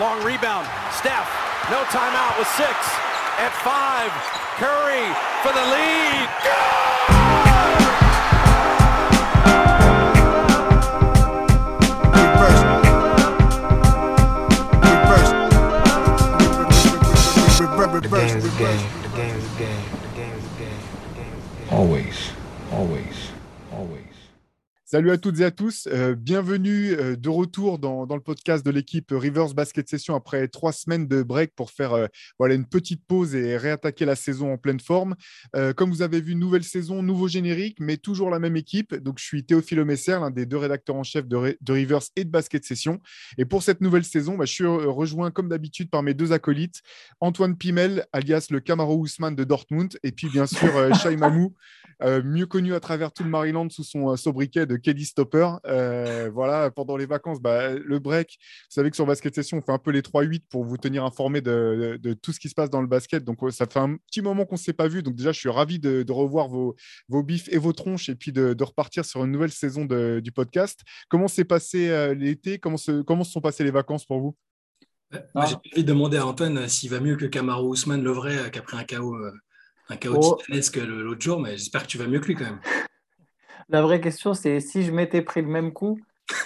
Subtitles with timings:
[0.00, 0.66] long rebound.
[0.96, 1.28] Steph,
[1.70, 2.72] no timeout with six.
[3.36, 4.10] At five,
[4.56, 5.04] Curry
[5.42, 6.80] for the lead.
[18.00, 19.02] The game is game.
[19.02, 19.82] The game is game.
[19.82, 19.99] The game
[24.92, 28.72] Salut à toutes et à tous, euh, bienvenue euh, de retour dans, le podcast de
[28.72, 32.06] l'équipe Rivers Basket Session après trois semaines de break pour faire euh,
[32.40, 35.14] voilà, une petite pause et réattaquer la saison en pleine forme.
[35.76, 38.92] Comme vous avez vu, nouvelle saison, nouveau générique, mais toujours la même équipe.
[38.94, 42.24] Donc je suis Théophile Messer, l'un des deux rédacteurs en chef de, de Rivers et
[42.24, 43.00] de Basket Session.
[43.38, 46.82] Et pour cette nouvelle saison, bah, je suis rejoint comme d'habitude par mes deux acolytes,
[47.20, 51.54] Antoine Pimel, alias le Camaro Ousmane de Dortmund, et puis bien sûr Shai Mamou,
[52.24, 55.48] mieux connu à travers tout le Maryland sous son sobriquet de Keddy Stopper.
[55.66, 59.62] Euh, voilà, pendant les vacances, bah, le break, vous savez que sur Basket Session, on
[59.62, 62.48] fait un peu les 3-8 pour vous tenir informé de, de- de tout ce qui
[62.48, 63.24] se passe dans le basket.
[63.24, 65.02] Donc, euh, ça fait un petit moment qu'on ne s'est pas vu.
[65.02, 66.74] Donc, déjà, je suis ravi de, de revoir vos,
[67.08, 70.80] vos bifs et vos tronches et puis de, repartir sur une nouvelle saison du podcast.
[71.08, 72.58] Comment s'est passé euh, l'été?
[72.58, 74.36] Comment se, comment se sont passées les vacances pour vous?
[75.12, 78.58] J'ai envie de demander à Antoine s'il va mieux que Camaro Ousmane le vrai, qui
[78.60, 79.16] a pris un KO,
[79.88, 80.36] un KO Oh.
[80.40, 82.60] titanesque l'autre jour, mais j'espère que tu vas mieux que lui quand même.
[83.68, 85.98] La vraie question, c'est si je m'étais pris le même coup,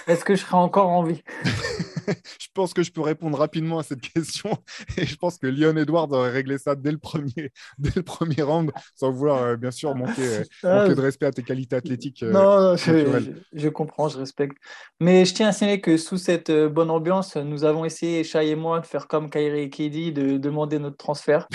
[0.07, 1.21] est-ce que je serais encore en vie?
[2.39, 4.51] Je pense que je peux répondre rapidement à cette question
[4.95, 8.41] et je pense que Leon Edwards aurait réglé ça dès le premier, dès le premier
[8.43, 11.75] round, sans vouloir euh, bien sûr manquer, euh, Ah, manquer de respect à tes qualités
[11.75, 12.23] athlétiques.
[12.23, 13.41] euh, non, non, je, naturel.
[13.53, 14.55] je- je comprends, je respecte.
[15.01, 18.55] Mais je tiens à signaler que sous cette bonne ambiance, nous avons essayé, Shai et
[18.55, 21.47] moi, de faire comme Kyrie et KD, de demander notre transfert.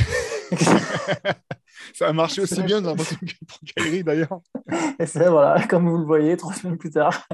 [1.94, 4.40] Ça a marché aussi bien, j'ai l'impression que pour Kyrie d'ailleurs.
[4.98, 7.26] Et c'est voilà, comme vous le voyez, trois semaines plus tard.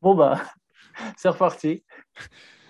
[0.00, 0.42] Bon, bah,
[1.16, 1.84] c'est reparti.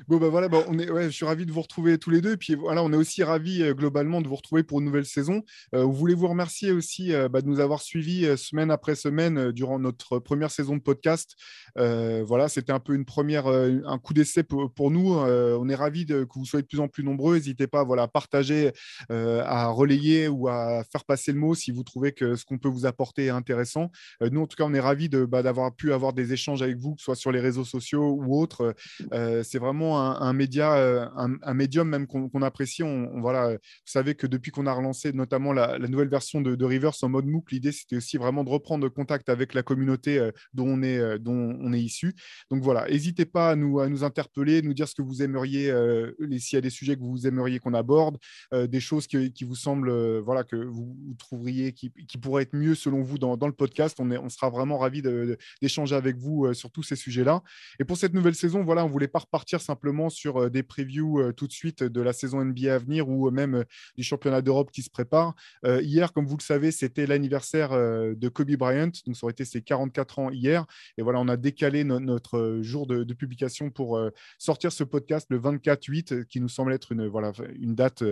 [0.09, 2.21] Bon, bah voilà, bah, on est, ouais, je suis ravi de vous retrouver tous les
[2.21, 2.33] deux.
[2.33, 5.07] Et puis voilà, on est aussi ravi euh, globalement de vous retrouver pour une nouvelle
[5.07, 5.43] saison.
[5.75, 8.95] Euh, on voulait vous remercier aussi euh, bah, de nous avoir suivis euh, semaine après
[8.95, 11.37] semaine durant notre première saison de podcast.
[11.77, 15.15] Voilà, c'était un peu une première, un coup d'essai pour, nous.
[15.15, 17.37] On est ravis de, que vous soyez de plus en plus nombreux.
[17.37, 18.73] N'hésitez pas voilà, à partager,
[19.09, 22.69] à relayer ou à faire passer le mot si vous trouvez que ce qu'on peut
[22.69, 23.91] vous apporter est intéressant.
[24.21, 26.79] Nous, en tout cas, on est ravis de, bah, d'avoir pu avoir des échanges avec
[26.79, 28.75] vous, que ce soit sur les réseaux sociaux ou autres.
[29.43, 32.83] C'est vraiment un, média, euh, un, médium même qu'on apprécie.
[32.83, 36.55] On, voilà, euh, vous savez que depuis qu'on a relancé notamment la, nouvelle version de,
[36.55, 40.19] de Rivers en mode MOOC, l'idée c'était aussi vraiment de reprendre contact avec la communauté
[40.19, 42.15] euh, dont, on est, dont on est issu.
[42.51, 45.71] Donc voilà, n'hésitez pas à nous, à nous interpeller, nous dire ce que vous aimeriez,
[45.71, 48.19] euh, s'il y a des sujets que vous aimeriez qu'on aborde,
[48.53, 53.03] des choses qui, vous semblent, voilà, que vous, trouveriez qui, qui pourraient être mieux selon
[53.03, 53.99] vous dans, le podcast.
[54.01, 55.03] On, est, on sera vraiment ravis
[55.61, 57.43] d'échanger avec vous sur tous ces sujets-là.
[57.79, 61.21] Et pour cette nouvelle saison, voilà, on voulait pas repartir simplement sur euh, des previews
[61.21, 63.65] euh, tout de suite de la saison NBA à venir ou euh, même
[63.97, 65.35] du championnat d'Europe qui se prépare.
[65.65, 69.63] Hier, comme vous le savez, c'était l'anniversaire de Kobe Bryant, donc ça aurait été ses
[69.63, 70.67] 44 ans hier.
[70.99, 74.01] Et voilà, on a décalé no- notre jour de, publication pour
[74.39, 78.03] sortir ce podcast le 24-8, euh, qui nous semble être une, voilà, une date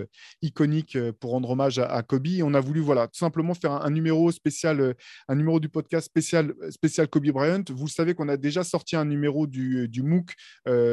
[0.41, 2.27] iconique pour rendre hommage à, Kobe.
[2.43, 4.95] On a voulu voilà, tout simplement faire un, numéro spécial,
[5.27, 7.63] un numéro du podcast spécial, spécial Kobe Bryant.
[7.69, 10.33] Vous savez qu'on a déjà sorti un numéro du, du MOOC.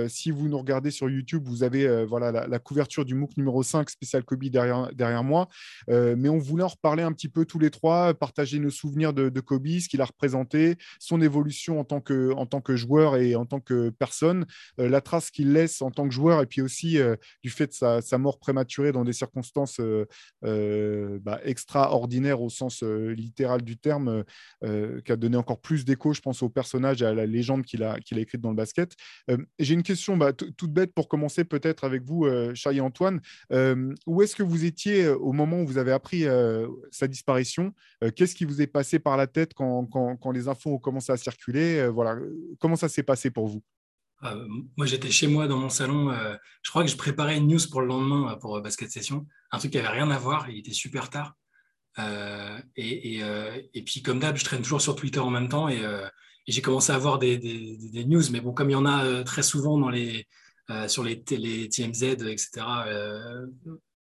[0.08, 0.58] Si vous nous
[0.90, 4.92] sur YouTube, vous avez euh, voilà, la, couverture du MOOC numéro 5 spécial Kobe derrière,
[4.94, 5.48] derrière moi.
[5.88, 9.12] Euh, mais on voulait en reparler un petit peu tous les trois, partager nos souvenirs
[9.12, 13.16] de, Kobe, ce qu'il a représenté, son évolution en tant que, en tant que joueur
[13.16, 14.46] et en tant que personne,
[14.78, 16.98] euh, la trace qu'il laisse en tant que joueur, et puis aussi
[17.42, 19.80] du fait de sa, mort prématurée dans des circonstances
[20.42, 24.24] bah, extraordinaires au sens littéral du terme,
[24.62, 27.82] qui a donné encore plus d'écho, je pense, au personnage et à la légende qu'il
[27.82, 28.94] a, qu'il a écrite dans le basket.
[29.58, 33.22] J'ai une question bah, toute bête pour commencer peut-être avec vous, euh, Chai et Antoine.
[33.52, 37.06] Euh, où est-ce que vous étiez euh, au moment où vous avez appris euh, sa
[37.06, 37.72] disparition?
[38.14, 41.16] Qu'est-ce qui vous est passé par la tête quand, quand- les infos ont commencé à
[41.16, 41.88] circuler?
[41.88, 42.18] Voilà,
[42.58, 43.62] comment ça s'est passé pour vous?
[44.76, 46.12] Moi, j'étais chez moi dans mon salon.
[46.62, 49.26] je crois que je préparais une news pour le lendemain pour Basket Session.
[49.52, 50.50] Un truc qui avait rien à voir.
[50.50, 51.36] Il était super tard.
[52.76, 55.68] Et, puis, comme d'hab, je traîne toujours sur Twitter en même temps.
[55.68, 55.82] Et,
[56.46, 58.22] j'ai commencé à voir des, news.
[58.30, 60.26] Mais bon, comme il y en a très souvent dans les,
[60.88, 62.50] sur les, les TMZ, etc.,
[62.86, 63.46] euh,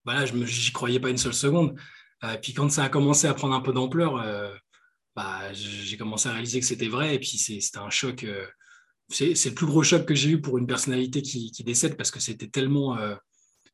[0.05, 1.79] voilà, je n'y croyais pas une seule seconde.
[2.25, 4.55] Euh, puis quand ça a commencé à prendre un peu d'ampleur, euh,
[5.17, 7.15] bah, j'ai commencé à réaliser que c'était vrai.
[7.15, 8.25] Et puis, c'était un choc.
[8.25, 8.47] euh,
[9.11, 12.11] c'est le plus gros choc que j'ai eu pour une personnalité qui, qui décède parce
[12.11, 13.15] que c'était tellement, euh,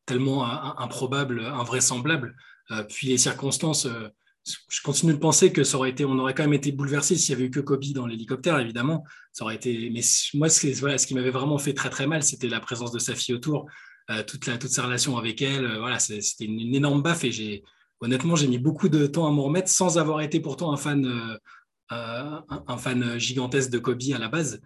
[0.06, 2.36] tellement euh, improbable, invraisemblable.
[2.72, 4.08] Euh, puis les circonstances, euh,
[4.44, 7.32] je continue de penser que ça aurait été, on aurait quand même été bouleversé s'il
[7.32, 9.04] y avait eu que Kobe dans l'hélicoptère, évidemment.
[9.32, 10.00] Ça aurait été, mais
[10.34, 13.34] moi, ce, qui- m'avait vraiment fait très très mal, c'était la présence de sa fille
[13.34, 13.66] autour.
[14.26, 15.78] toute, la, toute sa relation avec elle.
[15.78, 17.62] voilà, c'était une, énorme baffe et j'ai
[18.00, 21.38] honnêtement, j'ai mis beaucoup de temps à m'en remettre sans avoir été pourtant un fan,
[21.90, 24.60] un, fan gigantesque de Kobe à la base.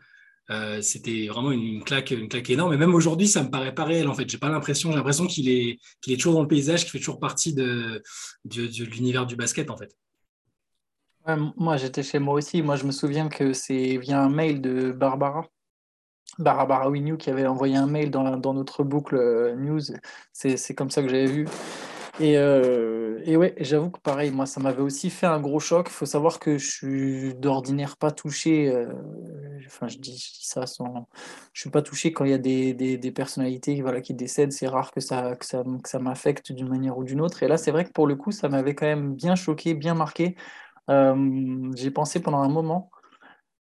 [0.81, 2.73] C'était vraiment une, claque, une claque énorme.
[2.75, 4.09] Et même aujourd'hui, ça me paraît pas réel.
[4.09, 4.91] En fait, j'ai pas l'impression.
[4.91, 8.03] J'ai l'impression qu'il est, qu'il est toujours dans le paysage, qu'il fait toujours partie de,
[8.45, 9.97] de, de l'univers du basket, en fait
[11.57, 12.63] moi, j'étais chez moi aussi.
[12.63, 15.47] Moi, je me souviens que c'est via un mail de Barbara,
[16.39, 19.81] Barbara Winew, qui avait envoyé un mail dans, dans notre boucle euh, news.
[20.33, 21.47] C'est comme ça que j'avais vu.
[22.19, 25.89] Et, euh, ouais, j'avoue que pareil, moi, ça m'avait aussi fait un gros choc.
[25.91, 28.69] Il faut savoir que je suis d'ordinaire pas touché.
[28.73, 28.93] Euh,
[29.67, 31.09] enfin, je dis, ça sans.
[31.53, 34.53] Je suis pas touché quand il y a des, des, des personnalités voilà, qui décèdent.
[34.53, 37.43] C'est rare que ça, que ça, que ça m'affecte d'une manière ou d'une autre.
[37.43, 39.95] Et là, c'est vrai que pour le coup, ça m'avait quand même bien choqué, bien
[39.95, 40.37] marqué.
[40.91, 42.91] Euh, j'ai pensé pendant un moment.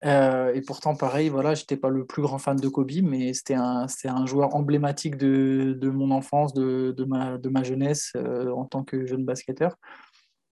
[0.05, 3.53] Euh, et pourtant, pareil, voilà, j'étais pas le plus grand fan de Kobe, mais c'était
[3.53, 8.51] un, un joueur emblématique de, de mon enfance, de, de, ma, de ma jeunesse euh,
[8.51, 9.77] en tant que jeune basketteur.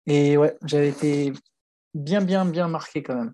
[0.07, 1.33] Et ouais, j'avais été
[1.93, 3.33] bien, bien, bien marqué quand même.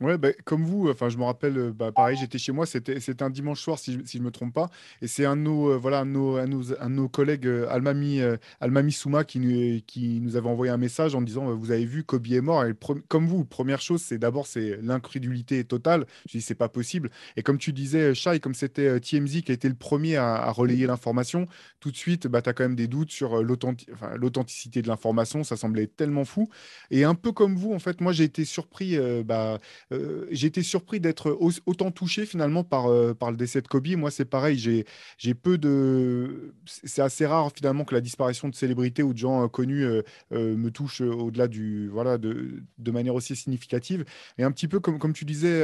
[0.00, 3.22] Ouais, bah, comme vous, enfin, je me rappelle, euh, bah, pareil, j'étais chez moi, c'était
[3.22, 4.70] un dimanche soir, si je si je me trompe pas,
[5.02, 7.66] et c'est un de nos, euh, voilà, un de nos, un de nos, collègues, euh,
[7.68, 8.20] Almami,
[8.60, 12.04] Almami Souma, qui nous, qui nous avait envoyé un message en disant, vous avez vu,
[12.04, 12.74] Kobe est mort, et
[13.08, 16.06] comme vous, première chose, c'est d'abord, c'est l'incrédulité totale.
[16.26, 17.10] Je dis, c'est pas possible.
[17.36, 20.86] Et comme tu disais, Shai, comme c'était TMZ qui a été le premier à, relayer
[20.86, 21.46] l'information,
[21.80, 25.56] tout de suite, bah, tu as quand même des doutes sur l'authenticité de l'information, ça
[25.56, 26.48] semblait tellement fou.
[26.90, 29.58] Et un peu comme vous, en fait, moi, j'ai été surpris, bah,
[29.92, 31.36] euh, été surpris d'être
[31.66, 33.88] autant touché finalement par, euh, par le décès de Kobe.
[33.96, 36.54] Moi, c'est pareil, j'ai peu de.
[36.66, 39.86] C'est assez rare finalement que la disparition de célébrités ou de gens euh, connus
[40.30, 41.88] me touche au-delà du.
[41.88, 44.04] Voilà, de, de, manière aussi significative.
[44.38, 45.62] Et un petit peu comme, comme tu disais,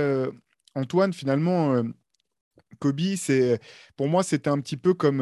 [0.74, 1.82] Antoine, finalement.
[2.78, 3.60] Kobe, c'est
[3.96, 5.20] pour moi, c'était un petit peu comme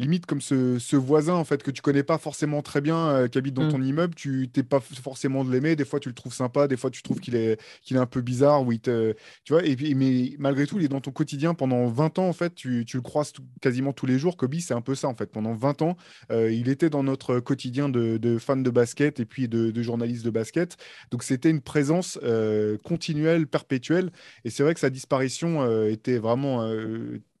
[0.00, 3.38] limite comme ce, voisin en fait que tu connais pas forcément très bien, euh, qui
[3.38, 3.72] habite dans mmh.
[3.72, 5.76] ton immeuble, tu t'es pas forcément de l'aimer.
[5.76, 8.06] Des fois, tu le trouves sympa, des fois, tu trouves qu'il est, qu'il est un
[8.06, 9.14] peu bizarre, ou te,
[9.44, 9.64] tu vois.
[9.64, 12.54] Et puis, mais malgré tout, il est dans ton quotidien pendant 20 ans en fait.
[12.54, 14.36] Tu, tu le croises quasiment tous les jours.
[14.36, 15.26] Kobe, c'est un peu ça en fait.
[15.26, 15.96] Pendant 20 ans,
[16.32, 19.82] euh, il était dans notre quotidien de, de fans de basket et puis de, de
[19.82, 20.76] journalistes de basket.
[21.10, 24.10] Donc, c'était une présence euh, continuelle, perpétuelle.
[24.44, 25.50] Et c'est vrai que sa disparition
[25.86, 26.62] était vraiment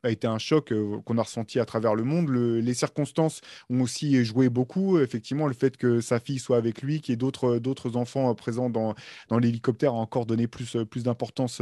[0.02, 2.30] a été un choc euh, qu'on a ressenti à travers le monde.
[2.30, 4.98] les circonstances ont aussi joué beaucoup.
[4.98, 8.30] Effectivement, le fait que sa fille soit avec lui, qu'il y ait d'autres, d'autres enfants
[8.30, 8.94] euh, présents dans,
[9.28, 11.60] dans l'hélicoptère a encore donné plus, euh, plus, d'importance,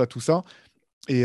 [0.00, 0.44] à tout ça.
[1.08, 1.24] Et,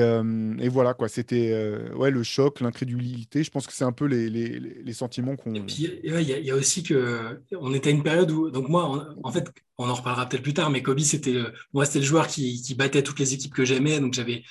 [0.68, 1.08] voilà, quoi.
[1.08, 1.54] C'était
[1.96, 3.44] ouais, le choc, l'incrédulité.
[3.44, 5.54] Je pense que c'est un peu les, les, les sentiments qu'on.
[5.54, 7.40] Et puis, il y, a aussi que.
[7.58, 8.52] On était à une période où.
[8.52, 11.38] Donc, moi, en fait, on en reparlera peut-être plus tard, mais Kobe, c'était,
[11.74, 14.02] moi, c'était le joueur qui, qui battait toutes les équipes que j'aimais.
[14.02, 14.44] Donc, j'avais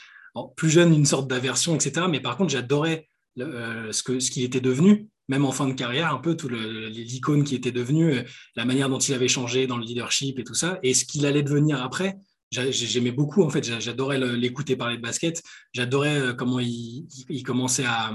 [0.57, 2.07] plus jeune, une sorte d'aversion, etc.
[2.09, 3.09] Mais par contre, j'adorais
[3.41, 7.55] euh, ce qu'il était devenu, même en fin de carrière, un peu tout l'icône qui
[7.55, 8.23] était devenu, euh,
[8.57, 11.27] la manière dont il avait changé dans le leadership et tout ça, et ce qu'il
[11.27, 12.17] allait devenir après.
[12.51, 15.43] J'aimais beaucoup, en fait, j'adorais l'écouter parler de basket,
[15.75, 17.07] j'adorais euh, comment il,
[17.45, 18.11] commençait à,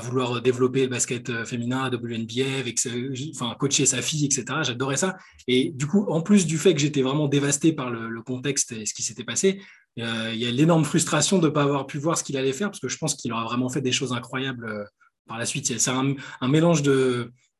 [0.00, 2.78] vouloir développer le basket féminin à WNBA, avec,
[3.34, 4.44] enfin, coacher sa fille, etc.
[4.62, 5.16] J'adorais ça.
[5.48, 8.86] Et du coup, en plus du fait que j'étais vraiment dévasté par le contexte et
[8.86, 9.60] ce qui s'était passé,
[9.98, 12.52] euh, il y a l'énorme frustration de ne pas avoir pu voir ce qu'il allait
[12.52, 14.84] faire, parce que je pense qu'il aura vraiment fait des choses incroyables euh,
[15.26, 15.78] par la suite.
[15.78, 16.14] C'est un,
[16.48, 16.82] mélange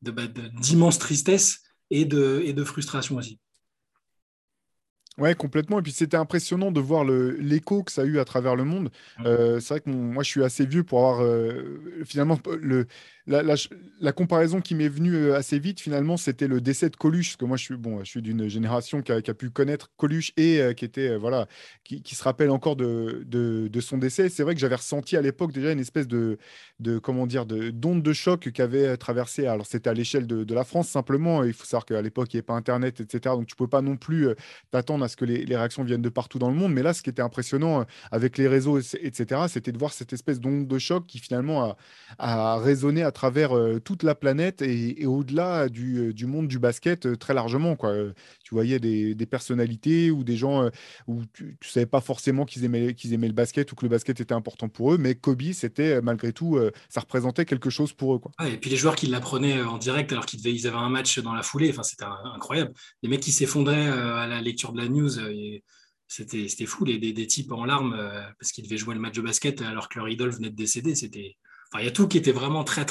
[0.01, 0.23] bah,
[0.59, 1.59] d'immense de, tristesse
[1.89, 3.39] et de, et de frustration aussi.
[5.19, 5.77] Ouais, complètement.
[5.77, 8.89] Et puis c'était impressionnant de voir l'écho que ça a eu à travers le monde.
[9.19, 11.23] Euh, c'est vrai que moi, je suis assez vieux pour avoir
[12.03, 12.87] finalement le,
[13.25, 17.29] la, comparaison qui m'est venue euh, assez vite, finalement, c'était le décès de Coluche.
[17.29, 20.59] Parce que moi, je suis, bon, suis d'une génération qui a, pu connaître Coluche et
[20.59, 21.47] euh, qui, était, euh, voilà,
[21.83, 24.27] qui, se rappelle encore de, son décès.
[24.29, 26.37] C'est vrai que j'avais ressenti à l'époque déjà une espèce de,
[27.01, 29.47] comment dire, d'onde de, choc qu'avait traversé.
[29.47, 31.43] Alors, c'était à l'échelle de, la France simplement.
[31.43, 33.35] Il faut savoir qu'à l'époque, il n'y avait pas Internet, etc.
[33.35, 34.27] Donc, tu ne peux pas non plus
[34.69, 36.73] t'attendre à ce que les, les, réactions viennent de partout dans le monde.
[36.73, 40.39] Mais là, ce qui était impressionnant avec les réseaux, etc., c'était de voir cette espèce
[40.41, 41.77] d'onde de choc qui finalement a,
[42.19, 46.59] a résonné à travers euh, toute la planète et, au-delà du, euh, du, monde du
[46.59, 47.77] basket euh, très largement.
[47.77, 47.93] Quoi.
[48.43, 50.69] Tu voyais des, personnalités ou des gens
[51.07, 53.89] où tu ne savais pas forcément qu'ils aimaient, qu'ils aimaient le basket ou que le
[53.89, 58.15] basket était important pour eux, mais Kobe, c'était malgré tout, ça représentait quelque chose pour
[58.15, 58.19] eux.
[58.19, 58.31] Quoi.
[58.45, 61.33] et puis les joueurs qui l'apprenaient en direct alors qu'ils ils avaient un match dans
[61.33, 62.03] la foulée, enfin, c'était
[62.35, 62.73] incroyable.
[63.01, 65.09] Les mecs qui s'effondraient à la lecture de la news.
[66.07, 67.97] c'était, c'était fou, les, des, types en larmes
[68.39, 70.95] parce qu'ils devaient jouer le match de basket alors que leur idole venait de décéder.
[70.95, 71.37] C'était,
[71.79, 72.85] il y a tout qui était vraiment très,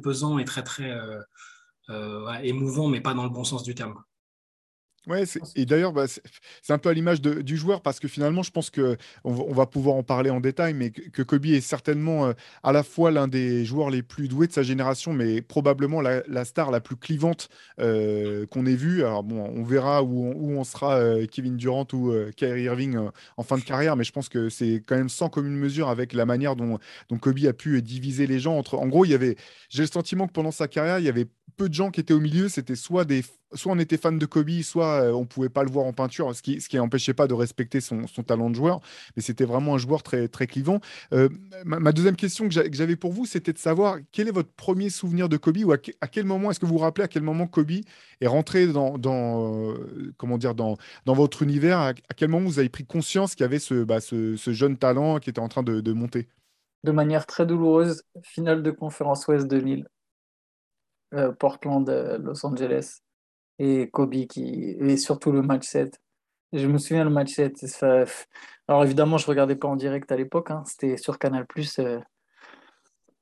[0.00, 1.20] pesant et très, très euh,
[1.90, 4.02] euh, émouvant, mais pas dans le bon sens du terme.
[5.06, 5.24] Ouais,
[5.56, 8.68] et d'ailleurs, bah, c'est un peu à l'image du joueur parce que finalement, je pense
[8.68, 12.72] qu'on on va pouvoir en parler en détail, mais que, Kobe est certainement euh, à
[12.72, 16.70] la fois l'un des joueurs les plus doués de sa génération, mais probablement la, star
[16.70, 17.48] la plus clivante
[17.80, 19.02] euh, qu'on ait vue.
[19.02, 22.98] Alors bon, on verra où on, sera euh, Kevin Durant ou Kyrie Irving
[23.36, 26.12] en fin de carrière, mais je pense que c'est quand même sans commune mesure avec
[26.12, 26.78] la manière dont,
[27.08, 28.74] dont Kobe a pu diviser les gens entre.
[28.74, 29.36] En gros, il y avait,
[29.70, 31.26] j'ai le sentiment que pendant sa carrière, il y avait
[31.56, 32.48] peu de gens qui étaient au milieu.
[32.48, 33.22] C'était soit des
[33.54, 36.34] soit on était fan de Kobe, soit euh, on pouvait pas le voir en peinture,
[36.34, 38.80] ce qui ce qui n'empêchait pas de respecter son, talent de joueur.
[39.16, 40.80] Mais c'était vraiment un joueur très très clivant.
[41.12, 41.28] Euh,
[41.64, 45.28] ma, deuxième question que j'avais pour vous, c'était de savoir quel est votre premier souvenir
[45.28, 47.70] de Kobe ou à, quel moment est-ce que vous vous rappelez à quel moment Kobe
[48.20, 50.76] est rentré dans, dans euh, comment dire dans,
[51.06, 51.78] dans votre univers?
[51.78, 55.18] À, quel moment vous avez pris conscience qu'il y avait ce, bah, ce, jeune talent
[55.18, 56.28] qui était en train de, de monter?
[56.84, 59.86] De manière très douloureuse, finale de conférence Ouest 2000.
[61.38, 61.88] Portland,
[62.22, 63.00] Los Angeles
[63.58, 66.00] et Kobe qui et surtout le match 7.
[66.52, 67.84] Je me souviens le match 7.
[68.68, 70.62] Alors évidemment, je regardais pas en direct à l'époque, hein.
[70.66, 71.46] c'était sur Canal
[71.78, 72.00] euh,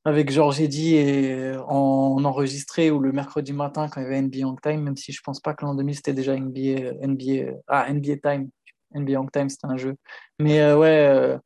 [0.05, 4.39] avec Georges Eddy et en, enregistré ou le mercredi matin quand il y avait NBA
[4.39, 7.93] Young Time, même si je pense pas que l'an 2000 c'était déjà NBA, NBA, ah,
[7.93, 8.51] NBA Time.
[8.95, 9.97] NBA Young Time c'était un jeu.
[10.39, 11.39] Mais euh, ouais,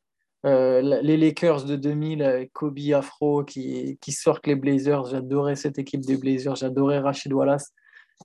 [0.45, 6.01] euh, les Lakers de 2000, Kobe Afro qui, qui sortent les Blazers, j'adorais cette équipe
[6.01, 7.73] des Blazers, j'adorais Rachid Wallace.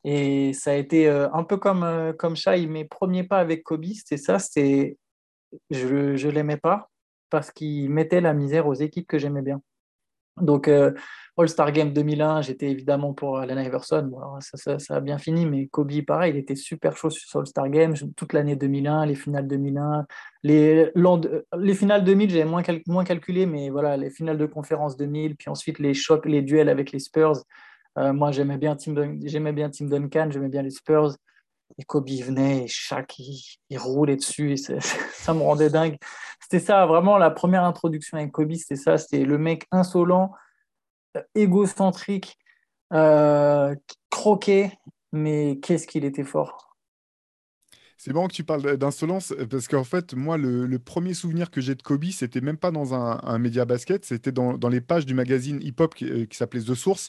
[0.08, 3.64] Et ça a été euh, un peu comme, euh, comme Shai, mes premiers pas avec
[3.64, 4.96] Kobe, c'était ça, c'était
[5.70, 5.86] je
[6.26, 6.90] ne l'aimais pas
[7.28, 9.60] parce qu'il mettait la misère aux équipes que j'aimais bien.
[10.40, 10.92] Donc, euh,
[11.36, 14.12] All-Star Game 2001, j'étais évidemment pour Allen Iverson.
[14.40, 17.94] ça, ça, a bien fini, mais Kobe, pareil, il était super chaud sur All-Star Game.
[18.16, 20.06] Toute l'année 2001, les finales 2001.
[20.44, 20.92] Les,
[21.58, 25.50] les finales 2000, j'avais moins, moins calculé, mais voilà, les finales de conférence 2000, puis
[25.50, 27.42] ensuite les chocs, les duels avec les Spurs.
[27.98, 31.16] Euh, moi, j'aimais bien, Tim j'aimais bien Tim Duncan, j'aimais bien les Spurs.
[31.78, 34.52] Et Kobe venait et chaque, il, roulait dessus.
[34.52, 34.56] Et
[35.12, 35.96] ça me rendait dingue.
[36.40, 38.98] C'était ça, vraiment, la première introduction avec Kobe, c'était ça.
[38.98, 40.32] C'était le mec insolent,
[41.16, 42.38] euh, égocentrique,
[42.92, 43.74] euh,
[44.10, 44.72] croqué,
[45.12, 46.65] mais qu'est-ce qu'il était fort.
[47.98, 51.74] C'est marrant que tu parles d'insolence parce qu'en fait, moi, le, premier souvenir que j'ai
[51.74, 55.60] de Kobe, c'était même pas dans un, média basket, c'était dans, les pages du magazine
[55.62, 57.08] hip-hop qui, euh, s'appelait The Source,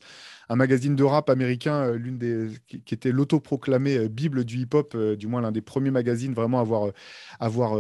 [0.49, 4.95] un magazine de rap américain, euh, l'une des qui, était l'autoproclamée euh, bible du hip-hop,
[4.95, 6.91] du moins l'un des premiers magazines vraiment à avoir,
[7.39, 7.77] avoir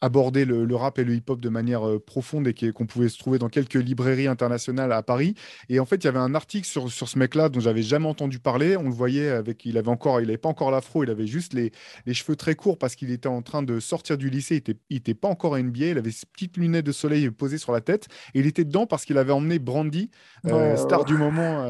[0.00, 3.38] aborder le, rap et le hip-hop de manière euh, profonde et qu'on pouvait se trouver
[3.38, 5.34] dans quelques librairies internationales à Paris.
[5.68, 8.06] Et en fait, il y avait un article sur, sur ce mec-là dont j'avais jamais
[8.06, 8.76] entendu parler.
[8.76, 11.54] On le voyait avec, il avait encore, il avait pas encore l'afro, il avait juste
[11.54, 11.72] les,
[12.04, 14.56] les, cheveux très courts parce qu'il était en train de sortir du lycée.
[14.56, 15.86] Il était, il était pas encore à NBA.
[15.86, 18.08] Il avait ses petites lunettes de soleil posées sur la tête.
[18.34, 20.10] Et il était dedans parce qu'il avait emmené Brandy,
[20.46, 21.66] euh, star du moment.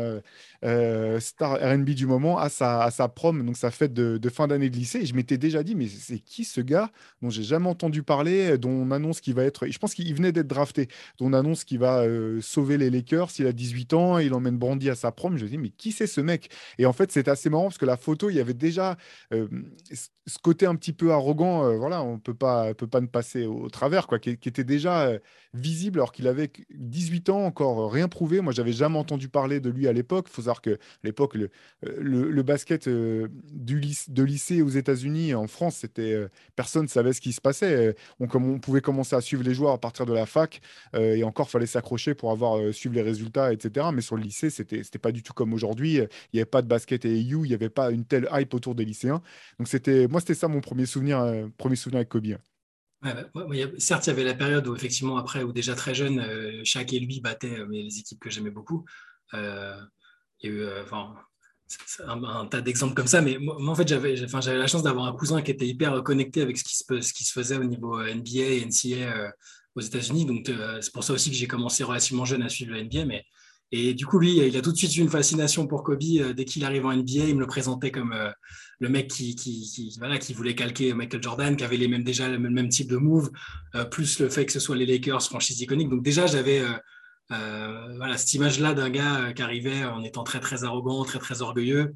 [0.66, 4.48] Euh, star RB du moment à sa, à sa prom, donc sa fête de, fin
[4.48, 4.98] d'année de lycée.
[4.98, 6.90] Et je m'étais déjà dit, mais c'est qui ce gars
[7.22, 9.68] dont j'ai jamais entendu parler, dont on annonce qu'il va être.
[9.68, 13.28] Je pense qu'il venait d'être drafté, dont on annonce qu'il va euh, sauver les Lakers.
[13.38, 15.36] Il a 18 ans, il emmène Brandy à sa prom.
[15.38, 16.50] Je me dis, mais qui c'est ce mec?
[16.78, 18.96] Et en fait, c'est assez marrant parce que la photo, il y avait déjà
[19.32, 19.46] euh,
[19.92, 21.76] ce côté un petit peu arrogant.
[21.78, 25.12] voilà, on peut pas, peut pas ne passer au, travers, quoi, qui, était déjà
[25.54, 28.40] visible alors qu'il avait 18 ans, encore rien prouvé.
[28.40, 30.28] Moi, j'avais jamais entendu parler de lui à l'époque.
[30.28, 31.36] Faut que l'époque,
[31.82, 37.12] le, basket euh, du de lycée aux États-Unis, en France, c'était euh, personne ne savait
[37.12, 37.94] ce qui se passait.
[38.20, 40.60] On, on, pouvait commencer à suivre les joueurs à partir de la fac
[40.94, 43.86] euh, et encore fallait s'accrocher pour avoir suivre les résultats, etc.
[43.92, 45.94] Mais sur le lycée, c'était pas du tout comme aujourd'hui.
[45.96, 48.54] Il n'y avait pas de basket et EU, il n'y avait pas une telle hype
[48.54, 49.22] autour des lycéens.
[49.58, 52.26] Donc c'était moi, c'était ça mon premier souvenir, premier souvenir avec Kobe.
[53.02, 53.14] Bah,
[53.78, 56.24] certes, il y avait la période où, effectivement, après, où déjà très jeune,
[56.64, 58.84] chaque et lui battait les équipes que j'aimais beaucoup.
[60.42, 60.82] Il y a eu euh,
[62.06, 65.42] un, tas d'exemples comme ça, mais moi, en fait, j'avais la chance d'avoir un cousin
[65.42, 68.14] qui était hyper connecté avec ce qui se, ce qui se faisait au niveau euh,
[68.14, 69.30] NBA et NCA euh,
[69.74, 70.26] aux États-Unis.
[70.26, 70.50] Donc,
[70.80, 73.04] c'est pour ça aussi que j'ai commencé relativement jeune à suivre le NBA.
[73.04, 73.24] Mais,
[73.72, 75.98] et du coup, lui, il a tout de suite eu une fascination pour Kobe.
[75.98, 78.14] dès qu'il arrive en NBA, il me le présentait comme
[78.78, 82.28] le mec qui, qui, voilà, qui voulait calquer Michael Jordan, qui avait les mêmes, déjà
[82.28, 83.30] le même, type de move,
[83.90, 85.90] plus le fait que ce soit les Lakers, franchise iconique.
[85.90, 86.62] Donc, déjà, j'avais
[87.28, 91.42] voilà, cette image-là d'un gars euh, qui arrivait en étant très très arrogant, très très
[91.42, 91.94] orgueilleux.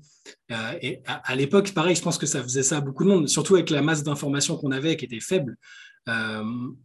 [0.51, 3.29] Euh, et à, l'époque, pareil, je pense que ça faisait ça à beaucoup de monde,
[3.29, 5.57] surtout avec la masse d'informations qu'on avait qui était faible.
[6.07, 6.13] on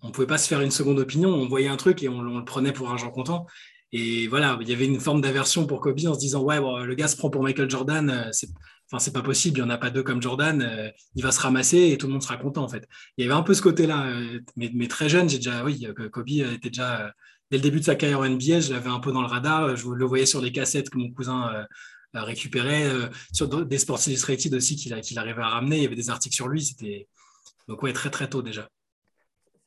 [0.03, 2.45] ne pouvait pas se faire une seconde opinion, on voyait un truc et on, le
[2.45, 3.45] prenait pour argent comptant.
[3.91, 6.95] Et voilà, il y avait une forme d'aversion pour Kobe en se disant Ouais, le
[6.95, 8.49] gars se prend pour Michael Jordan, c'est
[8.91, 11.91] enfin, pas possible, il n'y en a pas deux comme Jordan, il va se ramasser
[11.91, 12.87] et tout le monde sera content en fait.
[13.17, 14.11] Il y avait un peu ce côté-là,
[14.57, 17.13] mais, mais, très jeune, j'ai déjà, oui, Kobe était déjà
[17.51, 19.75] dès le début de sa carrière en NBA, je l'avais un peu dans le radar.
[19.75, 22.89] Je le voyais sur les cassettes que mon cousin euh, récupérait
[23.33, 25.77] sur des Sports Illustrated aussi qu'il arrivait à ramener.
[25.77, 26.61] Il y avait des articles sur lui.
[26.61, 27.07] C'était
[27.67, 28.69] donc ouais très très tôt déjà.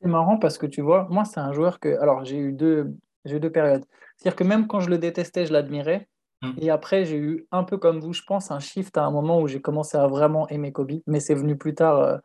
[0.01, 2.87] C'est marrant parce que tu vois, moi c'est un joueur que alors j'ai eu deux
[3.25, 3.83] j'ai eu deux périodes.
[4.17, 6.07] C'est-à-dire que même quand je le détestais, je l'admirais.
[6.41, 6.53] Hmm.
[6.57, 9.41] Et après, j'ai eu un peu comme vous, je pense, un shift à un moment
[9.41, 12.21] où j'ai commencé à vraiment aimer Kobe, mais c'est venu plus tard.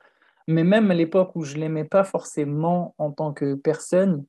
[0.47, 4.23] Mais même à l'époque où je l'aimais pas forcément en tant que personne, euh,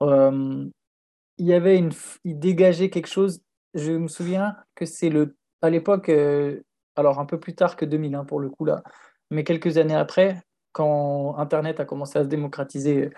[0.00, 1.92] il y avait une,
[2.24, 3.42] il dégageait quelque chose.
[3.74, 6.62] Je me souviens que c'est le, à l'époque, euh,
[6.96, 8.82] alors un peu plus tard que 2001 pour le coup là,
[9.30, 13.10] mais quelques années après, quand Internet a commencé à se démocratiser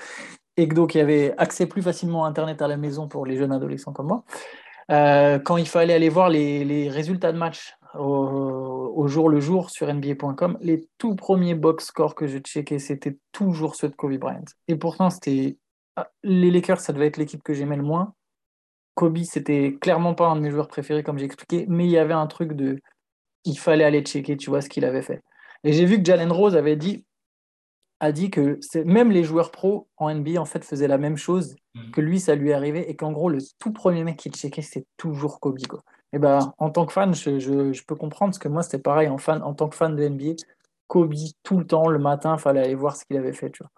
[0.57, 3.27] et que donc il y avait accès plus facilement à Internet à la maison pour
[3.27, 4.25] les jeunes adolescents comme moi,
[4.91, 9.71] euh, quand il fallait aller voir les, les résultats de match au, jour le jour
[9.71, 14.17] sur NBA.com, les tout premiers box scores que je checkais, c'était toujours ceux de Kobe
[14.19, 14.45] Bryant.
[14.67, 15.57] Et pourtant, c'était
[16.23, 18.15] les Lakers, ça devait être l'équipe que j'aimais le moins.
[18.95, 21.99] Kobe, c'était clairement pas un de mes joueurs préférés, comme j'ai expliqué, mais il y
[21.99, 22.81] avait un truc de.
[23.45, 25.23] Il fallait aller checker, tu vois, ce qu'il avait fait.
[25.65, 27.05] Et j'ai vu que Jalen Rose avait dit,
[28.01, 31.57] a dit que même les joueurs pros en NBA, en fait, faisaient la même chose,
[31.75, 31.91] mm.
[31.91, 34.87] que lui, ça lui arrivait, et qu'en gros, le tout premier mec qui checkait, c'était
[34.97, 35.59] toujours Kobe.
[35.69, 35.83] Quoi.
[36.13, 39.09] Et ben, en tant que fan, je, je, peux comprendre, parce que moi, c'était pareil,
[39.09, 40.43] en, fan, en tant que fan de NBA,
[40.87, 43.51] Kobe, tout le temps, le matin, il fallait aller voir ce qu'il avait fait.
[43.51, 43.71] Tu vois.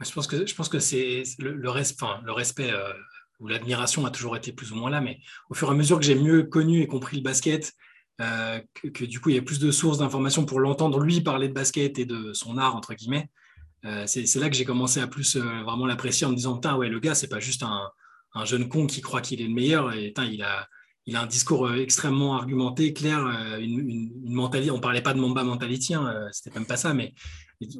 [0.00, 2.92] Je pense que, je pense que c'est le, respect euh,
[3.40, 5.98] ou l'admiration a toujours été plus ou moins là, mais au fur et à mesure
[5.98, 7.72] que j'ai mieux connu et compris le basket,
[8.20, 8.60] euh,
[8.94, 11.54] que, du coup, il y a plus de sources d'informations pour l'entendre, lui, parler de
[11.54, 13.30] basket et de son art, entre guillemets,
[13.84, 16.98] euh, c'est là que j'ai commencé à plus vraiment l'apprécier en me disant, ouais, le
[16.98, 17.90] gars, c'est pas juste un,
[18.34, 20.68] un, jeune con qui croit qu'il est le meilleur, et il a
[21.06, 24.70] il a un discours euh, extrêmement argumenté, clair, euh, une, mentalité.
[24.70, 27.14] On parlait pas de Mamba mentality, hein, euh, c'était même pas ça, mais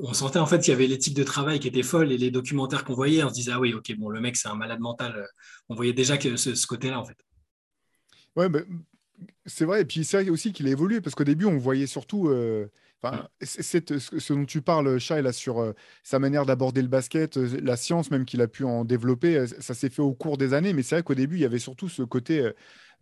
[0.00, 2.30] on sentait en fait qu'il y avait l'éthique de travail qui était folle et les
[2.30, 4.80] documentaires qu'on voyait, on se disait ah oui, ok, bon, le mec c'est un malade
[4.80, 5.26] mental.
[5.68, 7.16] On voyait déjà que ce, côté-là en fait.
[8.36, 8.64] Ouais, mais
[9.44, 9.82] c'est vrai.
[9.82, 12.32] Et puis c'est vrai aussi qu'il a évolué parce qu'au début on voyait surtout.
[13.02, 17.76] Enfin, c'est ce dont tu parles, Chai, là, sur sa manière d'aborder le basket, la
[17.76, 20.82] science même qu'il a pu en développer, ça s'est fait au cours des années, mais
[20.82, 22.50] c'est vrai qu'au début, il y avait surtout ce côté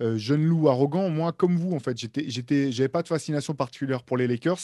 [0.01, 1.09] euh, jeune loup arrogant.
[1.11, 4.59] Moi, comme vous, en fait, j'étais, j'étais, j'avais pas de fascination particulière pour les Lakers.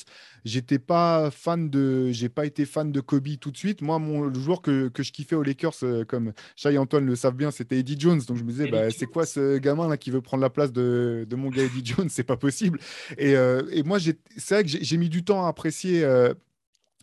[0.45, 3.83] J'étais pas fan de, j'ai pas été fan de Kobe tout de suite.
[3.83, 7.07] Moi, mon, le joueur que, que je kiffais aux Lakers, euh, comme Shai et Antoine
[7.07, 8.21] le savent bien, c'était Eddie Jones.
[8.27, 10.73] Donc je me disais, bah, c'est quoi ce gamin là qui veut prendre la place
[10.73, 12.09] de, de mon gars Eddie Jones?
[12.09, 12.79] C'est pas possible.
[13.19, 16.05] Et, euh, et moi, c'est vrai que j'ai mis du temps à apprécier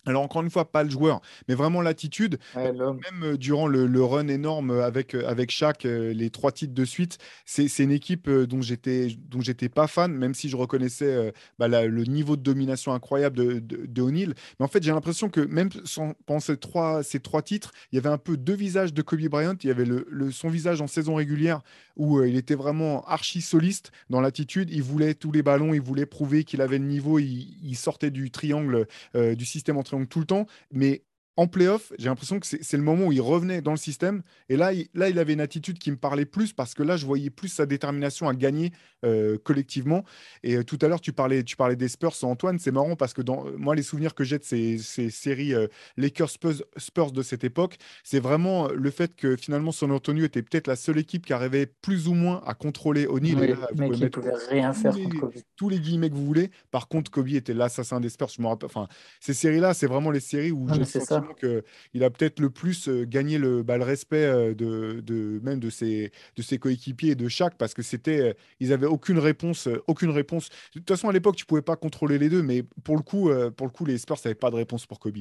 [0.07, 2.39] alors encore une fois, pas le joueur, mais vraiment l'attitude.
[2.55, 6.85] même euh, durant le, run énorme avec, euh, avec Shaq, euh, les trois titres de
[6.85, 11.67] suite, c'est une équipe dont j'étais dont j'étais pas fan, même si je reconnaissais bah,
[11.67, 14.33] le niveau de domination incroyable de, de, O'Neill.
[14.59, 17.95] Mais en fait, j'ai l'impression que même sans, pendant ces trois, ces trois titres, il
[17.95, 19.55] y avait un peu deux visages de Kobe Bryant.
[19.63, 21.61] Il y avait le, son visage en saison régulière
[21.97, 24.69] où il était vraiment archi soliste dans l'attitude.
[24.71, 28.31] Il voulait tous les ballons, il voulait prouver qu'il avait le niveau, il, sortait du
[28.31, 31.03] triangle du système entraîneur tout le temps, mais
[31.37, 34.23] en playoff, j'ai l'impression que c'est le moment où il revenait dans le système.
[34.49, 36.97] Et là il, là, il avait une attitude qui me parlait plus parce que là,
[36.97, 38.71] je voyais plus sa détermination à gagner
[39.05, 40.03] euh, collectivement.
[40.43, 42.59] Et euh, tout à l'heure, tu parlais, tu parlais des Spurs, Antoine.
[42.59, 45.67] C'est marrant parce que dans moi, les souvenirs que j'ai de ces, ces séries euh,
[45.95, 50.67] Lakers Spurs, de cette époque, c'est vraiment le fait que finalement, San Antonio était peut-être
[50.67, 53.57] la seule équipe qui arrivait plus ou moins à contrôler O'Neal.
[53.77, 56.49] Oui, pouvait rien faire contre Tous les guillemets que vous voulez.
[56.71, 58.29] Par contre, Kobe était l'assassin des Spurs.
[58.29, 58.65] Je me rappelle.
[58.65, 58.87] Enfin,
[59.19, 60.85] ces séries-là, c'est vraiment les séries où j'ai
[61.27, 61.63] senti
[61.93, 66.11] qu'il a peut-être le plus euh, gagné le, bah, respect euh, de, même de ses,
[66.59, 70.49] coéquipiers et de chaque parce que c'était, euh, ils avaient aucune réponse, aucune réponse.
[70.73, 73.29] De toute façon, à l'époque, tu pouvais pas contrôler les deux, mais pour le coup,
[73.55, 75.17] pour le coup, les Spurs n'avaient pas de réponse pour Kobe.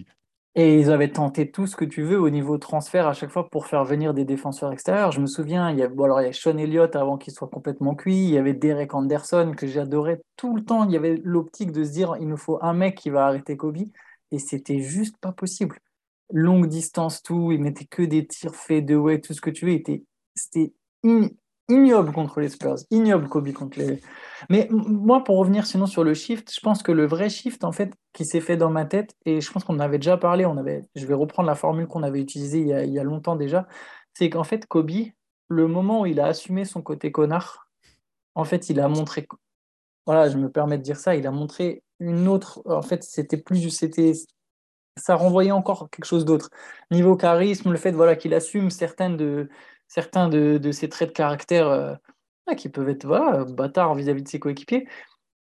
[0.59, 3.51] Et ils avaient tenté tout ce que tu veux au niveau transfert à chaque fois
[3.51, 5.13] pour faire venir des défenseurs extérieurs.
[5.13, 7.35] Je me souviens, il y a, bon, alors il y a Sean Elliott avant qu'il
[7.35, 10.85] soit complètement cuit, il y avait Derek Anderson que j'adorais tout le temps.
[10.85, 13.59] Il y avait l'optique de se dire il nous faut un mec qui va arrêter
[13.59, 13.77] Kobe
[14.31, 15.77] et c'était juste pas possible
[16.33, 17.53] longue distance, tout.
[17.53, 19.83] Il mettait que des tirs faits de way, tout ce que tu veux.
[20.35, 20.73] C'était
[21.69, 24.01] ignoble contre les Spurs, ignoble Kobe contre les.
[24.51, 27.73] Mais moi, pour revenir sinon sur le shift, je pense que le vrai shift en
[27.73, 30.57] fait qui s'est fait dans ma tête, et je pense qu'on avait déjà parlé, on
[30.57, 33.05] avait, je vais reprendre la formule qu'on avait utilisée il y a, il y a
[33.05, 33.67] longtemps déjà,
[34.15, 34.91] c'est qu'en fait Kobe,
[35.49, 37.69] le moment où il a assumé son côté connard,
[38.35, 39.27] en fait, il a montré,
[40.07, 43.39] voilà, je me permets de dire ça, il a montré une autre, en fait, c'était
[43.39, 44.13] plus, c'était
[44.97, 46.51] ça renvoyait encore quelque chose d'autre.
[46.91, 49.49] Niveau charisme, le fait voilà, qu'il assume certaines de,
[49.89, 51.95] certains de, de, ses traits de caractère euh,
[52.57, 54.89] qui peuvent être voilà, bâtards vis-à-vis de ses coéquipiers,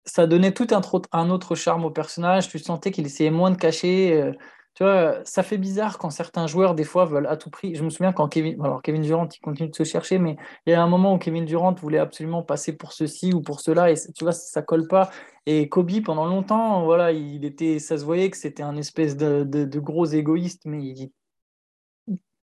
[0.04, 0.80] ça donnait tout un,
[1.12, 2.48] un, autre charme au personnage.
[2.48, 4.20] Tu sentais qu'il essayait moins de cacher.
[4.20, 4.32] Euh,
[4.74, 7.74] tu vois, ça fait bizarre quand certains joueurs, des fois, veulent à tout prix.
[7.74, 10.70] Je me souviens quand Kevin, alors Kevin Durant, il continue de se chercher, mais il
[10.70, 13.90] y a un moment où Kevin Durant voulait absolument passer pour ceci ou pour cela,
[13.90, 15.11] et tu vois, ça colle pas.
[15.44, 19.44] Et Kobe, pendant longtemps, voilà, il était, ça se voyait que c'était un espèce de,
[19.44, 21.11] de, gros égoïste, mais,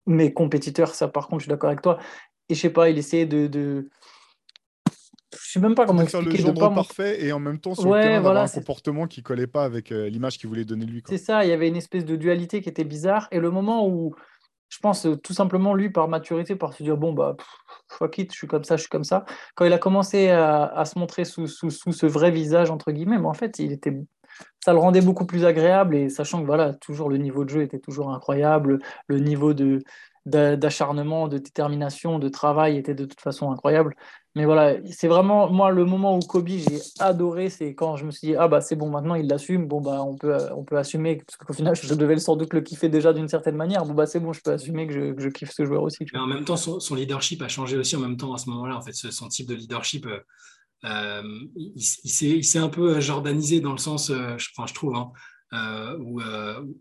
[0.06, 1.98] mais compétiteur, ça par contre, je suis d'accord avec toi.
[2.48, 3.88] Et je sais pas, il essayait de
[5.42, 6.36] je sais même pas comment expliquer.
[6.38, 9.46] Faire le genre parfait et en même temps sur le terrain un comportement qui collait
[9.46, 11.02] pas avec euh, l'image qu'il voulait donner lui.
[11.06, 13.28] C'est ça, il y avait une espèce de dualité qui était bizarre.
[13.30, 14.14] Et le moment où,
[14.68, 17.36] je pense euh, tout simplement lui par maturité, par se dire bon bah
[17.88, 19.24] fuck it, je suis comme ça, je suis comme ça.
[19.54, 23.18] Quand il a commencé à, se montrer sous, sous, sous, ce vrai visage entre guillemets,
[23.18, 23.96] mais en fait il était
[24.64, 27.62] ça le rendait beaucoup plus agréable et sachant que voilà toujours le niveau de jeu
[27.62, 29.80] était toujours incroyable, le niveau de
[30.26, 33.94] d'acharnement, de détermination, de travail était de toute façon incroyable.
[34.36, 38.10] Mais voilà, c'est vraiment moi le moment où Kobe j'ai adoré, c'est quand je me
[38.10, 40.76] suis dit ah bah c'est bon maintenant il l'assume, bon bah on peut on peut
[40.76, 43.94] assumer parce qu'au final je devais sans doute le kiffer déjà d'une certaine manière, bon
[43.94, 46.04] bah c'est bon je peux assumer que je, kiffe ce joueur aussi.
[46.12, 48.76] Mais en même temps son, leadership a changé aussi en même temps à ce moment-là
[48.76, 50.06] en fait son type de leadership.
[50.06, 50.18] Euh,
[50.84, 51.22] euh,
[51.56, 55.12] il, il s'est un peu jordanisé dans le sens, euh, je, enfin, je trouve, hein,
[55.54, 56.20] euh, où,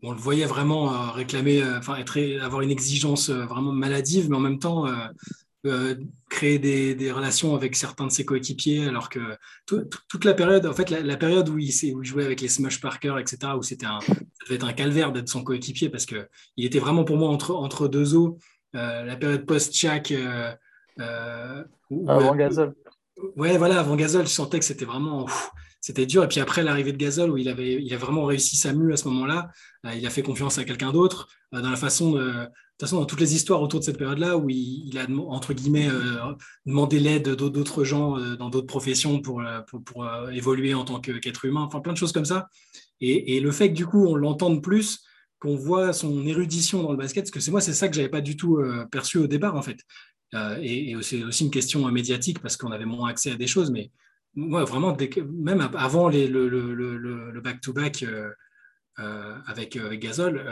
[0.01, 1.95] on le voyait vraiment réclamer, enfin,
[2.41, 4.87] avoir une exigence vraiment maladive, mais en même temps
[6.29, 9.19] créer des, relations avec certains de ses coéquipiers, alors que
[9.65, 12.81] toute la période, en fait, la, période où il, où il, jouait avec les Smush
[12.81, 14.13] Parker, etc., où c'était un, ça
[14.45, 17.55] devait être un calvaire d'être son coéquipier parce que il était vraiment pour moi entre,
[17.55, 18.37] entre deux eaux.
[18.73, 20.13] la période post-Chac.
[20.97, 22.73] Avant Gasol.
[23.37, 25.27] Ouais, voilà, avant Gasol, je sentais que c'était vraiment.
[25.83, 26.23] C'était dur.
[26.23, 28.93] Et puis après l'arrivée de Gasol, où il, avait, il a vraiment réussi sa mue
[28.93, 29.51] à ce moment-là,
[29.85, 32.17] euh, il a fait confiance à quelqu'un d'autre, euh, dans la façon
[32.79, 36.33] façon, dans toutes les histoires autour de cette période-là, où il, a, entre guillemets, euh,
[36.65, 39.43] demandé l'aide d'autres gens dans d'autres professions pour,
[39.85, 42.47] pour, évoluer en tant qu'être humain, enfin plein de choses comme ça.
[42.99, 45.01] Et, et le fait que du coup, on l'entende plus,
[45.39, 48.09] qu'on voit son érudition dans le basket, parce que c'est moi, c'est ça que j'avais
[48.09, 48.59] pas du tout
[48.91, 49.79] perçu au départ, en fait.
[50.61, 53.71] Et, c'est aussi une question médiatique parce qu'on avait moins accès à des choses.
[53.71, 53.91] Mais
[54.35, 54.95] moi, vraiment,
[55.31, 58.31] même avant le back-to-back euh,
[58.99, 60.43] euh, avec, Gasol,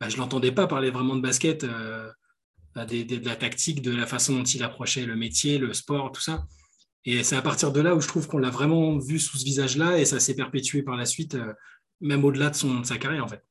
[0.00, 4.34] bah, je ne l'entendais pas parler vraiment de basket, de la tactique, de la façon
[4.36, 6.44] dont il approchait le métier, le sport, tout ça.
[7.06, 9.44] Et c'est à partir de là où je trouve qu'on l'a vraiment vu sous ce
[9.44, 11.36] visage-là et ça s'est perpétué par la suite,
[12.00, 13.42] même au-delà de sa carrière en fait.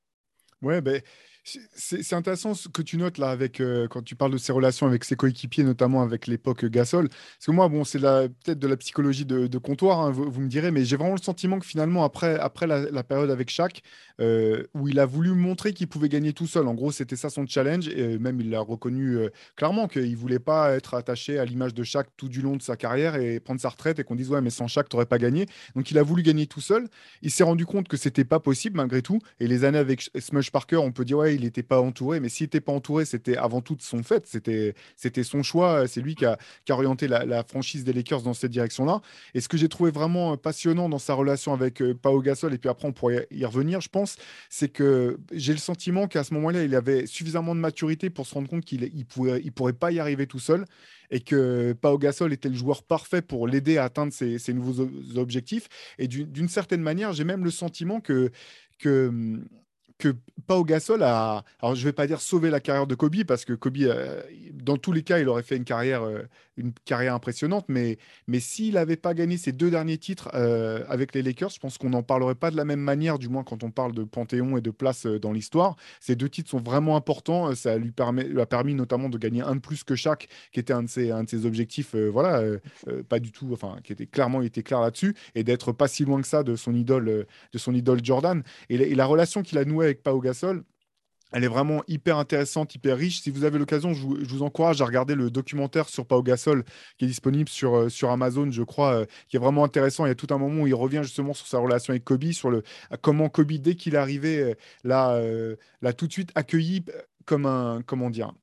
[0.61, 1.01] Ouais, ben,
[1.43, 4.85] c'est intéressant ce que tu notes là avec euh, quand tu parles de ses relations
[4.85, 7.09] avec ses coéquipiers, notamment avec l'époque Gasol.
[7.09, 10.71] Parce que moi, bon, c'est peut-être de la psychologie de, comptoir, hein, vous, me direz,
[10.71, 13.81] mais j'ai vraiment le sentiment que finalement, après, après la, période avec Shaq,
[14.19, 16.67] euh, où il a voulu montrer qu'il pouvait gagner tout seul.
[16.67, 20.39] En gros, c'était ça son challenge, et même il l'a reconnu euh, clairement qu'il voulait
[20.39, 23.59] pas être attaché à l'image de Shaq tout du long de sa carrière et prendre
[23.59, 25.45] sa retraite et qu'on dise ouais, mais sans Shaq, tu n'aurais pas gagné.
[25.75, 26.87] Donc il a voulu gagner tout seul.
[27.21, 29.19] Il s'est rendu compte que c'était pas possible malgré tout.
[29.39, 32.29] Et les années avec Smush Parker, on peut dire ouais, il n'était pas entouré, mais
[32.29, 36.15] s'il n'était pas entouré, c'était avant tout de son fait, c'était, son choix, c'est lui
[36.15, 36.37] qui a,
[36.69, 39.01] orienté la, franchise des Lakers dans cette direction-là.
[39.33, 42.57] Et ce que j'ai trouvé vraiment passionnant dans sa relation avec euh, Pau Gasol, et
[42.57, 44.17] puis après on pourrait y revenir, je pense,
[44.49, 48.33] c'est que j'ai le sentiment qu'à ce moment-là, il avait suffisamment de maturité pour se
[48.33, 50.65] rendre compte qu'il il pourrait, pourrait pas y arriver tout seul
[51.11, 54.87] et que Pau Gasol était le joueur parfait pour l'aider à atteindre ses, nouveaux
[55.17, 55.67] objectifs.
[55.97, 58.31] Et d'une certaine manière, j'ai même le sentiment que,
[58.77, 59.45] que hum,
[59.99, 60.15] que
[60.47, 63.53] Pau Gasol a, alors je vais pas dire sauver la carrière de Kobe parce que
[63.53, 66.23] Kobe, euh, dans tous les cas, il aurait fait une carrière, euh,
[66.59, 71.15] une carrière impressionnante, mais, mais s'il n'avait pas gagné ses deux derniers titres euh, avec
[71.15, 73.63] les Lakers, je pense qu'on n'en parlerait pas de la même manière, du moins quand
[73.63, 75.75] on parle de Panthéon et de place dans l'histoire.
[75.99, 79.41] Ces deux titres sont vraiment importants, ça lui, permet, lui a permis notamment de gagner
[79.41, 82.43] un de plus que chaque, qui était un de ses, un de ses objectifs, voilà,
[83.07, 86.05] pas du tout, enfin, qui était clairement, il était clair là-dessus, et d'être pas si
[86.05, 88.43] loin que ça de son idole, de son idole Jordan.
[88.69, 90.63] Et, et la relation qu'il a nouée avec Pau Gasol,
[91.31, 93.21] elle est vraiment hyper intéressante, hyper riche.
[93.21, 96.63] Si vous avez l'occasion, je, vous encourage à regarder le documentaire sur Pau Gasol
[96.97, 100.05] qui est disponible sur, euh, Amazon, je crois, euh, qui est vraiment intéressant.
[100.05, 102.31] Il y a tout un moment où il revient justement sur sa relation avec Kobe,
[102.31, 102.63] sur le,
[103.01, 106.83] comment Kobe, dès qu'il est arrivé, euh, l'a tout de suite accueilli
[107.25, 108.33] comme un, comment dire,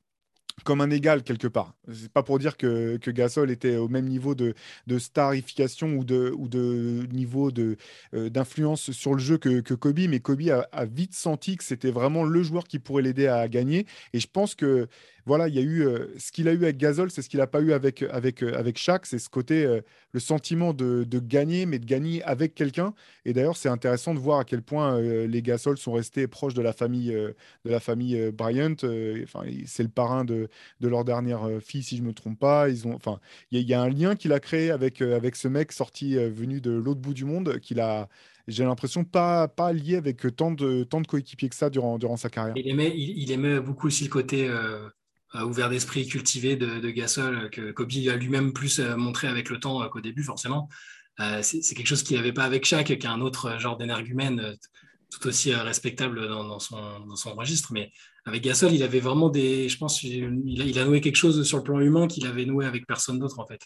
[0.64, 1.74] comme un égal quelque part.
[1.92, 4.54] C'est pas pour dire que, que, Gasol était au même niveau de,
[4.86, 7.76] de starification ou de, ou de niveau de,
[8.14, 11.90] euh, d'influence sur le jeu que, que Kobe, mais Kobe a, vite senti que c'était
[11.90, 13.86] vraiment le joueur qui pourrait l'aider à gagner.
[14.12, 14.88] Et je pense que
[15.26, 15.86] voilà, il y a eu
[16.18, 18.78] ce qu'il a eu avec Gasol, c'est ce qu'il n'a pas eu avec, avec, avec
[18.78, 19.80] Shaq, c'est ce côté,
[20.12, 22.94] le sentiment de, de, gagner, mais de gagner avec quelqu'un.
[23.24, 26.62] Et d'ailleurs, c'est intéressant de voir à quel point les Gasol sont restés proches de
[26.62, 27.34] la famille, de
[27.64, 28.76] la famille Bryant.
[29.24, 30.48] Enfin, c'est le parrain de,
[30.80, 32.68] de, leur dernière fille, si je me trompe pas.
[32.68, 33.18] Ils ont, enfin,
[33.50, 36.70] il y, a un lien qu'il a créé avec, avec ce mec sorti venu de
[36.70, 38.08] l'autre bout du monde, qu'il a
[38.48, 42.16] j'ai l'impression, pas, pas lié avec tant de, tant de coéquipiers que ça durant, durant
[42.16, 42.54] sa carrière.
[42.56, 44.88] Il aimait, il, aimait beaucoup aussi le côté euh, euh,
[45.44, 49.58] ouvert d'esprit, cultivé de, de, Gasol, que Kobe a lui-même plus euh, montré avec le
[49.58, 50.68] temps qu'au début, forcément.
[51.42, 54.56] c'est quelque chose qu'il n'avait pas avec Shaq, qui est un autre genre d'énergumène
[55.10, 57.72] tout aussi respectable dans, dans, son, dans, son, registre.
[57.72, 57.90] Mais
[58.24, 59.68] avec Gasol, il avait vraiment des.
[59.68, 62.44] Je pense il a, il a noué quelque chose sur le plan humain qu'il avait
[62.44, 63.60] noué avec personne d'autre, en fait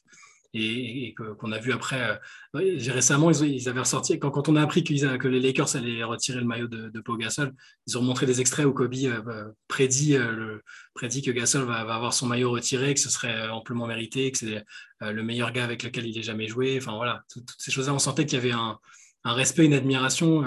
[0.54, 2.18] et, qu'on a vu après.
[2.54, 6.46] Euh, récemment, ils, avaient ressorti, quand, on a appris que les Lakers allaient retirer le
[6.46, 7.52] maillot de, de Pau Gasol,
[7.86, 10.62] ils ont montré des extraits où Kobe euh, prédit, euh, le,
[10.94, 14.64] prédit que Gasol va, avoir son maillot retiré, que ce serait amplement mérité, que c'est
[15.00, 16.76] le meilleur gars avec lequel il ait jamais joué.
[16.76, 18.78] Enfin voilà, toutes, ces choses-là, on sentait qu'il y avait un,
[19.24, 20.44] un, respect, une admiration.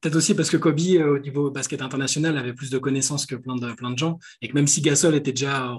[0.00, 3.34] Peut-être aussi parce que Kobe, euh, au niveau basket international, avait plus de connaissances que
[3.34, 4.18] plein de, gens.
[4.40, 5.76] Et que même si Gasol était déjà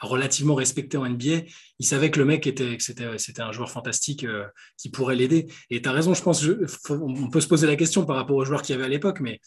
[0.00, 1.42] relativement respecté en NBA,
[1.78, 4.44] il savait que le mec était, c'était, un joueur fantastique euh,
[4.76, 5.46] qui pourrait l'aider.
[5.70, 6.44] Et tu as raison, je pense,
[6.90, 9.20] on peut se poser la question par rapport aux joueurs qu'il y avait à l'époque,
[9.20, 9.40] mais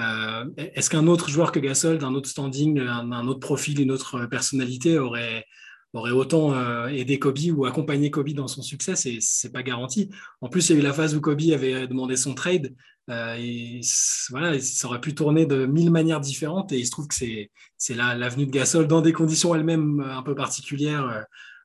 [0.00, 4.26] euh, est-ce qu'un autre joueur que Gasol, d'un autre standing, un, autre profil, une autre
[4.26, 5.44] personnalité aurait,
[5.92, 10.10] aurait autant aidé Kobe ou accompagné Kobe dans son succès, c'est, c'est pas garanti.
[10.40, 12.74] En plus, il y a eu la phase où Kobe avait demandé son trade
[13.10, 13.80] euh,
[14.30, 17.50] voilà, ça aurait pu tourner de mille manières différentes et il se trouve que c'est,
[17.76, 21.08] c'est l'avenue de Gasol dans des conditions elles-mêmes euh, un peu particulières.
[21.08, 21.22] Euh,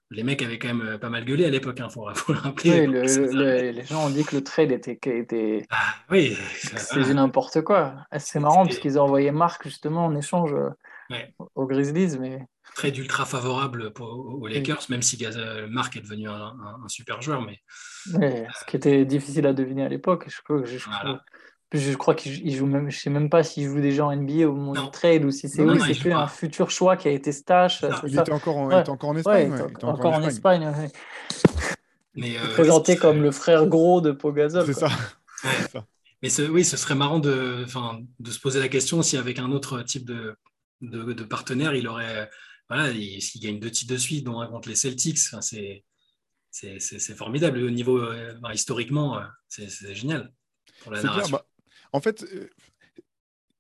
[0.10, 2.86] les mecs avaient quand même pas mal gueulé à l'époque, il hein, faut, le rappeler.
[3.74, 5.00] les gens ont dit que le trade était.
[5.04, 5.66] était...
[5.72, 6.38] Ah, oui,
[6.78, 7.96] c'est n'importe quoi.
[8.12, 10.54] Ah, c'est marrant parce qu'ils ont envoyé Marc justement en échange
[11.56, 12.20] aux Grizzlies.
[12.20, 12.46] Mais...
[12.76, 15.26] Trade ultra favorable aux Lakers, même si
[15.68, 16.54] Marc est devenu un,
[16.90, 17.42] super joueur.
[17.42, 17.60] Mais...
[18.06, 20.28] ce qui était difficile à deviner à l'époque.
[20.28, 20.78] Je je,
[21.74, 24.54] je crois qu'il joue même, je sais même pas s'il joue déjà en NBA au
[24.54, 27.84] moment du trade ou si c'est c'est un futur choix qui a été stash.
[28.06, 29.54] Il était encore, en, encore en Espagne.
[29.82, 30.72] encore, en Espagne.
[32.16, 34.66] Mais euh, présenté comme le frère gros de Pogazol.
[34.68, 34.90] C'est ça.
[36.22, 37.66] Mais oui, ce serait marrant de,
[38.20, 40.38] de se poser la question si avec un autre type de,
[40.82, 42.30] de, partenaire, il aurait,
[42.70, 45.84] voilà, s'il gagne deux titres de suite, dont un contre les Celtics, c'est
[46.54, 47.64] c'est formidable.
[47.64, 50.32] Au niveau euh, historiquement, euh, c'est génial
[50.82, 51.38] pour la narration.
[51.38, 51.46] Bah,
[51.94, 52.50] en fait, euh,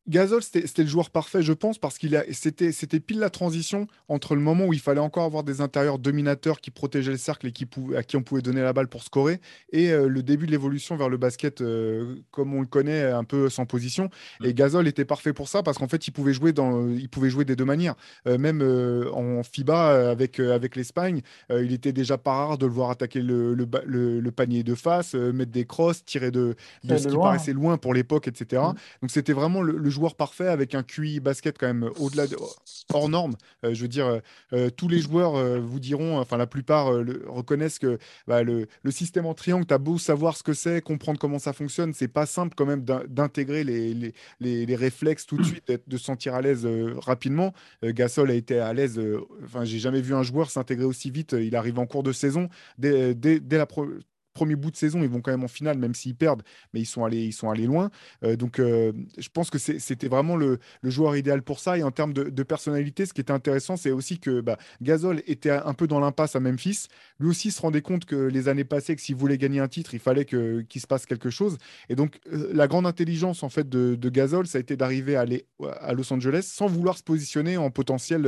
[0.09, 4.41] Gasol, c'était le joueur parfait, je pense, parce qu'il c'était pile la transition entre le
[4.41, 7.65] moment où il fallait encore avoir des intérieurs dominateurs qui protégeaient le cercle et qui
[7.95, 9.39] à qui on pouvait donner la balle pour scorer,
[9.71, 13.23] et euh, le début de l'évolution vers le basket euh, comme on le connaît, un
[13.23, 14.09] peu sans position.
[14.43, 14.53] Et mm.
[14.53, 17.45] Gasol était parfait pour ça parce qu'en fait, il pouvait jouer dans, il pouvait jouer
[17.45, 17.95] des deux manières.
[18.27, 18.61] Euh, même
[19.13, 23.53] en FIBA avec avec l'Espagne, il était déjà pas rare de le voir attaquer le,
[23.53, 27.93] le, panier de face, mettre des crosses, tirer de, de ce qui paraissait loin pour
[27.93, 28.61] l'époque, etc.
[28.61, 28.73] Mm.
[29.01, 32.36] Donc c'était vraiment le joueur parfait avec un QI basket quand même au-delà de,
[32.93, 33.36] hors norme.
[33.63, 34.19] Euh, je veux dire, euh,
[34.53, 36.88] euh, tous les joueurs vous diront, enfin la plupart
[37.27, 41.39] reconnaissent que bah, le, système en triangle, tu beau savoir ce que c'est, comprendre comment
[41.39, 46.03] ça fonctionne, c'est pas simple quand même d'intégrer les, réflexes tout de suite, de se
[46.03, 47.53] sentir à l'aise rapidement.
[47.84, 48.99] Gasol a été à l'aise,
[49.43, 51.34] enfin j'ai jamais vu un joueur s'intégrer aussi vite.
[51.34, 53.65] Il arrive en cours de saison dès, dès, dès la
[54.33, 56.43] premier bout de saison, ils vont quand même en finale, même s'ils perdent,
[56.73, 57.89] mais ils sont allés, ils sont allés loin.
[58.23, 61.77] Euh, donc, euh, je pense que c'était vraiment le, joueur idéal pour ça.
[61.77, 65.51] Et en termes de, personnalité, ce qui était intéressant, c'est aussi que bah, Gasol était
[65.51, 66.87] un peu dans l'impasse à Memphis.
[67.19, 69.93] Lui aussi se rendait compte que les années passées, que s'il voulait gagner un titre,
[69.93, 71.57] il fallait qu'il se passe quelque chose.
[71.89, 75.15] Et donc, euh, la grande intelligence en fait de, de Gasol, ça a été d'arriver
[75.15, 75.25] à,
[75.79, 78.27] à, Los Angeles sans vouloir se positionner en potentiel,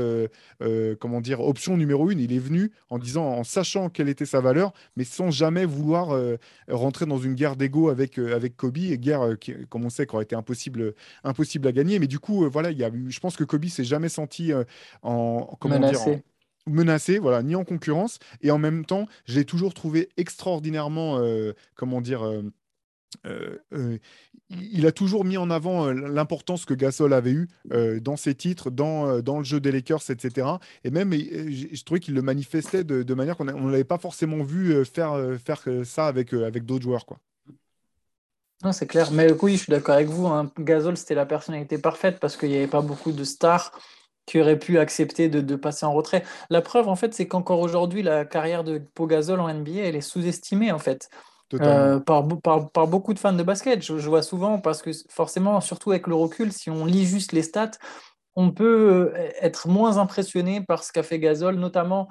[1.00, 2.20] comment dire, option numéro une.
[2.20, 5.95] Il est venu en disant, en sachant quelle était sa valeur, mais sans jamais vouloir
[6.04, 6.38] euh,
[6.70, 9.90] rentrer dans une guerre d'ego avec, euh, avec Kobe, et guerre euh, qui, comme on
[9.90, 12.00] sait, qui aurait été impossible, impossible à gagner.
[12.00, 14.52] Mais du coup, voilà, il y a, je pense que Kobe s'est jamais senti
[15.02, 16.12] en comment menacé.
[16.12, 16.22] dire
[16.68, 21.22] menacé, voilà, ni en concurrence, et en même temps, je l'ai toujours trouvé extraordinairement,
[21.76, 22.24] comment dire,
[23.26, 23.98] euh, euh,
[24.50, 27.48] il a toujours mis en avant euh, l'importance que Gasol avait eu
[28.02, 30.48] dans ses titres, dans, dans le jeu des Lakers, etc.
[30.84, 34.86] Et même, je trouvais qu'il le manifestait de, manière qu'on ne l'avait pas forcément vu
[34.86, 37.06] faire, faire ça avec, avec d'autres joueurs.
[37.06, 37.20] Quoi.
[38.64, 39.12] Non, c'est clair.
[39.12, 40.28] Mais oui, je suis d'accord avec vous.
[40.28, 40.52] Hein.
[40.60, 43.72] Gasol, c'était la personnalité parfaite parce qu'il n'y avait pas beaucoup de stars
[44.26, 46.24] qui auraient pu accepter de, de, passer en retrait.
[46.50, 50.02] La preuve, en fait, c'est qu'encore aujourd'hui, la carrière de Pogazol en NBA, elle est
[50.02, 51.10] sous-estimée, en fait.
[51.54, 52.26] Euh, par,
[52.72, 53.82] par, beaucoup de fans de basket.
[53.84, 57.44] Je, vois souvent, parce que forcément, surtout avec le recul, si on lit juste les
[57.44, 57.72] stats,
[58.36, 62.10] on peut être moins impressionné par ce qu'a fait Gasol, notamment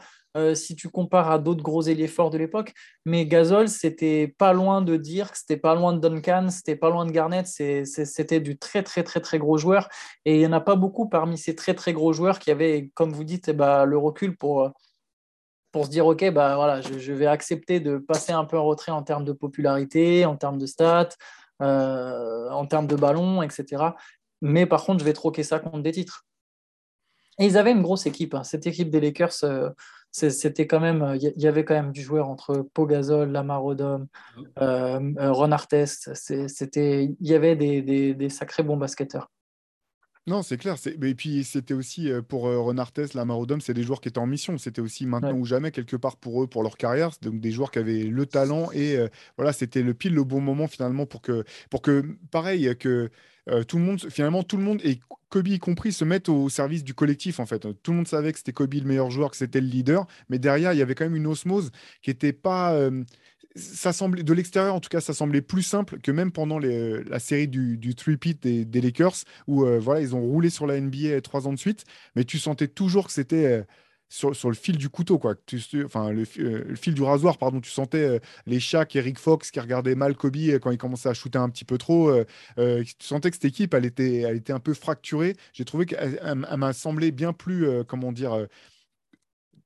[0.55, 2.73] si tu compares à d'autres gros ailiers forts de l'époque.
[3.05, 7.05] Mais Gasol, c'était pas loin de Dirk, c'était pas loin de Duncan, c'était pas loin
[7.05, 9.88] de Garnett, c'était du très très très très gros joueur.
[10.25, 12.90] Et il n'y en a pas beaucoup parmi ces très très gros joueurs qui avaient,
[12.94, 14.73] comme vous dites, eh ben, le recul pour
[15.75, 18.93] pour se dire, OK, bah, voilà, je, vais accepter de passer un peu en retrait
[18.93, 21.09] en termes de popularité, en termes de stats,
[21.63, 23.83] euh, en termes de ballon, etc.
[24.41, 26.27] Mais par contre, je vais troquer ça contre des titres.
[27.41, 28.35] Et ils avaient une grosse équipe.
[28.35, 28.45] Hein.
[28.45, 29.71] Cette équipe des Lakers, euh,
[30.13, 34.07] c'était quand même, il y avait quand même du joueur entre Pogazol, Lamar Odom,
[34.61, 35.01] euh,
[35.33, 36.15] Ron Artest.
[36.15, 39.29] C'était, il y avait des, des sacrés bons basketteurs.
[40.27, 40.77] Non, c'est clair.
[40.87, 44.27] Et puis, c'était aussi pour euh, Renartes, la Marodome, c'est des joueurs qui étaient en
[44.27, 44.57] mission.
[44.57, 47.11] C'était aussi maintenant ou jamais, quelque part pour eux, pour leur carrière.
[47.21, 48.71] Donc, des joueurs qui avaient le talent.
[48.73, 48.97] Et
[49.37, 53.11] voilà, c'était le pile le bon moment finalement pour que, pour que pareil, que
[53.69, 56.85] tout le monde, finalement, tout le monde, et Kobe y compris, se mettent au service
[56.85, 57.67] du collectif en fait.
[57.83, 60.07] Tout le monde savait que c'était Kobe le meilleur joueur, que c'était le leader.
[60.31, 62.79] Mais derrière, il y avait quand même une osmose qui n'était pas
[63.57, 67.19] ça semblait, de l'extérieur en tout cas, ça semblait plus simple que même pendant la
[67.19, 71.21] série du, du three-peat des, Lakers, où euh, voilà, ils ont roulé sur la NBA
[71.21, 71.85] trois ans de suite,
[72.17, 73.62] mais tu sentais toujours que c'était euh,
[74.09, 75.35] sur, le fil du couteau, quoi.
[75.85, 77.61] Enfin, le, euh, fil du rasoir, pardon.
[77.61, 81.14] Tu sentais les Shaq et Rick Fox qui regardaient mal Kobe quand il commençait à
[81.14, 82.12] shooter un petit peu trop.
[82.57, 85.35] tu sentais que cette équipe, elle était, elle était un peu fracturée.
[85.53, 88.47] J'ai trouvé qu'elle m'a semblé bien plus, comment dire,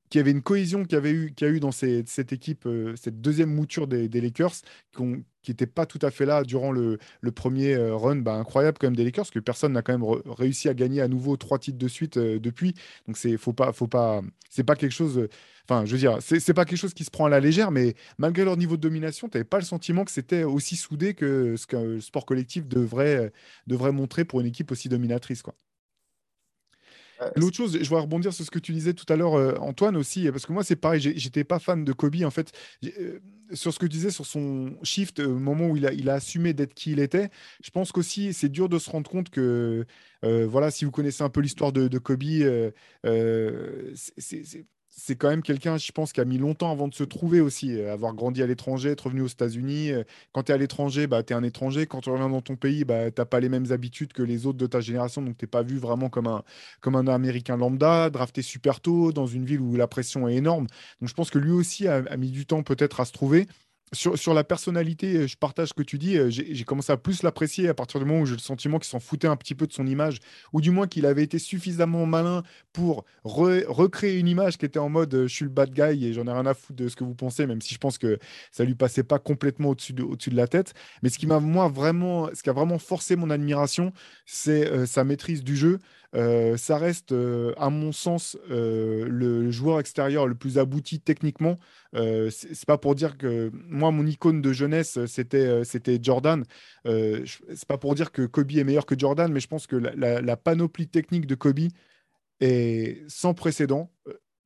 [0.09, 2.95] qu'il y avait une cohésion qu'il y, avait eu, a eu dans cette équipe, euh,
[2.97, 4.55] cette deuxième mouture des, Lakers,
[4.95, 6.99] qui n'était pas tout à fait là durant le,
[7.35, 10.69] premier euh, run bah, incroyable quand même des Lakers, que personne n'a quand même réussi
[10.69, 12.75] à gagner à nouveau trois titres de suite euh, depuis.
[13.07, 15.29] Donc c'est faut pas, faut pas, c'est pas quelque chose.
[15.69, 17.95] Enfin, je veux dire, c'est pas quelque chose qui se prend à la légère, mais
[18.17, 21.57] malgré leur niveau de domination, tu n'avais pas le sentiment que c'était aussi soudé que
[21.57, 23.33] ce qu'un le sport collectif devrait,
[23.67, 25.55] devrait montrer pour une équipe aussi dominatrice, quoi.
[27.37, 29.97] L'autre chose, je voudrais rebondir sur ce que tu disais tout à l'heure, euh, Antoine
[29.97, 32.53] aussi, parce que moi c'est pareil, j'étais pas fan de Kobe en fait.
[32.85, 33.19] Euh,
[33.53, 36.75] sur ce que tu disais sur son shift, au moment où il a, assumé d'être
[36.75, 37.31] qui il était,
[37.63, 39.87] je pense qu'aussi c'est dur de se rendre compte que,
[40.25, 42.23] euh, voilà, si vous connaissez un peu l'histoire de, de, Kobe,
[43.95, 44.67] c'est
[44.99, 47.79] c'est quand même quelqu'un, je pense, qui a mis longtemps avant de se trouver aussi.
[47.79, 49.93] Euh, avoir grandi à l'étranger, être revenu aux États-Unis.
[49.93, 51.87] Euh, quand tu es à l'étranger, bah, tu es un étranger.
[51.87, 54.47] Quand tu reviens dans ton pays, bah, tu n'as pas les mêmes habitudes que les
[54.47, 55.23] autres de ta génération.
[55.23, 56.43] Donc, tu n'es pas vu vraiment comme un,
[56.81, 60.67] comme un Américain lambda, drafté super tôt, dans une ville où la pression est énorme.
[61.01, 63.47] Donc, je pense que lui aussi a mis du temps peut-être à se trouver
[63.93, 66.19] sur, la personnalité, je partage ce que tu dis.
[66.19, 68.89] Euh, j'ai commencé à plus l'apprécier à partir du moment où j'ai le sentiment qu'il
[68.89, 70.19] s'en foutait un petit peu de son image,
[70.53, 74.89] ou du moins qu'il avait été suffisamment malin pour recréer une image qui était en
[74.89, 76.97] mode euh, je suis le bad guy et j'en ai rien à foutre de ce
[76.97, 78.19] que vous pensez, même si je pense que
[78.53, 80.75] ça lui passait pas complètement au-dessus de, la tête.
[81.03, 83.93] Mais ce qui m'a vraiment, ce qui a vraiment forcé mon admiration,
[84.27, 85.79] c'est euh, sa maîtrise du jeu.
[86.15, 87.15] Ça reste,
[87.57, 91.59] à mon sens, le joueur extérieur le plus abouti techniquement.
[91.95, 96.45] c'est pas pour dire que moi, mon icône de jeunesse, c'était c'était Jordan.
[96.85, 100.37] c'est pas pour dire que Kobe est meilleur que Jordan, mais je pense que la,
[100.37, 101.69] panoplie technique de Kobe
[102.41, 103.91] est sans précédent.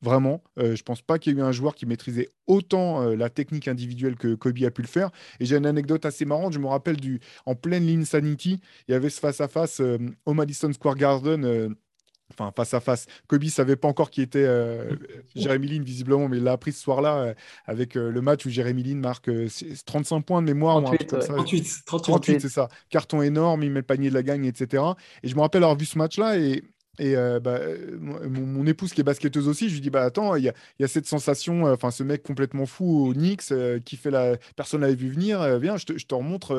[0.02, 3.30] Vraiment, je je pense pas qu'il y ait eu un joueur qui maîtrisait autant la
[3.30, 5.10] technique individuelle que Kobe a pu le faire.
[5.38, 6.52] Et j'ai une anecdote assez marrante.
[6.52, 9.80] Je me rappelle du en pleine ligne Sanity, il y avait ce face à face
[10.26, 11.76] au Madison Square Garden
[12.32, 13.06] enfin face à face.
[13.26, 14.96] Kobe savait pas encore qui était euh,
[15.34, 17.34] Jérémy Lin visiblement, mais il l'a appris ce soir-là euh,
[17.66, 19.30] avec euh, le match où Jérémy Lin marque
[19.84, 20.82] 35 points de mémoire.
[20.82, 22.68] 38, 38, 38, c'est ça.
[22.90, 24.82] Carton énorme, il met le panier de la gagne, etc.
[25.22, 26.62] Et je me rappelle avoir vu ce match-là et
[26.98, 27.58] et bah,
[28.00, 31.06] mon, épouse qui est basketteuse aussi, je lui dis bah attends, il y, a, cette
[31.06, 33.52] sensation, enfin ce mec complètement fou au Knicks
[33.84, 36.54] qui fait la personne l'avait vu venir, viens, je te, je te remontre,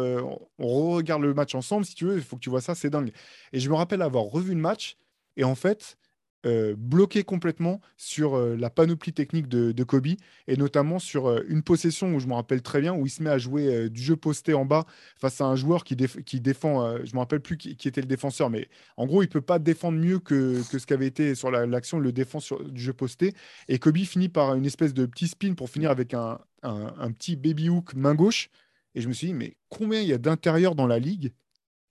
[0.57, 2.89] on regarde le match ensemble si tu veux, il faut que tu vois ça, c'est
[2.89, 3.11] dingue.
[3.51, 4.97] Et je me rappelle avoir revu le match
[5.37, 5.97] et en fait,
[6.45, 10.07] euh, bloqué complètement sur euh, la panoplie technique de, Kobe
[10.47, 13.23] et notamment sur euh, une possession où je me rappelle très bien où il se
[13.23, 14.85] met à jouer du jeu posté en bas
[15.17, 18.49] face à un joueur qui, qui défend, je me rappelle plus qui, était le défenseur,
[18.49, 21.99] mais en gros il peut pas défendre mieux que, que ce qu'avait été sur l'action,
[21.99, 23.33] le défend sur du jeu posté
[23.69, 27.35] et Kobe finit par une espèce de petit spin pour finir avec un, un petit
[27.35, 28.49] baby hook main gauche
[28.95, 31.31] et je me suis dit mais combien il y a d'intérieur dans la ligue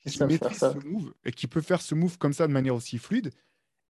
[0.07, 2.99] qui maîtrise ce move et qui peut faire ce move comme ça de manière aussi
[2.99, 3.31] fluide.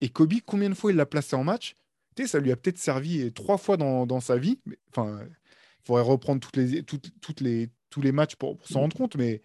[0.02, 1.74] Et Kobe, combien de fois il l'a placé en match?
[2.14, 4.58] Tu sais, Ça lui a peut-être servi trois fois dans, dans sa vie.
[4.90, 8.96] Enfin, il faudrait reprendre toutes les, toutes, toutes les, tous les matchs pour, s'en rendre
[8.96, 9.16] compte.
[9.16, 9.40] Mais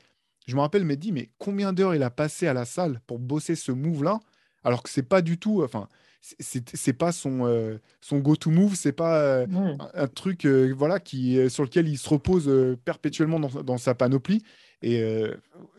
[0.46, 3.20] je me rappelle, mais dit, mais combien d'heures il a passé à la salle pour
[3.20, 4.20] bosser ce move-là
[4.64, 5.64] alors que c'est pas du tout.
[5.64, 5.88] Enfin,
[6.22, 9.48] c'est pas son, euh, son go-to move, c'est pas euh,
[9.94, 12.52] un, truc euh, voilà, qui, sur lequel il se repose
[12.84, 14.44] perpétuellement dans, dans, sa panoplie.
[14.82, 15.04] Et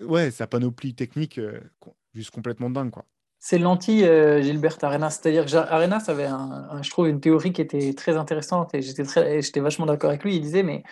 [0.00, 1.40] ouais, sa panoplie technique,
[2.14, 2.90] juste complètement dingue.
[2.90, 3.04] Quoi.
[3.38, 5.20] C'est l'anti-Gilbert Arenas.
[5.22, 9.60] C'est-à-dire que Arenas avait, un, je trouve, une théorie qui était très intéressante et j'étais,
[9.60, 10.36] vachement d'accord avec lui.
[10.36, 10.82] Il disait, mais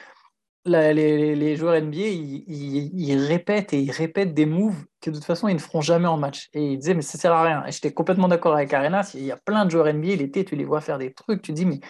[0.64, 5.54] les, joueurs NBA, ils, répètent et ils répètent des moves que de toute façon, ils
[5.54, 6.48] ne feront jamais en match.
[6.52, 7.64] Et il disait, mais ça sert à rien.
[7.66, 9.12] Et j'étais complètement d'accord avec Arenas.
[9.14, 11.52] Il y a plein de joueurs NBA, l'été, tu les vois faire des trucs, tu
[11.52, 11.80] dis, mais.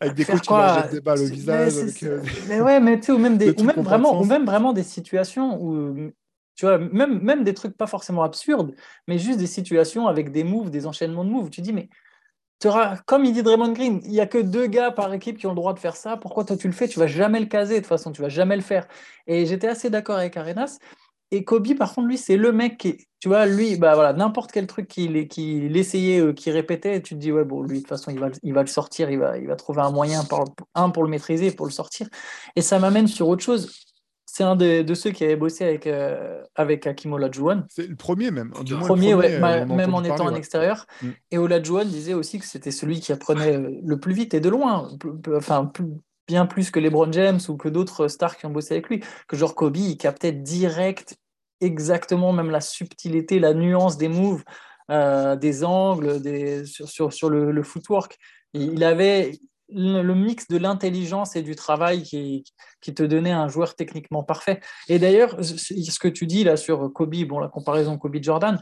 [0.00, 1.74] Avec des coachs qui leur des balles au visage.
[2.02, 4.72] Euh, mais ouais, mais tu sais, ou même, des, ou même, vraiment, ou même vraiment
[4.72, 6.12] des situations où
[6.56, 8.74] tu vois, même, même des trucs pas forcément absurdes,
[9.06, 11.50] mais juste des situations avec des moves, des enchaînements de moves.
[11.50, 11.88] Tu dis, mais
[13.06, 15.50] comme il dit Draymond Green, il n'y a que deux gars par équipe qui ont
[15.50, 16.16] le droit de faire ça.
[16.16, 16.88] Pourquoi toi tu le fais?
[16.88, 18.88] Tu vas jamais le caser de toute façon, tu vas jamais le faire.
[19.26, 20.78] Et j'étais assez d'accord avec Arenas.
[21.32, 24.52] Et Kobe, par contre, lui, c'est le mec qui, tu vois, lui, bah voilà, n'importe
[24.52, 27.82] quel truc qu'il qu'il essayait, euh, qu'il répétait, tu te dis, ouais, bon, lui, de
[27.82, 30.22] toute façon, il va, il va le sortir, il va, il va trouver un moyen,
[30.74, 32.08] un, pour le maîtriser, pour le sortir.
[32.54, 33.85] Et ça m'amène sur autre chose
[34.36, 37.64] c'est un de, ceux qui avait bossé avec, euh, avec Hakim Olajuwon.
[37.70, 38.52] C'est le premier même.
[38.68, 40.86] le premier, euh, même en étant en extérieur.
[41.00, 41.08] Mm.
[41.30, 44.50] Et Olajuwon disait aussi que c'était celui qui apprenait euh, le plus vite et de
[44.50, 44.90] loin.
[45.34, 45.72] Enfin,
[46.28, 49.02] bien plus que LeBron James ou que d'autres stars qui ont bossé avec lui.
[49.26, 51.16] Que genre Kobe, il captait direct
[51.62, 54.44] exactement même la subtilité, la nuance des moves,
[54.90, 58.18] des angles, des, sur, sur, sur le, le, footwork.
[58.52, 59.32] Il avait,
[59.68, 62.44] le mix de l'intelligence et du travail qui,
[62.80, 64.60] te donnait un joueur techniquement parfait.
[64.88, 68.60] Et d'ailleurs, ce que tu dis là sur Kobe, bon, la comparaison Kobe-Jordan,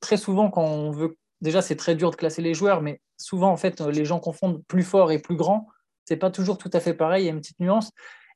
[0.00, 3.50] très souvent quand on veut, déjà c'est très dur de classer les joueurs, mais souvent
[3.50, 5.68] en fait les gens confondent plus fort et plus grand.
[6.04, 7.90] C'est pas toujours tout à fait pareil, il y a une petite nuance.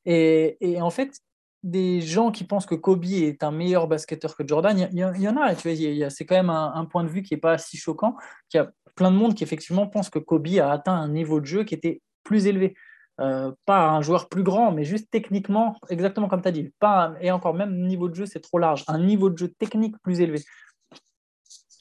[0.04, 1.20] Et, en fait,
[1.62, 5.28] des gens qui pensent que Kobe est un meilleur basketteur que Jordan, il y, y,
[5.28, 7.58] en a, tu vois, c'est quand même un, un, point de vue qui n'est pas
[7.58, 8.16] si choquant,
[8.48, 11.46] qui a plein de monde qui effectivement pense que Kobe a atteint un niveau de
[11.46, 12.74] jeu qui était plus élevé.
[13.18, 16.70] Euh, pas un joueur plus grand, mais juste techniquement, exactement comme tu as dit.
[16.78, 18.84] Pas et encore même niveau de jeu, c'est trop large.
[18.88, 20.42] Un niveau de jeu technique plus élevé.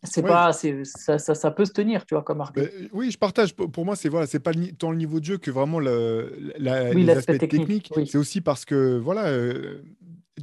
[0.04, 2.68] C'est pas, ça, ça, ça, peut se tenir, tu vois, comme argument.
[2.68, 3.54] Ben, oui, je partage.
[3.54, 6.94] Pour moi, c'est voilà, c'est pas tant le niveau de jeu que vraiment le, la,
[6.94, 7.92] les aspects techniques.
[8.06, 9.82] C'est aussi parce que voilà, euh,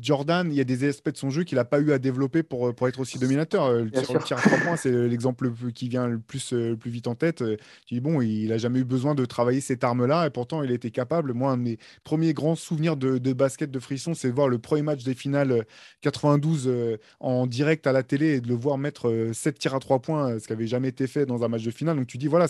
[0.01, 2.43] Jordan, il y a des aspects de son jeu qu'il n'a pas eu à développer
[2.43, 3.65] pour, pour être aussi dominateur.
[3.65, 7.07] Euh, le tir, à trois points, c'est l'exemple qui vient le plus, euh, plus vite
[7.07, 7.43] en tête.
[7.43, 10.63] Euh, tu dis, bon, il n'a jamais eu besoin de travailler cette arme-là et pourtant
[10.63, 11.33] il était capable.
[11.33, 14.59] Moi, un de mes premiers grands souvenirs de, basket de frisson, c'est de voir le
[14.59, 15.65] premier match des finales
[16.01, 20.01] 92 en direct à la télé et de le voir mettre 7 tirs à trois
[20.01, 21.97] points, ce qui n'avait jamais été fait dans un match de finale.
[21.97, 22.47] Donc tu dis, voilà,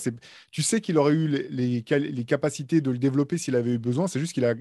[0.50, 3.78] tu sais qu'il aurait eu les, les, les capacités de le développer s'il avait eu
[3.78, 4.06] besoin.
[4.06, 4.54] C'est juste qu'il a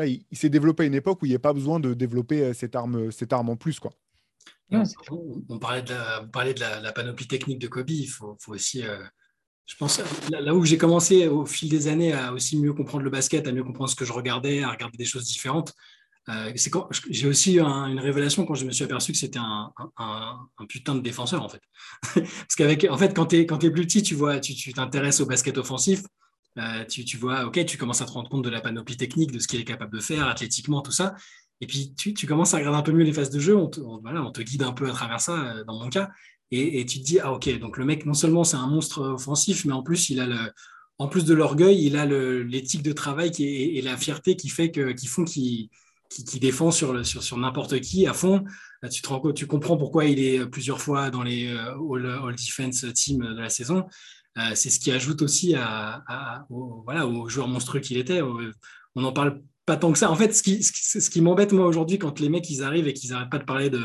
[0.00, 2.52] il, s'est développé à une époque où il n'y a pas besoin de développer euh,
[2.54, 3.78] cette arme, cette arme en plus.
[3.78, 3.92] Quoi.
[4.70, 7.90] On, parlait de, la, de la, panoplie technique de Kobe.
[7.90, 9.02] Il faut, aussi, euh,
[9.66, 13.10] je pense, là, où j'ai commencé au fil des années à aussi mieux comprendre le
[13.10, 15.74] basket, à mieux comprendre ce que je regardais, à regarder des choses différentes.
[16.28, 19.40] Euh, c'est quand j'ai aussi eu une révélation quand je me suis aperçu que c'était
[19.40, 19.72] un,
[20.68, 21.60] putain de défenseur en fait.
[22.14, 25.26] Parce qu'avec, en fait, quand tu es, es, plus petit, tu vois, tu t'intéresses au
[25.26, 26.02] basket offensif.
[26.58, 29.38] Euh, tu, vois, ok, tu commences à te rendre compte de la panoplie technique, de
[29.38, 31.14] ce qu'il est capable de faire athlétiquement, tout ça.
[31.60, 34.42] Et puis tu, commences à regarder un peu mieux les phases de jeu, on te,
[34.42, 36.10] guide un peu à travers ça, euh, dans mon cas.
[36.50, 39.64] Et, tu te dis, ah ok, donc le mec, non seulement c'est un monstre offensif,
[39.64, 40.52] mais en plus, il a le,
[40.98, 44.92] en plus de l'orgueil, il a l'éthique de travail et la fierté qui, fait que,
[44.92, 45.70] qui font qu'il
[46.12, 48.44] qui, défend sur, sur, sur n'importe qui à fond.
[49.34, 52.34] Tu, comprends pourquoi il est plusieurs fois dans les euh, all,
[52.94, 53.86] Team de la saison.
[54.38, 58.22] Euh, c'est ce qui ajoute aussi à, au, voilà, au joueur monstrueux qu'il était.
[58.22, 60.10] On n'en parle pas tant que ça.
[60.10, 60.42] En fait, ce
[61.10, 63.70] qui, m'embête, moi, aujourd'hui, quand les mecs, ils arrivent et qu'ils n'arrêtent pas de parler
[63.70, 63.80] de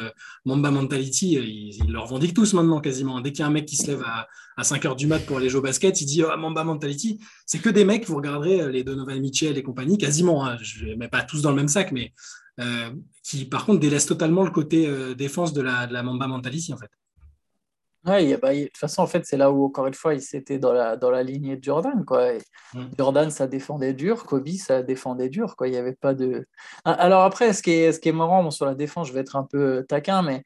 [0.46, 3.22] Mamba Mentality, ils, le revendiquent tous maintenant, quasiment.
[3.22, 5.20] Dès qu'il y a un mec qui se lève à, à 5 heures du mat
[5.26, 7.20] pour aller jouer au basket, il dit oh, Mamba Mentality.
[7.46, 10.86] C'est que des mecs, vous regarderez euh, les Donovan Mitchell et compagnie, quasiment, hein, je
[10.86, 12.14] ne mets pas tous dans le même sac, mais
[12.60, 12.90] euh,
[13.22, 16.78] qui, par contre, délaissent totalement le côté défense de la, de la Mamba Mentality, en
[16.78, 16.90] fait.
[18.08, 20.60] Ouais, bah, de toute façon, en fait, c'est là où, encore une fois, il s'était
[20.60, 22.06] dans la, dans la lignée de Jordan.
[22.06, 22.36] Quoi.
[22.74, 22.86] Mm.
[22.98, 24.24] Jordan, ça défendait dur.
[24.24, 25.58] Kobe, ça défendait dur.
[25.58, 25.68] Quoi.
[25.68, 26.48] Il n'y avait pas de.
[26.86, 29.36] Alors, après, ce qui est, ce qui est marrant sur la défense, je vais être
[29.36, 30.42] un peu taquin, mais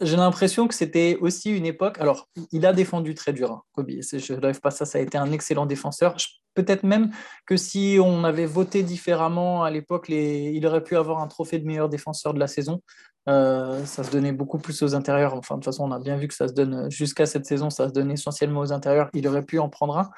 [0.00, 1.98] j'ai l'impression que c'était aussi une époque.
[1.98, 3.90] Alors, il a défendu très dur, hein, Kobe.
[3.90, 4.86] Je ne lève pas ça.
[4.86, 6.16] Ça a été un excellent défenseur.
[6.54, 7.10] Peut-être même
[7.46, 10.52] que si on avait voté différemment à l'époque, les...
[10.54, 12.82] il aurait pu avoir un trophée de meilleur défenseur de la saison.
[13.30, 15.34] Euh, ça se donnait beaucoup plus aux intérieurs.
[15.34, 17.70] Enfin, de toute façon, on a bien vu que ça se donne jusqu'à cette saison,
[17.70, 19.08] ça se donne essentiellement aux intérieurs.
[19.14, 20.10] Il aurait pu en prendre un.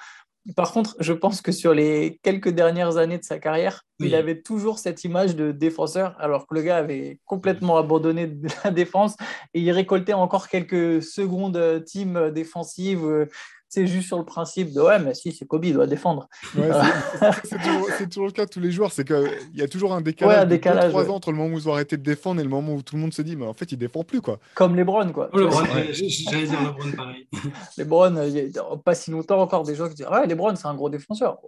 [0.56, 4.40] Par contre, je pense que sur les quelques dernières années de sa carrière, il avait
[4.40, 9.14] toujours cette image de défenseur, alors que le gars avait complètement abandonné la défense
[9.54, 13.28] et il récoltait encore quelques secondes euh, team défensives.
[13.74, 16.28] C'est juste sur le principe de ouais, mais si, c'est Kobe, il doit défendre.
[16.52, 20.46] c'est toujours, le cas de tous les joueurs, c'est qu'il y a toujours un décalage,
[20.46, 22.74] de 3 ans entre le moment où ils ont arrêté de défendre et le moment
[22.74, 24.20] où tout le monde se dit, mais en fait, il défend plus.
[24.20, 24.38] quoi.
[24.54, 25.30] Comme Lebron, quoi.
[25.32, 27.26] Oh, Lebron, j'allais dire Lebron pareil.
[27.78, 30.68] Lebron, il y a pas si longtemps encore des gens qui disent, ouais, Lebron, c'est
[30.68, 31.38] un gros défenseur.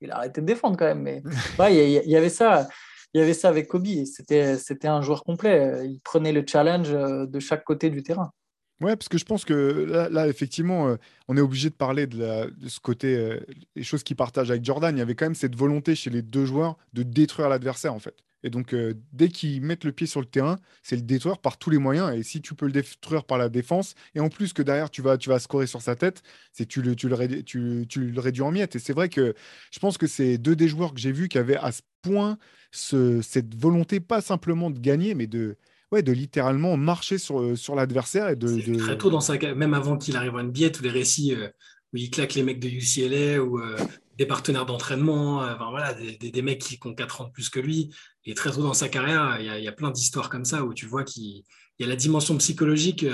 [0.00, 1.22] Il a arrêté de défendre quand même, mais
[1.70, 2.66] il y, avait ça
[3.14, 3.86] il y avait ça avec Kobe.
[4.04, 5.86] C'était, c'était un joueur complet.
[5.86, 8.32] Il prenait le challenge euh, de chaque côté du terrain.
[8.80, 12.52] Ouais, parce que je pense que là, effectivement, euh, on est obligé de parler de,
[12.68, 13.40] ce côté, euh,
[13.82, 14.94] choses qu'ils partagent avec Jordan.
[14.94, 17.98] Il y avait quand même cette volonté chez les deux joueurs de détruire l'adversaire, en
[17.98, 18.14] fait.
[18.44, 18.72] Et donc,
[19.12, 22.14] dès qu'ils mettent le pied sur le terrain, c'est le détruire par tous les moyens.
[22.16, 25.02] Et si tu peux le détruire par la défense, et en plus que derrière, tu
[25.02, 26.22] vas, tu vas scorer sur sa tête,
[26.52, 28.76] c'est tu le, tu, le, tu, tu le réduis en miettes.
[28.76, 29.34] Et c'est vrai que
[29.72, 32.38] je pense que c'est deux des joueurs que j'ai vus qui avaient à ce point
[32.70, 35.56] ce, cette volonté, pas simplement de gagner, mais de,
[35.92, 38.28] ouais, de littéralement marcher sur, sur l'adversaire.
[38.28, 41.34] et de, Très tôt dans sa même avant qu'il arrive à NBA, tous les récits
[41.34, 41.48] euh,
[41.92, 43.76] où il claque les mecs de UCLA ou euh,
[44.16, 47.60] des partenaires d'entraînement, euh, voilà, des, des, mecs qui, ont 4 ans de plus que
[47.60, 47.94] lui.
[48.24, 50.64] Et très tôt dans sa carrière, il y a, y a plein d'histoires comme ça
[50.64, 51.42] où tu vois qu'il
[51.78, 53.04] y a la dimension psychologique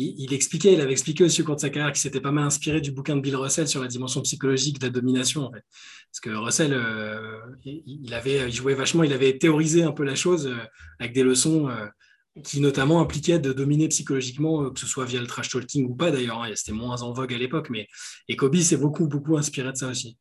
[0.00, 2.44] il, expliquait, il avait expliqué aussi au cours de sa carrière qu'il s'était pas mal
[2.44, 5.46] inspiré du bouquin de Bill Russell sur la dimension psychologique de la domination.
[5.46, 5.64] En fait.
[6.12, 10.14] Parce que Russell, euh, il, avait, il jouait vachement, il avait théorisé un peu la
[10.14, 10.56] chose euh,
[11.00, 11.86] avec des leçons euh,
[12.42, 16.10] qui notamment impliquaient de dominer psychologiquement, que ce soit via le trash talking ou pas
[16.10, 16.42] d'ailleurs.
[16.42, 17.86] Hein, c'était moins en vogue à l'époque, mais
[18.28, 20.18] et Kobe s'est beaucoup, beaucoup inspiré de ça aussi.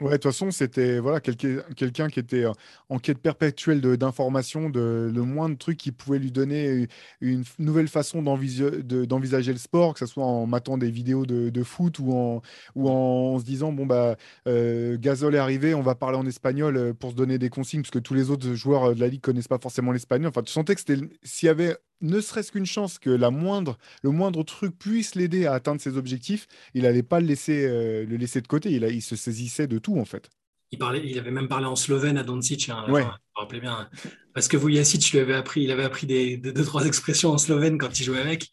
[0.00, 2.46] Ouais, de toute façon, c'était voilà, quelqu'un qui était
[2.88, 6.88] en quête perpétuelle d'informations, de, le moindre truc qui pouvait lui donner
[7.20, 12.00] une nouvelle façon d'envisager le sport, que ce soit en matant des vidéos de, foot
[12.00, 12.42] ou en,
[12.74, 14.16] ou en, se disant bon, bah,
[14.48, 17.82] euh, Gazol est arrivé, on va parler en espagnol euh, pour se donner des consignes,
[17.82, 20.28] parce que tous les autres joueurs de la ligue connaissent pas forcément l'espagnol.
[20.28, 20.80] Enfin, tu sentais que
[21.22, 25.46] s'il y avait ne serait-ce qu'une chance que la moindre, le moindre truc puisse l'aider
[25.46, 28.70] à atteindre ses objectifs, il n'allait pas le laisser, euh, le laisser de côté.
[28.70, 30.30] Il, a, il se saisissait de tout, en fait.
[30.70, 32.68] Il, parlait, il avait même parlé en slovène à Doncic.
[32.68, 33.06] Hein, ouais.
[33.36, 33.88] rappelez bien.
[34.34, 37.78] Parce que Vujacic lui avait appris, il avait appris des, deux, trois expressions en slovène
[37.78, 38.50] quand il jouait avec.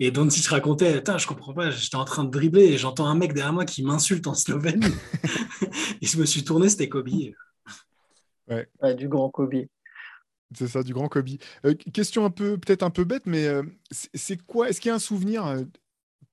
[0.00, 3.32] Et Doncic racontait je comprends pas, j'étais en train de dribbler et j'entends un mec
[3.32, 4.82] derrière moi qui m'insulte en slovène.
[6.02, 7.08] et je me suis tourné, c'était Kobe.
[8.48, 8.94] Ouais.
[8.96, 9.66] du grand Kobe.
[10.56, 11.28] C'est ça, du grand Kobe.
[11.64, 14.92] Euh, question un peu, peut-être un peu bête, mais euh, c'est quoi Est-ce qu'il y
[14.92, 15.64] a un souvenir euh,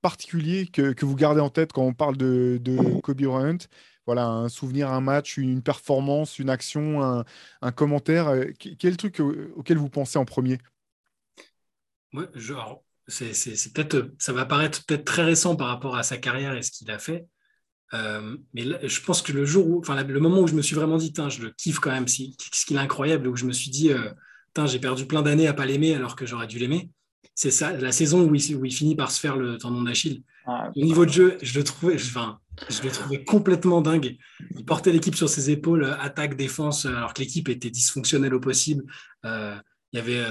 [0.01, 3.57] particulier que, vous gardez en tête quand on parle de, de Kobe Bryant?
[4.05, 7.23] Voilà, un souvenir, un match, une performance, une action, un,
[7.61, 8.33] un commentaire.
[8.57, 9.19] Quel truc
[9.55, 10.57] auquel vous pensez en premier?
[12.33, 16.63] Genre, c'est, peut-être, ça va paraître peut-être très récent par rapport à sa carrière et
[16.63, 17.27] ce qu'il a fait.
[17.93, 20.75] Euh, mais je pense que le jour où, enfin, le moment où je me suis
[20.75, 23.69] vraiment dit, je le kiffe quand même, ce qu'il est incroyable, où je me suis
[23.69, 24.11] dit, euh,
[24.65, 26.89] j'ai perdu plein d'années à pas l'aimer alors que j'aurais dû l'aimer.
[27.35, 30.23] C'est ça, la saison où il, où il, finit par se faire le tendon d'Achille.
[30.47, 32.39] Au niveau de jeu, je le trouvais, enfin,
[32.69, 34.17] je le trouvais complètement dingue.
[34.57, 38.83] Il portait l'équipe sur ses épaules, attaque, défense, alors que l'équipe était dysfonctionnelle au possible.
[39.25, 39.55] Euh,
[39.93, 40.23] il y avait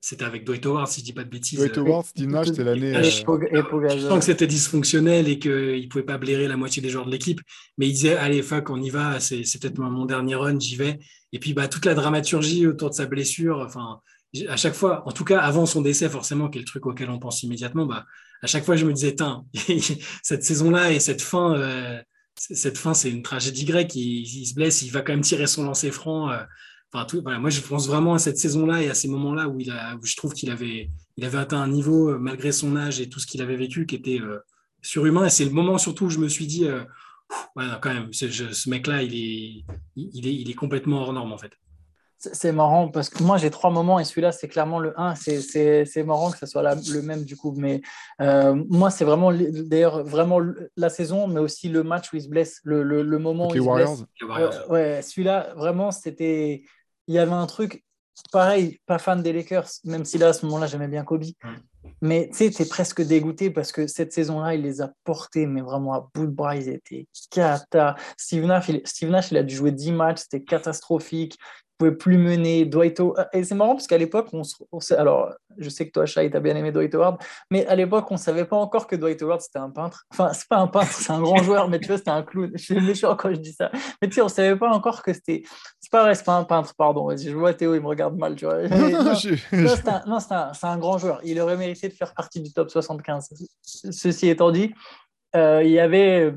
[0.00, 1.58] c'était avec Dwight Howard, si je dis pas de bêtises.
[1.58, 2.94] Dwight Howard, Steve Nash, c'était l'année.
[2.94, 3.02] Euh...
[3.02, 7.06] Je sens que c'était dysfonctionnel et qu'il ne pouvait pas blairer la moitié des joueurs
[7.06, 7.40] de l'équipe.
[7.78, 10.98] Mais il disait, allez, fuck, on y va, c'est peut-être mon dernier run, j'y vais.
[11.32, 14.00] Et puis, bah, toute la dramaturgie autour de sa blessure, enfin,
[14.48, 17.10] à chaque fois, en tout cas, avant son décès, forcément, qui est le truc auquel
[17.10, 18.04] on pense immédiatement, bah,
[18.42, 19.16] à chaque fois, je me disais,
[20.22, 22.00] cette saison-là et cette fin, euh,
[22.36, 23.94] cette fin, c'est une tragédie grecque.
[23.94, 26.30] Il, il, se blesse, il va quand même tirer son lancer franc.
[26.30, 26.42] Euh,
[27.38, 30.16] moi, je pense vraiment à cette saison-là et à ces moments-là où, il a, je
[30.16, 33.26] trouve qu'il avait, il avait atteint un niveau, euh, malgré son âge et tout ce
[33.26, 34.38] qu'il avait vécu, qui était euh,
[34.82, 35.26] surhumain.
[35.26, 36.84] Et c'est le moment surtout où je me suis dit, euh,
[37.54, 39.64] quand même, ce mec-là, il est,
[39.96, 41.52] il, est, il est complètement hors norme, en fait.
[42.18, 45.14] C'est marrant parce que moi j'ai trois moments et celui-là c'est clairement le 1.
[45.16, 47.52] C'est marrant que ce soit le même du coup.
[47.54, 47.82] Mais
[48.18, 50.40] moi c'est vraiment d'ailleurs vraiment
[50.76, 53.62] la saison, mais aussi le match où il se blesse, le, le, moment où il
[53.62, 54.04] se blesse.
[54.70, 56.62] ouais celui-là vraiment c'était
[57.06, 57.84] il y avait un truc,
[58.32, 61.24] pareil, pas fan des Lakers, même si là, à ce moment-là, j'aimais bien Kobe.
[62.02, 65.46] Mais tu sais, tu es presque dégoûté parce que cette saison-là, il les a portés,
[65.46, 67.94] mais vraiment à bout de bras, ils étaient cata.
[68.16, 71.38] Steve Nash, il, Steve Nash, il a dû jouer 10 matchs, c'était catastrophique
[71.78, 72.64] pouvait plus mener.
[72.64, 73.28] Dwight Howard.
[73.32, 74.42] Et c'est marrant parce qu'à l'époque, on,
[74.96, 77.18] alors je sais que toi, Shai, tu as bien aimé Dwight Howard,
[77.50, 80.04] mais à l'époque, on ne savait pas encore que Dwight Howard, c'était un peintre.
[80.12, 82.50] Enfin, c'est pas un peintre, c'est un grand joueur, mais tu vois, c'était un clown.
[82.54, 83.70] Je suis méchant quand je dis ça.
[84.00, 85.42] Mais tu sais, on ne savait pas encore que c'était.
[85.80, 87.14] C'est pas vrai, c'est pas un peintre, pardon.
[87.16, 88.62] Je vois Théo, il me regarde mal, tu vois.
[88.68, 89.14] non,
[90.20, 91.20] c'est un, un, grand joueur.
[91.24, 93.30] Il aurait mérité de faire partie du top 75.
[93.62, 94.72] Ceci étant dit,
[95.34, 96.34] euh, il y avait.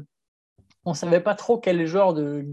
[0.86, 2.46] On ne savait pas trop quel genre de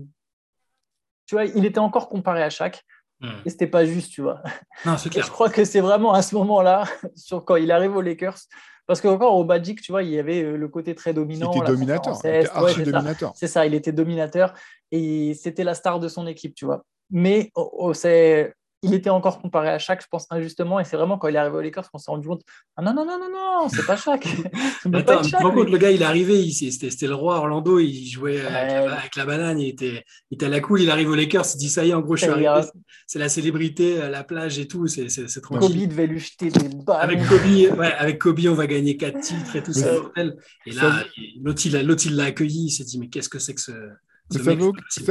[1.27, 2.85] tu vois, il était encore comparé à chaque.
[3.21, 3.31] Hmm.
[3.45, 4.43] Et c'était pas juste, tu vois.
[4.85, 5.25] Non, c'est clair.
[5.25, 6.85] je crois que c'est vraiment à ce moment-là,
[7.17, 8.39] sur quand il arrive aux Lakers,
[8.87, 11.51] parce qu'encore au Magic, tu vois, il y avait euh, le côté très dominant.
[11.53, 12.17] Il était dominateur.
[13.35, 13.67] C'est ça.
[13.67, 14.55] il était dominateur
[14.93, 16.85] et c'était la star de son équipe, tu vois.
[17.11, 20.79] Mais oh, oh, c'est il était encore comparé à Shaq, je pense, injustement.
[20.81, 22.43] Et c'est vraiment quand il est arrivé aux Lakers qu'on s'est rendu compte
[22.77, 24.27] Ah non, non, non, non, non, c'est pas Shaq.
[24.93, 29.17] Attends, rends compte, le gars, il est arrivé, c'était le roi Orlando, il jouait avec,
[29.17, 31.69] la, banane, il était, il était à la cool, il arrive aux Lakers, il dit
[31.69, 32.69] Ça y est, en gros, je suis arrivé.
[33.07, 37.01] C'est la célébrité, la plage et tout, c'est trop Kobe devait lui jeter des balles.
[37.01, 39.91] Avec Kobe, ouais, avec Kobe, on va gagner 4 titres et tout ça.
[40.67, 41.05] Et là,
[41.41, 43.73] l'autre, il l'a accueilli, il s'est dit Mais qu'est-ce que c'est que ce
[44.31, 44.55] ça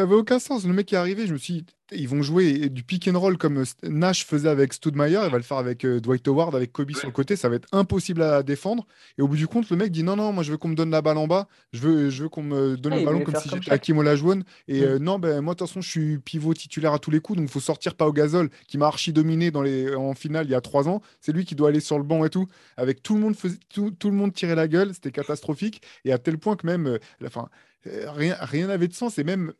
[0.01, 0.66] n'avait aucun sens.
[0.66, 3.38] Le mec est arrivé, je me suis dit, ils vont jouer du pick and roll
[3.38, 6.91] comme Nash faisait avec Stoudemire, il va le faire avec euh, Dwight Howard, avec Kobe
[6.91, 8.86] sur le côté, ça va être impossible à défendre.
[9.18, 10.76] Et au bout du compte, le mec dit non, non, moi je veux qu'on me
[10.76, 13.36] donne la balle en bas, je veux, je veux qu'on me donne le ballon comme
[13.36, 14.43] si j'étais Hakim Olajuwon.
[14.68, 17.20] Et euh, non, ben moi de toute façon, je suis pivot titulaire à tous les
[17.20, 20.13] coups, donc il faut sortir pas au gazole qui m'a archi dominé dans les, en
[20.13, 21.01] finale il y a trois ans.
[21.22, 22.47] C'est lui qui doit aller sur le banc et tout.
[22.78, 25.82] Avec tout le monde, faisait, tout, tout le monde tirait la gueule, c'était catastrophique.
[26.03, 27.47] Et à tel point que même, euh, la fin,
[27.86, 29.18] rien n'avait de sens.
[29.18, 29.54] Et même,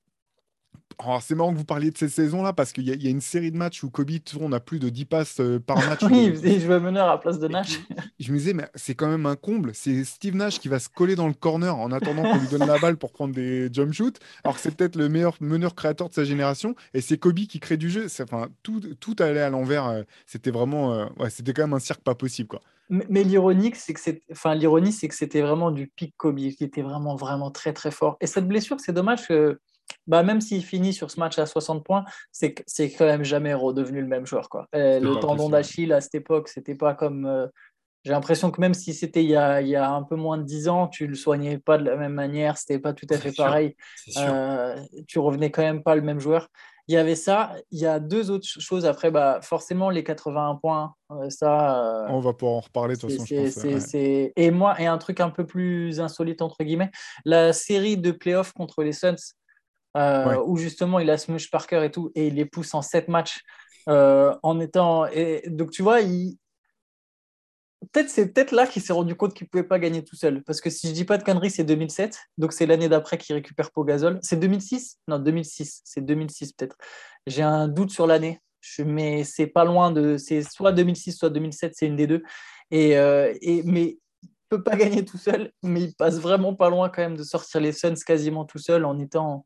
[1.05, 3.51] oh, c'est marrant que vous parliez de ces saisons-là parce qu'il y, a une série
[3.51, 6.01] de matchs où Kobe on a plus de 10 passes euh, par match.
[6.11, 7.80] oui, il jouait meneur à place de Nash.
[8.19, 9.71] Je, me disais, mais c'est quand même un comble.
[9.73, 12.67] C'est Steve Nash qui va se coller dans le corner en attendant qu'on lui donne
[12.67, 14.19] la balle pour prendre des jump shoots.
[14.43, 16.76] Alors que c'est peut-être le meilleur meneur créateur de sa génération.
[16.93, 18.07] Et c'est Kobe qui crée du jeu.
[18.21, 19.88] Enfin, tout, tout allait à l'envers.
[19.88, 22.49] Euh, c'était vraiment, ouais, c'était quand même un cirque pas possible.
[22.49, 22.61] Quoi.
[22.89, 26.63] Mais, l'ironique, c'est que c'est, enfin, l'ironie, c'est que c'était vraiment du pic Kobe, qui
[26.63, 28.17] était vraiment, vraiment très, très fort.
[28.21, 29.59] Et cette blessure, c'est dommage que,
[30.07, 33.53] bah, même s'il finit sur ce match à 60 points, c'est, c'est quand même jamais
[33.53, 34.49] redevenu le même joueur.
[34.49, 34.67] Quoi.
[34.73, 37.25] le tendon d'Achille à cette époque, c'était pas comme.
[37.25, 37.47] Euh,
[38.03, 40.38] j'ai l'impression que même si c'était il y, a, il y, a, un peu moins
[40.38, 43.17] de 10 ans, tu le soignais pas de la même manière, c'était pas tout à
[43.17, 43.75] fait pareil.
[44.17, 46.49] Euh, tu revenais quand même pas le même joueur.
[46.88, 47.55] Il y avait ça.
[47.71, 48.86] Il y a deux autres choses.
[48.86, 51.83] Après, bah, forcément, les 81 points, euh, ça.
[51.83, 53.25] Euh, On va pouvoir en reparler de toute façon.
[53.25, 56.91] Je Et moi, et un truc un peu plus insolite, entre guillemets,
[57.25, 59.15] la série de playoffs contre les Suns,
[59.97, 63.07] euh, où justement il a Smush Parker et tout, et il les pousse en 7
[63.07, 63.41] matchs.
[63.88, 65.07] en étant.
[65.07, 66.38] Et, donc, tu vois, il,
[67.91, 70.43] peut-être c'est peut-être là qu'il s'est rendu compte qu'il ne pouvait pas gagner tout seul.
[70.43, 72.17] Parce que si je dis pas de conneries, c'est 2007.
[72.38, 74.19] Donc c'est l'année d'après qu'il récupère Pogazol.
[74.21, 75.81] C'est 2006 Non, 2006.
[75.83, 76.77] C'est 2006 peut-être.
[77.27, 78.39] J'ai un doute sur l'année.
[78.83, 80.17] Mais c'est pas loin de.
[80.17, 81.73] C'est soit 2006, soit 2007.
[81.75, 82.23] C'est une des deux.
[82.71, 85.51] Et, euh, et, mais il peut pas gagner tout seul.
[85.63, 88.86] Mais il passe vraiment pas loin quand même de sortir les Suns quasiment tout seul
[88.86, 89.45] en étant.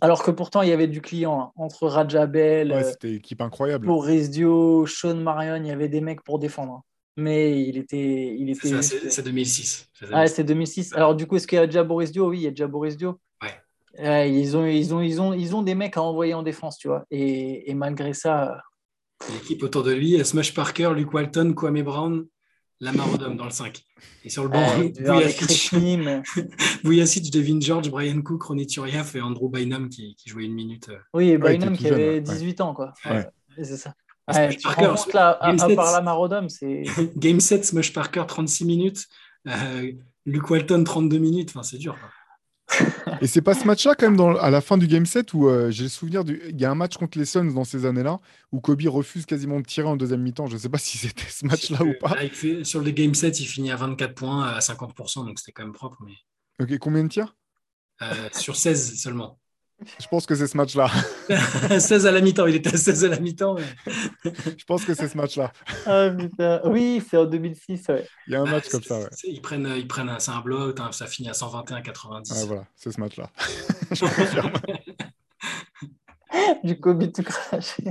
[0.00, 1.52] Alors que pourtant, il y avait du client hein.
[1.56, 3.86] entre Rajabel, ouais, c'était équipe incroyable.
[3.86, 6.84] Boris Dio, Sean Marion, il y avait des mecs pour défendre.
[7.16, 8.34] Mais il était.
[8.36, 9.90] Il était c'est 2006.
[10.12, 10.94] Ah, c'est 2006.
[10.94, 12.66] Alors, du coup, est-ce qu'il y a déjà Boris Dio Oui, il y a déjà
[12.66, 13.20] Boris Dio.
[13.42, 14.30] Ouais.
[14.30, 16.88] ils, ont, ils, ont, ils, ont, ils ont des mecs à envoyer en défense, tu
[16.88, 17.04] vois.
[17.10, 18.60] Et, et malgré ça.
[19.32, 22.26] L'équipe autour de lui, Smush Parker, Luke Walton, Kwame Brown,
[22.80, 23.82] Lamar Odom dans le 5.
[24.24, 24.66] Et sur le banc,
[26.84, 30.88] Vujacic, Devin George, Brian Cook, Ronny Turiaf et Andrew Bynum qui, qui jouait une minute.
[30.88, 30.98] Euh.
[31.14, 32.92] Oui, et Bynum qui avait 18 ans, quoi.
[33.56, 33.94] C'est ça.
[34.32, 36.82] Ouais, Parker, à, part la Marodome, c'est.
[37.16, 39.06] Game 7, Smush Parker, 36 minutes.
[39.46, 39.92] Euh,
[40.24, 41.50] Luke Walton, 32 minutes.
[41.50, 41.96] Enfin, c'est dur.
[43.20, 45.48] Et c'est pas ce match-là, quand même, dans, à la fin du Game 7, où
[45.48, 46.40] euh, j'ai le souvenir, du...
[46.48, 48.18] il y a un match contre les Suns dans ces années-là,
[48.50, 50.46] où Kobe refuse quasiment de tirer en deuxième mi-temps.
[50.46, 52.16] Je ne sais pas si c'était ce match-là ou pas.
[52.64, 55.74] sur le Game 7, il finit à 24 points, à 50%, donc c'était quand même
[55.74, 55.98] propre.
[56.06, 56.14] Mais...
[56.64, 57.36] Ok, combien de tirs?
[58.02, 59.38] Euh, Sur 16 seulement.
[60.00, 60.90] Je pense que c'est ce match-là.
[61.78, 63.56] 16 à la mi-temps, il était à 16 à la mi-temps.
[64.24, 65.52] Je pense que c'est ce match-là.
[65.86, 66.10] Ah,
[66.64, 67.90] oui, c'est en 2006.
[68.26, 69.00] Il y a un match comme ça.
[69.00, 69.08] Ouais.
[69.24, 72.30] Ils prennent, ils prennent un, un blow, ça finit à 121-90.
[72.30, 73.30] Ah, voilà, c'est ce match-là.
[76.64, 77.84] du Kobe tout craché.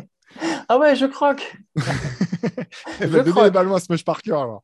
[0.67, 1.57] Ah ouais, je croque.
[2.99, 4.63] Elle va donner les ballons à Smash Parker alors.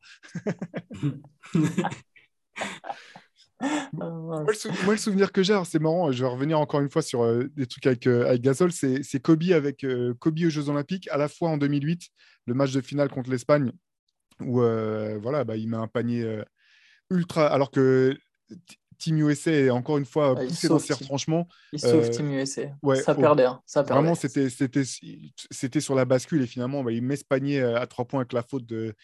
[3.92, 7.48] Moi, le souvenir que j'ai, c'est marrant, je vais revenir encore une fois sur euh,
[7.56, 11.16] des trucs avec, euh, avec Gasol, c'est Kobe avec euh, Kobe aux Jeux Olympiques, à
[11.16, 12.08] la fois en 2008,
[12.46, 13.72] le match de finale contre l'Espagne,
[14.40, 16.42] où voilà, bah, il met un panier
[17.10, 17.46] ultra.
[17.46, 18.16] Alors que
[18.98, 21.46] Team USA est encore une fois ah, poussé dans ses retranchements.
[21.72, 22.62] Il sauve Team USA.
[23.04, 24.02] ça, perdait, hein, ça perdait.
[24.02, 28.20] Vraiment, c'était sur la bascule et finalement, bah, il met ce panier à trois points
[28.20, 28.94] avec la faute de,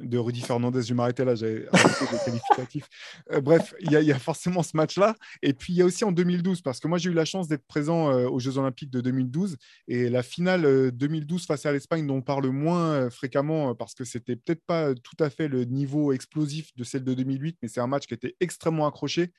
[0.00, 0.82] de Rudy Fernandez.
[0.82, 2.88] Je m'arrêtais là, j'avais arrêté qualificatifs.
[3.32, 5.14] Euh, bref, il y, a forcément ce match-là.
[5.42, 7.48] Et puis, il y a aussi en 2012, parce que moi, j'ai eu la chance
[7.48, 9.56] d'être présent euh, aux Jeux Olympiques de 2012.
[9.88, 14.04] Et la finale 2012 euh, face à l'Espagne, dont on parle moins fréquemment, parce que
[14.04, 17.80] c'était peut-être pas tout à fait le niveau explosif de celle de 2008, mais c'est
[17.80, 19.32] un match qui était extrêmement accroché.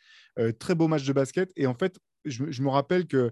[0.59, 1.51] très beau match de basket.
[1.55, 3.31] Et en fait, je, je me rappelle que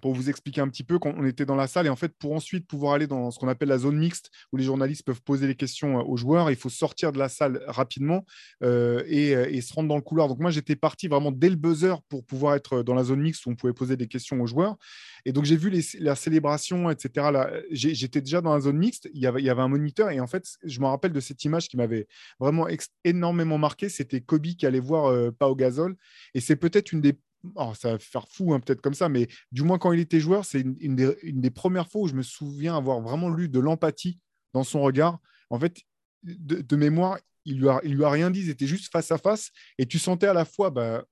[0.00, 2.12] pour vous expliquer un petit peu, quand on était dans la salle, et en fait,
[2.18, 5.22] pour ensuite pouvoir aller dans ce qu'on appelle la zone mixte, où les journalistes peuvent
[5.22, 8.24] poser les questions euh, aux joueurs, il faut sortir de la salle rapidement
[8.62, 10.28] euh, et, se rendre dans le couloir.
[10.28, 13.46] Donc moi, j'étais parti vraiment dès le buzzer pour pouvoir être dans la zone mixte
[13.46, 14.76] où on pouvait poser des questions aux joueurs.
[15.24, 17.28] Et donc, j'ai vu la célébration, etc.
[17.70, 20.20] J'étais déjà dans la zone mixte, il y, avait, il y avait un moniteur, et
[20.20, 22.06] en fait, je me rappelle de cette image qui m'avait
[22.38, 22.68] vraiment
[23.04, 25.96] énormément marqué, c'était Kobe qui allait voir euh, Pau Gasol,
[26.34, 27.16] et c'est peut-être une des
[27.56, 30.20] Oh, ça va faire fou, hein, peut-être comme ça, mais du moins quand il était
[30.20, 34.18] joueur, c'est une, des, premières fois où je me souviens avoir vraiment lu de l'empathie
[34.52, 35.18] dans son regard.
[35.50, 35.82] En fait,
[36.22, 39.50] de, mémoire, il lui, a, lui a rien dit, ils étaient juste face à face,
[39.78, 41.04] et tu sentais à la fois bah,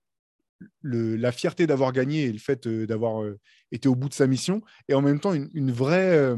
[0.83, 3.39] la fierté d'avoir gagné et le fait euh, d'avoir euh,
[3.70, 6.37] été au bout de sa mission, et en même temps une, vraie, euh,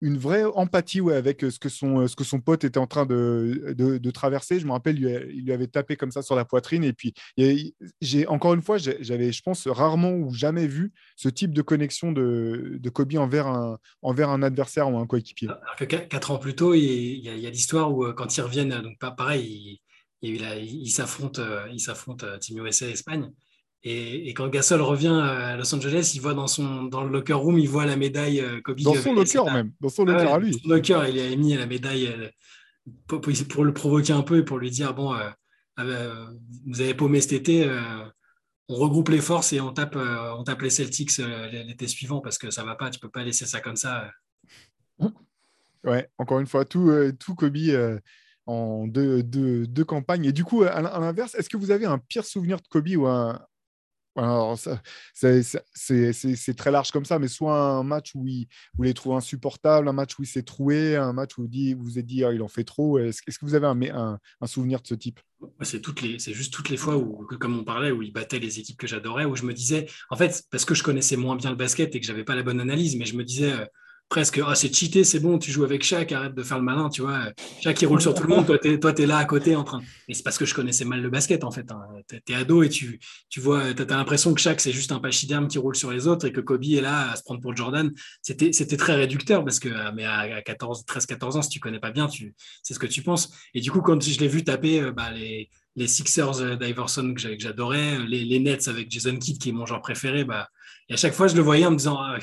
[0.00, 2.86] une vraie empathie avec euh, ce que, son, euh, ce que son pote était en
[2.86, 4.58] train de, de, traverser.
[4.58, 6.84] Je me rappelle, il lui avait tapé comme ça sur la poitrine.
[6.84, 7.14] Et puis,
[8.00, 12.12] j'ai encore une fois, j'avais, je pense, rarement ou jamais vu ce type de connexion
[12.12, 15.48] de, de Kobe envers un, envers un adversaire ou un coéquipier.
[15.78, 18.98] Que quatre ans plus tôt, il y a, l'histoire où, euh, quand ils reviennent, donc
[19.16, 19.80] pareil,
[20.22, 21.40] il, il, s'affronte,
[21.72, 23.30] il s'affronte Team USA Espagne.
[23.82, 27.58] Et, quand Gasol revient à Los Angeles, il voit dans, son, dans le locker room,
[27.58, 28.80] il voit la médaille euh, Kobe.
[28.80, 30.50] Dans son locker même, dans son locker à lui.
[30.50, 32.28] Dans son locker, il a mis la médaille euh,
[33.06, 35.30] pour, le provoquer un peu et pour lui dire bon, euh,
[35.76, 37.70] ah ben, vous avez paumé cet été,
[38.68, 42.50] on regroupe les forces et on tape, on tape les Celtics l'été suivant parce que
[42.50, 44.10] ça va pas, tu peux pas laisser ça comme ça.
[45.84, 47.56] Ouais, encore une fois, tout, tout Kobe
[48.44, 50.26] en deux, deux, campagnes.
[50.26, 53.06] Et du coup, à l'inverse, est-ce que vous avez un pire souvenir de Kobe ou
[53.06, 53.40] un,
[54.16, 54.58] alors,
[55.14, 59.16] c'est très large comme ça, mais soit un match où il, où il est trouvé
[59.16, 62.32] insupportable, un match où il s'est troué, un match où vous vous, êtes dit oh,
[62.32, 62.98] il en fait trop.
[62.98, 65.20] Est-ce que vous avez un, un, souvenir de ce type?
[65.62, 68.86] C'est juste toutes les fois où, comme on parlait, où il battait les équipes que
[68.86, 71.94] j'adorais, où je me disais, en fait, parce que je connaissais moins bien le basket
[71.94, 73.64] et que j'avais pas la bonne analyse, mais je me disais, euh,
[74.10, 76.90] presque ah c'est cheaté, c'est bon, tu joues avec Shaq, arrête de faire le malin,
[76.90, 77.32] tu vois.
[77.62, 79.62] Shaq il roule sur tout le monde, toi tu es, es, là à côté en
[79.62, 79.80] train.
[80.08, 81.70] Mais c'est parce que je connaissais mal le basket en fait.
[81.70, 81.80] Hein.
[82.08, 82.98] Tu es, ado et tu,
[83.30, 86.08] tu vois, tu as, l'impression que Shaq c'est juste un pachyderme qui roule sur les
[86.08, 87.90] autres et que Kobe est là à se prendre pour Jordan.
[88.20, 91.92] C'était très réducteur parce que mais à 14, 13, 14 ans, si tu connais pas
[91.92, 92.34] bien, tu
[92.64, 93.32] c'est ce que tu penses.
[93.54, 97.20] Et du coup, quand je l'ai vu taper euh, bah, les, les Sixers d'Iverson que
[97.38, 100.48] j'adorais, les, les, Nets avec Jason Kidd qui est mon genre préféré, bah,
[100.90, 102.18] et à chaque fois, je le voyais en me disant, ah,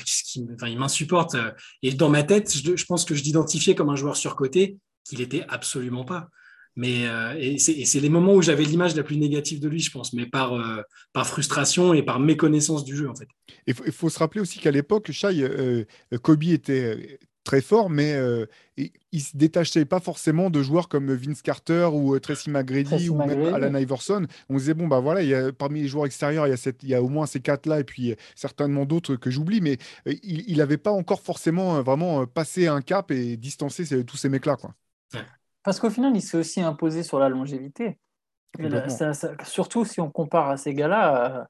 [0.66, 1.34] il m'insupporte.
[1.34, 1.50] Euh.
[1.82, 5.44] Et dans ma tête, je, pense que je l'identifiais comme un joueur surcoté, qu'il n'était
[5.48, 6.28] absolument pas.
[6.76, 9.90] Mais euh, et c'est les moments où j'avais l'image la plus négative de lui, je
[9.90, 13.26] pense, mais par, euh, par frustration et par méconnaissance du jeu, en fait.
[13.66, 15.44] Il faut, se rappeler aussi qu'à l'époque, Shai,
[16.22, 18.44] Kobe était très fort, mais euh,
[18.76, 23.08] il ne se détachait pas forcément de joueurs comme Vince Carter ou euh, Tracy McGrady
[23.08, 24.26] ou même Alan Iverson.
[24.50, 26.58] On disait, bon, bah voilà, il y a, parmi les joueurs extérieurs, il y a,
[26.58, 29.62] cette, il y a au moins ces quatre-là et puis euh, certainement d'autres que j'oublie,
[29.62, 34.56] mais il n'avait pas encore forcément vraiment passé un cap et distancé tous ces mecs-là.
[34.56, 34.74] Quoi.
[35.62, 37.96] Parce qu'au final, il s'est aussi imposé sur la longévité.
[39.44, 41.48] surtout si on compare à ces gars-là.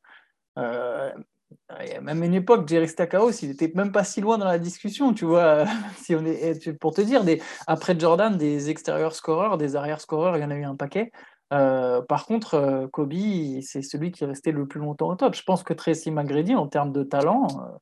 [2.03, 5.25] Même une époque, Jerry Stackhouse, il n'était même pas si loin dans la discussion, tu
[5.25, 5.65] vois.
[6.03, 10.37] si on est, pour te dire, des, après Jordan, des extérieurs scoreurs, des arrières scoreurs,
[10.37, 11.11] il y en a eu un paquet.
[11.53, 13.15] Euh, par contre, euh, Kobe,
[13.63, 15.35] c'est celui qui est resté le plus longtemps au top.
[15.35, 17.79] Je pense que Tracy McGrady, en termes de talent, euh,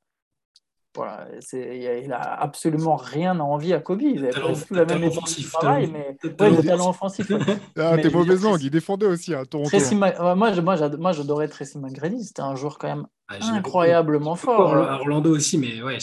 [0.97, 4.03] voilà, il a absolument rien à envier à Kobe.
[4.03, 7.31] Il avait pas la même offensif, travail, mais ouais, le talent offensif.
[7.79, 9.71] ah, t'es mauvaise langue, il défendait aussi à Toronto.
[9.71, 14.75] Tracy moi, j'adorais Tracy McGrady, c'était un joueur quand même ah, incroyablement fort.
[14.75, 15.99] À Orlando aussi, mais ouais,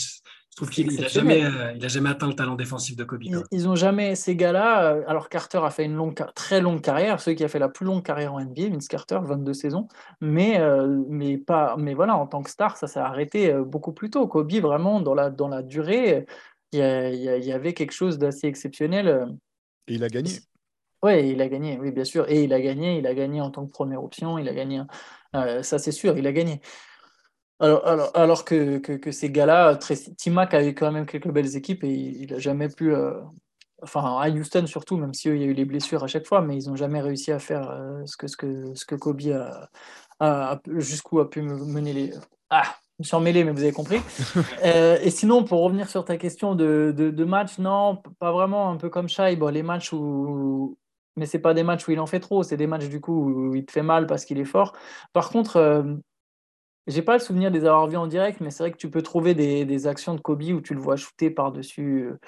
[0.54, 3.24] je trouve qu'il n'a jamais, euh, jamais atteint le talent défensif de Kobe.
[3.50, 7.20] Ils, ont jamais, ces gars-là, euh, alors Carter a fait une longue, très longue carrière,
[7.20, 9.88] celui qui a fait la plus longue carrière en NBA, Vince Carter, 22 saisons,
[10.20, 14.10] mais, euh, mais, pas, mais voilà, en tant que star, ça s'est arrêté beaucoup plus
[14.10, 14.28] tôt.
[14.28, 16.24] Kobe, vraiment, dans la, dans la durée,
[16.70, 19.26] il y, avait quelque chose d'assez exceptionnel.
[19.88, 20.38] Et il a gagné.
[21.02, 22.30] Oui, il a gagné, oui, bien sûr.
[22.30, 24.82] Et il a gagné, il a gagné en tant que première option, il a gagné,
[25.32, 26.60] ça c'est sûr, il a gagné.
[27.64, 29.78] Alors, alors, alors que, que, ces gars-là,
[30.18, 32.94] Timac a eu quand même quelques belles équipes et il n'a jamais pu.
[32.94, 33.14] Euh,
[33.82, 36.26] enfin, à Houston surtout, même si eux, il y a eu les blessures à chaque
[36.26, 38.94] fois, mais ils n'ont jamais réussi à faire euh, ce, que, ce, que, ce que
[38.96, 39.22] Kobe
[40.20, 42.12] a, jusqu'où a pu mener les.
[42.50, 42.64] Ah,
[42.98, 44.00] je me suis emmêlé, mais vous avez compris.
[44.64, 48.76] Euh, et sinon, pour revenir sur ta question de, de, match, non, pas vraiment, un
[48.76, 49.36] peu comme Shai.
[49.36, 50.76] Bon, les matchs où.
[51.16, 53.30] Mais c'est pas des matchs où il en fait trop, c'est des matchs du coup
[53.30, 54.74] où il te fait mal parce qu'il est fort.
[55.12, 56.02] Par contre
[56.86, 59.02] j'ai pas le souvenir de avoir vus en direct, mais c'est vrai que tu peux
[59.02, 62.08] trouver des, actions de Kobe où tu le vois shooter par-dessus.
[62.10, 62.18] Euh,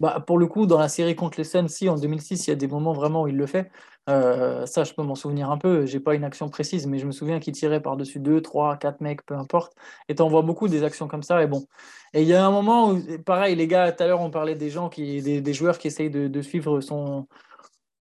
[0.00, 2.52] bah, pour le coup, dans la série contre les Suns, si en 2006, il y
[2.52, 3.70] a des moments vraiment où il le fait.
[4.10, 5.86] Euh, ça, je peux m'en souvenir un peu.
[5.86, 9.00] J'ai pas une action précise, mais je me souviens qu'il tirait par-dessus 2, 3, 4
[9.00, 9.74] mecs, peu importe.
[10.08, 11.42] Et tu en vois beaucoup des actions comme ça.
[11.42, 11.66] Et bon.
[12.12, 14.56] Et il y a un moment où, pareil, les gars, tout à l'heure, on parlait
[14.56, 17.28] des gens qui, des, joueurs qui essayent de, suivre son,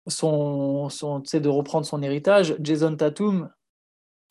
[0.07, 2.55] son, son de reprendre son héritage.
[2.61, 3.49] Jason Tatum,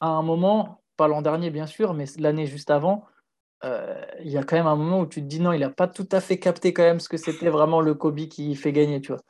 [0.01, 3.07] à un moment, pas l'an dernier bien sûr, mais l'année juste avant,
[3.65, 5.71] euh, il y a quand même un moment où tu te dis non, il n'a
[5.71, 8.73] pas tout à fait capté quand même ce que c'était vraiment le Kobe qui fait
[8.73, 9.23] gagner, tu vois.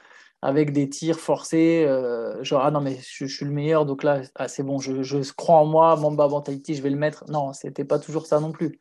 [0.43, 4.23] Avec des tirs forcés, euh, genre ah non, mais je, suis le meilleur, donc là,
[4.37, 7.25] ah, c'est bon, je, je, crois en moi, Mamba Mentality, je vais le mettre.
[7.29, 8.79] Non, c'était pas toujours ça non plus.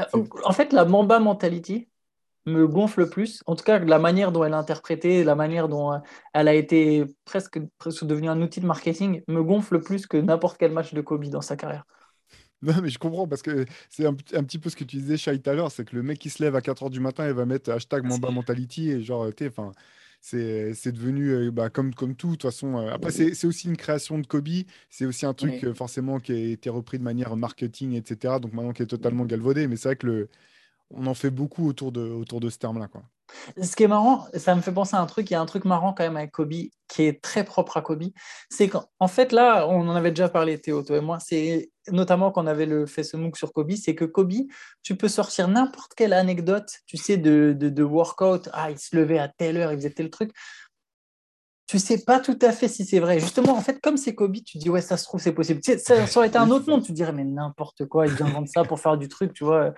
[0.00, 1.88] Euh, en fait, la Mamba Mentality,
[2.46, 3.42] me gonfle plus.
[3.46, 5.98] En tout cas, la manière dont elle a interprété, la manière dont euh,
[6.32, 10.58] elle a été presque, presque devenue un outil de marketing, me gonfle plus que n'importe
[10.58, 11.84] quel match de Kobe dans sa carrière.
[12.62, 15.38] Non, mais je comprends parce que c'est un, petit peu ce que tu disais, Shai,
[15.38, 17.32] tout à l'heure, c'est que le mec qui se lève à 4h du matin et
[17.34, 19.72] va mettre hashtag Mamba Mentality et genre, tu enfin.
[20.22, 22.78] C'est, devenu euh, bah, comme, comme tout, de toute façon.
[22.78, 24.48] Euh, après, c'est, aussi une création de Kobe.
[24.88, 28.38] C'est aussi un truc forcément qui a été repris de manière marketing, etc.
[28.40, 29.68] Donc maintenant qui est totalement galvaudé.
[29.68, 30.28] Mais c'est vrai que le,
[30.96, 32.88] on en fait beaucoup autour de, autour de ce terme-là.
[32.88, 33.02] Quoi.
[33.60, 35.46] Ce qui est marrant, ça me fait penser à un truc, il y a un
[35.46, 36.52] truc marrant quand même avec Kobe
[36.88, 38.04] qui est très propre à Kobe,
[38.50, 42.30] c'est qu'en fait là, on en avait déjà parlé Théo, toi et moi, c'est notamment
[42.30, 44.34] quand on avait le fait ce MOOC sur Kobe, c'est que Kobe,
[44.82, 48.94] tu peux sortir n'importe quelle anecdote, tu sais, de, de, de, workout, ah il se
[48.94, 50.30] levait à telle heure, il faisait tel truc,
[51.66, 53.18] tu sais pas tout à fait si c'est vrai.
[53.18, 55.60] Justement, en fait, comme c'est Kobe, tu dis ouais, ça se trouve, c'est possible.
[55.62, 58.64] ça, aurait été un autre monde, tu dirais mais n'importe quoi, il vient vendre ça
[58.64, 59.72] pour faire du truc, tu vois.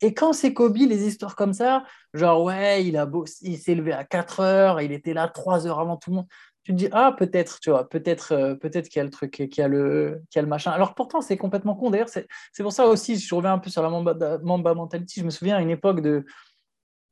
[0.00, 1.84] Et quand c'est Kobe, les histoires comme ça,
[2.14, 3.08] genre ouais, il a
[3.42, 6.26] il s'est levé à 4 heures, il était là 3 heures avant tout le monde.
[6.64, 9.32] Tu te dis ah peut-être, tu vois, peut-être, euh, peut-être qu'il y a le truc,
[9.32, 10.70] qu'il y a le, qu'il y a le machin.
[10.70, 11.90] Alors pourtant c'est complètement con.
[11.90, 12.26] D'ailleurs c'est,
[12.60, 15.20] pour ça aussi, je reviens un peu sur la Mamba, Mamba mentality.
[15.20, 16.24] Je me souviens à une époque de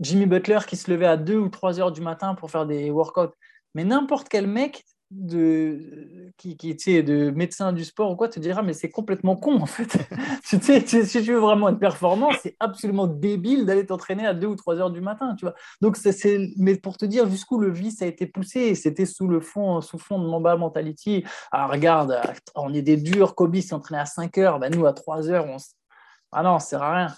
[0.01, 2.91] Jimmy Butler qui se levait à 2 ou 3 heures du matin pour faire des
[2.91, 3.35] workouts.
[3.74, 8.62] Mais n'importe quel mec de, qui, qui de médecin du sport ou quoi te dira
[8.62, 9.98] mais c'est complètement con en fait.
[10.48, 14.46] tu sais, si tu veux vraiment être performant, c'est absolument débile d'aller t'entraîner à 2
[14.46, 15.54] ou 3 heures du matin, tu vois.
[15.80, 19.40] Donc c'est, mais pour te dire jusqu'où le vice a été poussé, c'était sous le
[19.40, 21.24] fond, sous fond de Mamba Mentality.
[21.50, 22.20] Ah regarde,
[22.54, 25.56] on est des durs, Kobe s'entraînait à 5 heures, ben nous à 3 heures, on
[26.32, 27.14] ah non, ça sert à rien.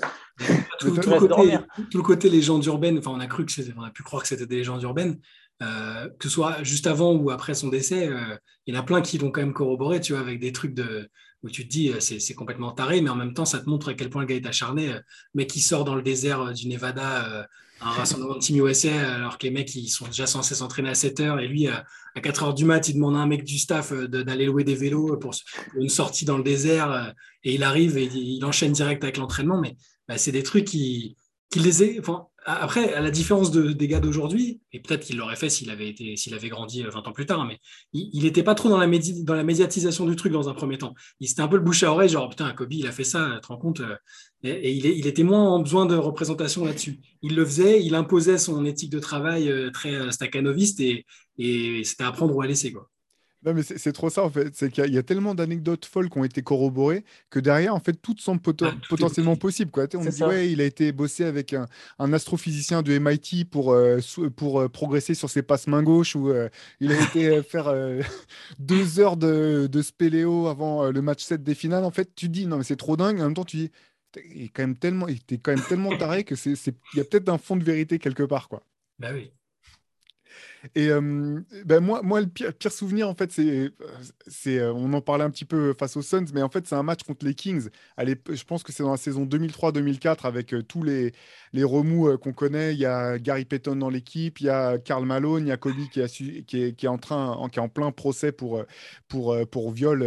[0.78, 1.58] Tout, le côté,
[1.90, 4.28] tout, le côté, légende urbaine, enfin on a cru que on a pu croire que
[4.28, 5.20] c'était des légendes urbaines,
[5.60, 8.36] euh, que ce soit juste avant ou après son décès, euh,
[8.66, 10.74] il y en a plein qui l'ont quand même corroboré, tu vois, avec des trucs
[10.74, 11.08] de,
[11.42, 13.90] où tu te dis euh, c'est complètement taré, mais en même temps, ça te montre
[13.90, 14.94] à quel point le gars est acharné.
[15.34, 17.48] mais qui sort dans le désert du Nevada,
[17.80, 20.94] un rassemblement de Team USA, alors que les mecs ils sont déjà censés s'entraîner à
[20.94, 21.84] 7 heures, et lui, à
[22.20, 25.16] 4 heures du mat, il demande à un mec du staff d'aller louer des vélos
[25.16, 25.34] pour
[25.76, 29.60] une sortie dans le désert, et il arrive et il enchaîne direct avec l'entraînement.
[29.60, 29.76] Mais
[30.08, 31.16] bah, c'est des trucs qui,
[31.56, 35.48] les enfin, après, à la différence de, des gars d'aujourd'hui, et peut-être qu'il l'aurait fait
[35.48, 37.58] s'il avait, été, s'il avait grandi 20 ans plus tard, mais
[37.92, 38.86] il n'était pas trop dans la,
[39.22, 40.94] dans la médiatisation du truc dans un premier temps.
[41.20, 43.30] Il c'était un peu le bouche à oreille, genre putain, Kobe, il a fait ça,
[43.34, 43.96] tu te rends compte euh,
[44.42, 47.00] Et, il, était moins en besoin de représentation là-dessus.
[47.22, 51.06] Il le faisait, il imposait son éthique de travail euh, très euh, staccanoviste et,
[51.38, 52.72] et c'était à prendre ou à laisser.
[52.72, 52.88] Quoi.
[53.44, 54.54] Non, mais c'est trop ça, en fait.
[54.54, 57.94] C'est qu'il y, a tellement d'anecdotes folles qui ont été corroborées que derrière, en fait,
[57.94, 59.72] tout semble ah, potentiellement possible.
[59.72, 59.86] Quoi.
[59.94, 61.66] On dit, ouais, il a été bossé avec un,
[62.12, 63.98] astrophysicien de MIT pour, euh,
[64.36, 67.74] pour euh, progresser sur ses passes main gauche, ou euh, il a été faire
[68.60, 71.84] deux heures de, de spéléo avant le match 7 des finales.
[71.84, 73.20] En fait, tu dis, non, mais c'est trop dingue.
[73.20, 73.70] En même temps, tu dis,
[74.34, 77.00] il est quand même tellement, il était quand même tellement taré que c'est, il y
[77.00, 78.62] a peut-être un fond de vérité quelque part, quoi.
[78.98, 79.32] Bah oui.
[80.74, 83.70] Et ben moi, moi, le pire, souvenir, en fait, c'est,
[84.26, 86.82] c'est, on en parlait un petit peu face aux Suns, mais en fait, c'est un
[86.82, 87.68] match contre les Kings.
[87.96, 91.12] Allez, je pense que c'est dans la saison 2003-2004 avec tous les,
[91.52, 92.74] les remous qu'on connaît.
[92.74, 95.56] Il y a Gary Payton dans l'équipe, il y a Karl Malone, il y a
[95.56, 98.64] Kobe qui, est, en train, qui est en plein procès pour,
[99.08, 100.06] pour, pour viol,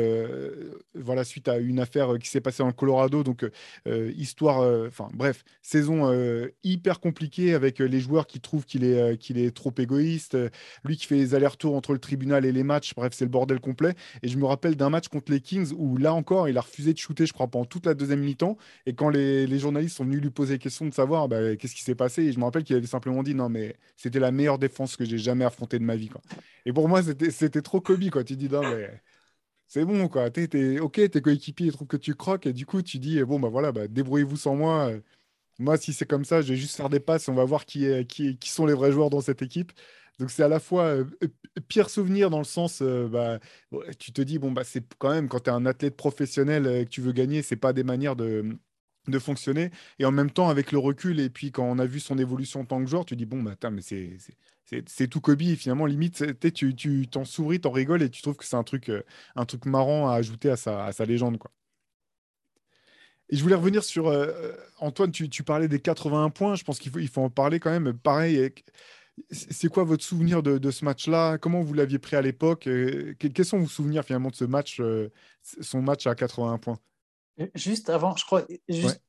[0.95, 3.23] voilà, suite à une affaire qui s'est passée en Colorado.
[3.23, 3.45] Donc,
[3.85, 6.11] histoire, enfin, bref, saison
[6.63, 10.37] hyper compliquée avec les joueurs qui trouvent qu'il est, qu'il est trop égoïste
[10.83, 12.93] lui qui fait les allers-retours entre le tribunal et les matchs.
[12.95, 13.93] Bref, c'est le bordel complet.
[14.23, 16.93] Et je me rappelle d'un match contre les Kings où là encore, il a refusé
[16.93, 18.57] de shooter, je crois, pendant toute la deuxième mi-temps.
[18.85, 21.83] Et quand les, journalistes sont venus lui poser la question de savoir bah, qu'est-ce qui
[21.83, 24.59] s'est passé, et je me rappelle qu'il avait simplement dit non, mais c'était la meilleure
[24.59, 26.09] défense que j'ai jamais affrontée de ma vie.
[26.65, 28.09] Et pour moi, c'était trop Kobe.
[28.09, 28.23] Quoi.
[28.23, 28.89] Tu dis non, mais
[29.67, 30.29] c'est bon, quoi.
[30.29, 33.49] T'es, ok, tes coéquipiers trouvent que tu croques, et du coup, tu dis, bon, bah
[33.49, 34.91] voilà, bah, débrouillez-vous sans moi.
[35.59, 37.85] Moi, si c'est comme ça, je vais juste faire des passes, on va voir qui,
[37.85, 39.71] est, qui, qui sont les vrais joueurs dans cette équipe.
[40.19, 40.97] Donc c'est à la fois
[41.67, 43.39] pire souvenir dans le sens, bah,
[43.99, 46.85] tu te dis, bon, bah, c'est quand même quand tu es un athlète professionnel et
[46.85, 48.57] que tu veux gagner, c'est pas des manières de,
[49.07, 49.71] de fonctionner.
[49.99, 52.61] Et en même temps, avec le recul, et puis quand on a vu son évolution
[52.61, 54.17] en tant que joueur, tu dis, bon, bah, mais c'est
[54.87, 55.41] c'est tout Kobe.
[55.43, 58.91] Et finalement, limite, tu t'en souris, t'en rigoles et tu trouves que c'est un truc,
[59.35, 61.37] un truc marrant à ajouter à sa, légende.
[61.37, 61.51] Quoi.
[63.29, 64.11] Et je voulais revenir sur
[64.79, 66.55] Antoine, tu, tu, parlais des 81 points.
[66.55, 67.93] Je pense qu'il faut, il faut en parler quand même.
[67.93, 68.51] Pareil,
[69.31, 71.37] c'est quoi votre souvenir de, de ce match-là?
[71.37, 72.69] Comment vous l'aviez pris à l'époque?
[73.19, 75.09] Quels sont vos souvenirs finalement de ce match, euh,
[75.61, 76.79] son match à 81 points?
[77.53, 78.43] Juste avant, je crois,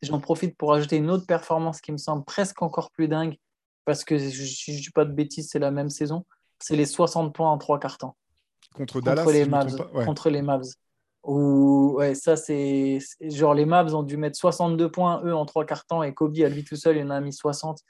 [0.02, 3.36] j'en profite pour ajouter une autre performance qui me semble presque encore plus dingue
[3.84, 6.26] parce que je ne dis pas de bêtises, c'est la même saison.
[6.58, 8.16] C'est les 60 points en trois quarts temps.
[8.74, 9.76] Contre, Dallas les Mavs.
[10.04, 10.66] Contre les Mavs.
[11.22, 15.64] Ou ouais, ça c'est genre les Mavs ont dû mettre 62 points eux en trois
[15.64, 17.80] quarts temps et Kobe à lui tout seul il en a mis 60.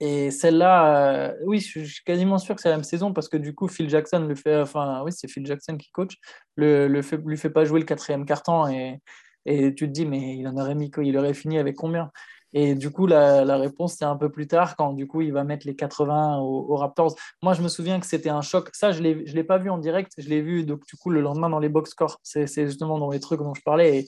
[0.00, 3.36] Et celle-là, euh, oui, je suis quasiment sûr que c'est la même saison parce que
[3.36, 6.16] du coup Phil Jackson le fait, enfin oui c'est Phil Jackson qui coach,
[6.56, 9.00] le, le fait, lui fait pas jouer le quatrième temps et,
[9.46, 12.10] et tu te dis mais il en aurait mis il aurait fini avec combien?
[12.56, 15.42] Et du coup, la, réponse, c'est un peu plus tard, quand du coup, il va
[15.42, 17.16] mettre les 80 aux, Raptors.
[17.42, 18.70] Moi, je me souviens que c'était un choc.
[18.72, 21.20] Ça, je ne l'ai pas vu en direct, je l'ai vu donc, du coup le
[21.20, 22.20] lendemain dans les box scores.
[22.22, 24.06] C'est justement dans les trucs dont je parlais.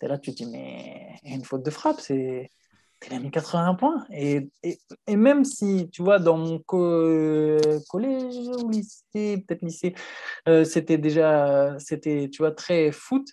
[0.00, 2.50] Et là, tu te dis, mais une faute de frappe, c'est.
[3.06, 4.04] Il a mis 81 points.
[4.10, 9.94] Et, et, même si, tu vois, dans mon collège ou lycée, peut-être lycée,
[10.48, 13.26] euh, c'était déjà, c'était, tu vois, très foot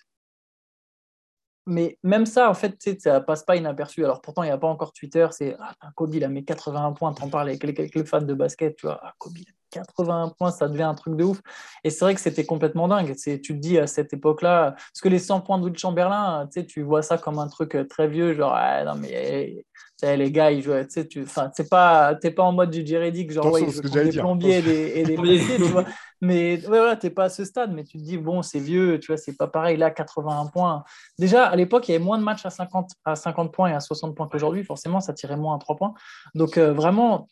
[1.66, 4.04] mais même ça, en fait, ça passe pas inaperçu.
[4.04, 5.26] Alors pourtant, il n'y a pas encore Twitter.
[5.32, 7.12] C'est ah, Kobe, il a mis 81 points.
[7.12, 9.00] T'en parles avec quelques fans de basket, tu vois.
[9.02, 9.34] Ah, Kobe,
[9.72, 11.40] 81 points, ça devient un truc de ouf.
[11.82, 13.14] Et c'est vrai que c'était complètement dingue.
[13.16, 17.02] Tu te dis à cette époque-là, parce que les 100 points de Chamberlain, tu vois
[17.02, 19.64] ça comme un truc euh, très vieux, genre, ah, non, mais
[20.02, 23.52] les gars, ils jouent, tu sais, tu n'es pas, pas en mode du Jerry genre,
[23.52, 25.84] ouais, des plombiers et des, et des blessés, tu vois.
[26.20, 28.98] Mais voilà, tu n'es pas à ce stade, mais tu te dis, bon, c'est vieux,
[28.98, 29.76] tu vois, c'est pas pareil.
[29.76, 30.84] Là, 81 points.
[31.18, 33.74] Déjà, à l'époque, il y avait moins de matchs à 50, à 50 points et
[33.74, 34.64] à 60 points qu'aujourd'hui.
[34.64, 35.94] Forcément, ça tirait moins à 3 points.
[36.34, 37.28] Donc, euh, vraiment,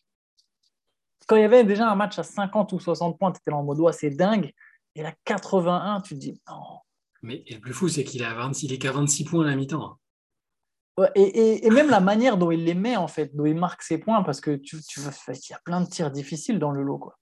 [1.26, 3.56] quand il y avait déjà un match à 50 ou 60 points, tu étais là
[3.56, 4.52] en mode, ouais, c'est dingue.
[4.94, 6.80] Et là, 81, tu te dis, non.
[7.22, 9.98] Mais le plus fou, c'est qu'il est qu'à 26 points à la mi-temps.
[11.16, 14.22] Et, même la manière dont il les met, en fait, dont il marque ses points,
[14.22, 16.98] parce que tu, tu il y a plein de tirs difficiles dans le lot.
[16.98, 17.18] Quoi.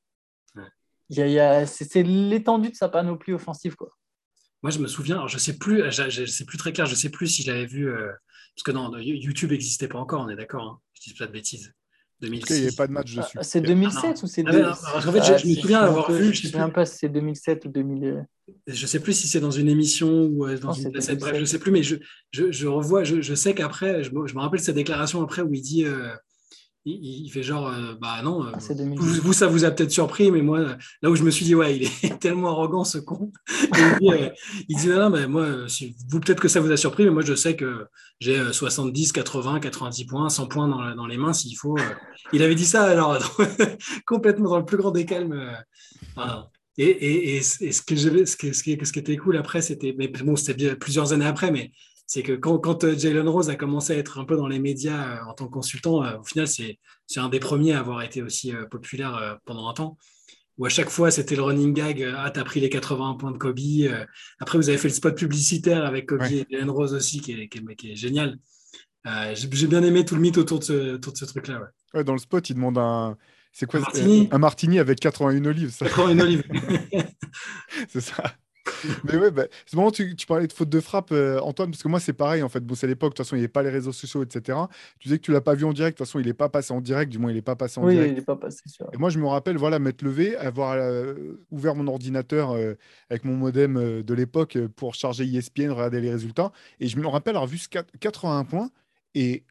[1.11, 3.77] C'est, l'étendue de sa panoplie offensive.
[3.77, 3.91] Quoi.
[4.63, 7.11] Moi, je me souviens, alors je sais plus, je, sais plus très clair, je sais
[7.11, 8.13] plus si je l'avais vu, euh,
[8.55, 11.33] parce que non, YouTube n'existait pas encore, on est d'accord, hein, je dis pas de
[11.33, 11.73] bêtises.
[12.23, 12.55] 2006.
[12.55, 13.39] il n'y avait pas de match dessus.
[13.43, 16.33] c'est 2007 ou c'est ah, En fait, je, me souviens avoir vu.
[16.33, 18.27] Je ne sais même pas si c'est 2007 ou 2000.
[18.67, 20.91] Je ne sais plus si c'est dans une émission ou euh, dans une.
[20.91, 21.97] Bref, je ne sais plus, mais je,
[22.31, 25.85] je, je revois, je, sais qu'après, je, me rappelle sa déclaration après où il dit.
[25.85, 26.15] Euh,
[26.85, 28.59] il, fait genre, euh, bah non, ah,
[28.97, 31.77] vous, ça vous a peut-être surpris, mais moi, là où je me suis dit, ouais,
[31.77, 33.33] il est tellement arrogant ce con.
[33.61, 35.47] il, dit, non, non, mais moi,
[36.09, 37.87] vous peut-être que ça vous a surpris, mais moi, je sais que
[38.19, 41.77] j'ai 70, 80, 90 points, 100 poinns dans, dans les mains s'il faut.
[42.33, 43.19] il avait dit ça, alors,
[44.07, 45.57] complètement dans le plus grand des calmes.
[46.79, 49.63] et, et, et, ce, que je, ce, que, ce, qui, ce qui était cool après,
[49.63, 51.71] c'était, mais bon, c'était plusieurs années après, mais
[52.13, 54.59] c'est que quand, quand, euh, Jalen Rose a commencé à être un peu dans les
[54.59, 56.77] médias euh, en tant que consultant, euh, au final, c'est
[57.17, 59.97] un des premiers à avoir été aussi populaire pendant un temps.
[60.59, 63.39] Où à chaque fois, c'était le running gag Ah, t'as pris les 81 points de
[63.39, 63.59] Kobe.
[64.41, 67.49] après, vous avez fait le spot publicitaire avec Kobe et Jalen Rose aussi, qui est,
[67.49, 68.39] qui est, génial.
[69.33, 71.63] J'ai bien aimé tout le mythe autour de ce, ce truc-là.
[71.95, 72.05] Ouais.
[72.05, 73.17] dans le spot, il demande un.
[73.55, 74.29] C'est quoi un martini.
[74.31, 75.75] un martini avec 81 olives.
[75.79, 76.45] 81 olives.
[77.89, 78.35] c'est ça.
[79.05, 81.83] Mais ouais, bah, c'est moment tu, tu parlais de faute de frappe, euh, Antoine, parce
[81.83, 82.61] que moi, c'est pareil, en fait.
[82.61, 84.59] Bon, c'est l'époque, de toute façon, il n'y avait pas les réseaux sociaux, etc.
[84.99, 86.49] Tu disais que tu l'as pas vu en direct, de toute façon, il n'est pas
[86.49, 88.13] passé en direct, du moins, il n'est pas passé en oui, direct.
[88.13, 88.89] il n'est pas passé, sûr.
[88.93, 92.75] Et moi, je me rappelle, voilà, m'être levé, avoir euh, ouvert mon ordinateur euh,
[93.11, 96.53] avec mon modem de l'époque pour charger ESPN, regarder les résultats.
[96.81, 97.59] Et je me rappelle avoir vu
[98.01, 98.71] 81 points
[99.15, 99.45] et,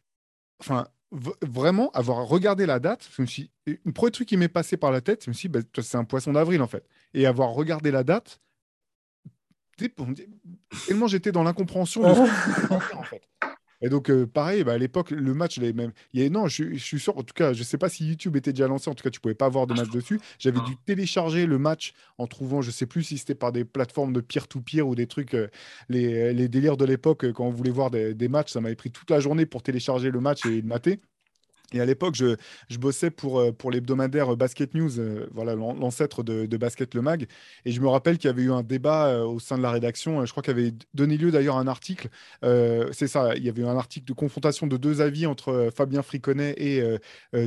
[0.59, 3.51] enfin, vraiment avoir regardé la date, je me suis...
[3.65, 5.97] le premier truc qui m'est passé par la tête, je me suis dit, bah, c'est
[5.97, 6.85] un poisson d'avril, en fait.
[7.13, 8.39] Et avoir regardé la date,
[10.87, 13.21] tellement j'étais dans l'incompréhension de ce en fait.
[13.81, 15.91] Et donc, euh, pareil, bah, à l'époque, le match, les même.
[16.13, 18.35] Il y non, je, suis sûr, en tout cas, je ne sais pas si YouTube
[18.35, 20.19] était déjà lancé, en tout cas, tu ne pouvais pas voir de match dessus.
[20.37, 23.65] J'avais dû télécharger le match en trouvant, je ne sais plus si c'était par des
[23.65, 25.47] plateformes de peer-to-peer ou des trucs, euh,
[25.89, 28.75] les, les, délires de l'époque, euh, quand on voulait voir des, des matchs, ça m'avait
[28.75, 30.99] pris toute la journée pour télécharger le match et le mater.
[31.73, 32.35] Et à l'époque, je,
[32.77, 37.27] bossais pour, euh, pour l'hebdomadaire Basket News, euh, voilà l'ancêtre de, Basket Le Mag.
[37.65, 39.71] Et je me rappelle qu'il y avait eu un débat euh, au sein de la
[39.71, 40.25] rédaction.
[40.25, 42.09] Je crois qu'il avait donné lieu d'ailleurs à un article.
[42.43, 46.01] c'est ça, il y avait eu un article de confrontation de deux avis entre Fabien
[46.01, 46.83] Friconnet et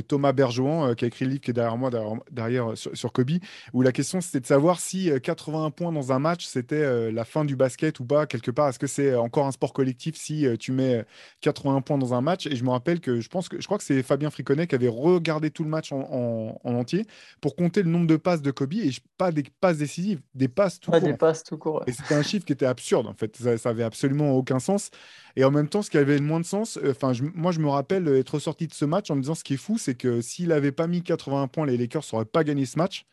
[0.07, 1.91] Thomas Bergeron, qui a écrit le livre qui est derrière moi,
[2.31, 3.31] derrière, sur, sur, Kobe,
[3.73, 7.45] où la question c'était de savoir si 81 points dans un match, c'était la fin
[7.45, 8.69] du basket ou pas, quelque part.
[8.69, 11.05] Est-ce que c'est encore un sport collectif si tu mets
[11.41, 12.47] 81 points dans un match?
[12.47, 14.75] Et je me rappelle que je pense que je crois que c'est Fabien Friconnet qui
[14.75, 17.05] avait regardé tout le match en, entier
[17.41, 20.79] pour compter le nombre de passes de Kobe et pas des passes décisives, des passes
[20.79, 21.83] tout pas Des passes tout court.
[21.87, 24.91] Et c'était un chiffre qui était absurde en fait, ça, ça, avait absolument aucun sens.
[25.35, 27.59] Et en même temps, ce qui avait le moins de sens, euh, enfin, moi je
[27.59, 29.95] me rappelle être sorti de ce match en me disant ce qui est fou, c'est
[29.95, 33.05] que s'il n'avait pas mis 80 points, les Lakers n'auraient pas gagné ce match.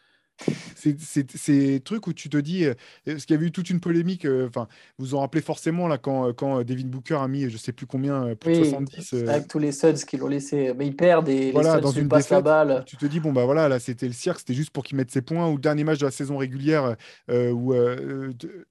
[0.75, 2.75] C'est ces trucs où tu te dis, euh,
[3.07, 4.67] parce qu'il y avait eu toute une polémique, euh, enfin,
[4.99, 7.73] vous vous en rappelez forcément là quand, euh, quand David Booker a mis, je sais
[7.73, 9.15] plus combien, plus de 70.
[9.29, 12.09] Avec tous les Suds qui l'ont laissé, mais ils perdent et les Suds dans une
[12.09, 12.83] passent la balle.
[12.87, 15.11] Tu te dis, bon bah voilà, là c'était le cirque, c'était juste pour qu'il mette
[15.11, 15.49] ses points.
[15.49, 16.97] Ou le dernier match de la saison régulière
[17.29, 17.75] où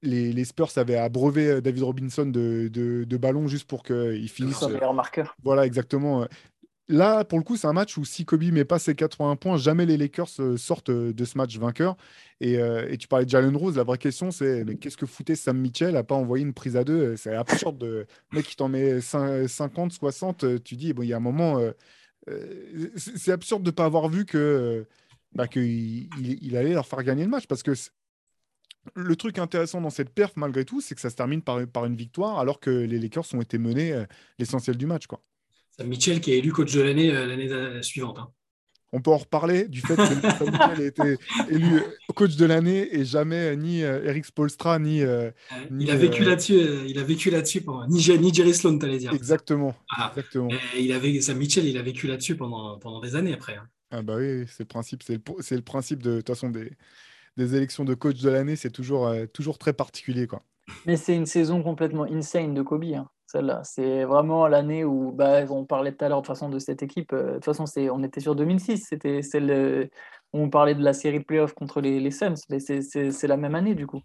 [0.02, 4.56] les, les, Spurs avaient abreuvé David Robinson de, de, de ballons juste pour qu'il finisse.
[4.56, 5.34] Son meilleur marqueur.
[5.42, 6.26] Voilà, exactement.
[6.92, 9.56] Là, pour le coup, c'est un match où si Kobe met pas ses 80 points,
[9.56, 11.96] jamais les Lakers euh, sortent euh, de ce match vainqueur.
[12.42, 15.34] Euh, et, tu parlais de Jalen Rose, la vraie question, c'est mais qu'est-ce que foutait
[15.34, 17.16] Sam Mitchell à pas envoyer une prise à deux?
[17.16, 17.78] C'est absurde.
[17.78, 18.06] De...
[18.32, 21.58] Mec qui t'en met 50, 60, tu dis, bon, il y a un moment,
[22.96, 24.86] c'est absurde de pas avoir vu que
[25.34, 27.46] bah, qu'il il, allait leur faire gagner le match.
[27.46, 27.72] Parce que
[28.94, 31.86] le truc intéressant dans cette perf, malgré tout, c'est que ça se termine par, par
[31.86, 34.04] une victoire, alors que les Lakers ont été menés
[34.38, 35.06] l'essentiel du match.
[35.06, 35.22] Quoi.
[35.76, 38.18] Sam Mitchell qui est élu coach de l'année euh, l'année suivante.
[38.18, 38.28] Hein.
[38.94, 40.20] On peut en reparler du fait que Sam
[40.50, 41.16] Mitchell a été
[41.48, 41.82] élu
[42.14, 45.30] coach de l'année et jamais ni euh, Eric Spolstra ni, euh,
[45.78, 46.60] il a vécu là-dessus.
[46.86, 49.12] il a vécu là-dessus pendant ni, ni Jerry Sloan, allais dire.
[49.14, 49.74] Exactement.
[49.96, 50.12] Ah.
[50.14, 50.50] exactement.
[50.78, 53.56] il avait Sam Mitchell, il a vécu là-dessus pendant, pendant des années après.
[53.56, 53.66] Hein.
[53.90, 55.02] Ah bah oui, c'est le principe.
[55.02, 56.72] C'est le, le, principe de, de toute façon des,
[57.36, 58.56] des élections de coach de l'année.
[58.56, 60.42] C'est toujours, toujours très particulier quoi.
[60.86, 62.84] Mais c'est une saison complètement insane de Kobe.
[62.84, 63.62] Hein celle-là.
[63.64, 67.12] C'est vraiment l'année où, bah, on parlait tout à l'heure de façon de cette équipe.
[67.12, 68.86] Euh, de toute façon, c'est, on était sur 2006.
[68.88, 69.90] C'était celle
[70.32, 72.34] où on parlait de la série de playoffs contre les, les Suns.
[72.50, 74.00] Mais c'est, la même année, du coup.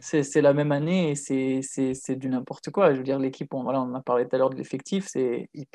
[0.00, 2.92] C'est, la même année et c'est, du n'importe quoi.
[2.92, 5.06] Je veux dire, l'équipe, on, voilà, on a parlé tout à l'heure de l'effectif.
[5.08, 5.66] C'est, il,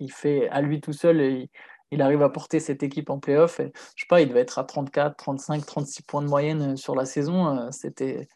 [0.00, 1.20] il, fait à lui tout seul.
[1.20, 1.48] il,
[1.90, 3.60] il arrive à porter cette équipe en playoff.
[3.60, 6.94] Et, je sais pas, il devait être à 34, 35, 36 points de moyenne sur
[6.94, 7.56] la saison.
[7.56, 8.28] Euh, c'était,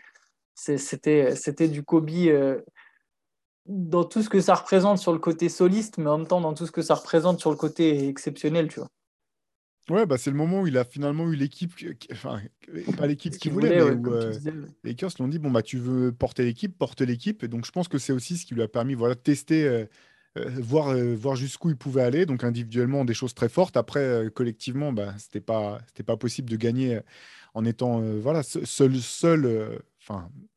[0.59, 2.11] c'était, c'était du Kobe
[3.67, 6.55] dans tout ce que ça représente sur le côté soliste, mais en même temps dans
[6.55, 8.89] tout ce que ça représente sur le côté exceptionnel, tu vois.
[9.91, 11.73] Ouais, bah c'est le moment où il a finalement eu l'équipe,
[12.13, 12.43] enfin,
[12.97, 14.35] pas l'équipe qu'il voulait, mais où euh,
[14.85, 17.43] les Lakers l'ont dit bon, bah tu veux porter l'équipe, porte l'équipe.
[17.43, 19.65] Et donc je pense que c'est aussi ce qui lui a permis voilà, de tester,
[19.65, 19.87] euh,
[20.37, 22.27] euh, voir, voir jusqu'où il pouvait aller.
[22.27, 23.79] Donc individuellement, des choses très fortes.
[23.79, 27.01] Après, collectivement, bah, c'était pas, pas possible de gagner
[27.55, 29.81] en étant voilà, seul, seul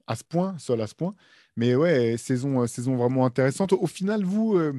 [0.07, 1.15] à ce point, seul à ce point.
[1.55, 3.73] Mais ouais, saison, euh, saison vraiment intéressante.
[3.73, 4.73] Au final, vous, euh,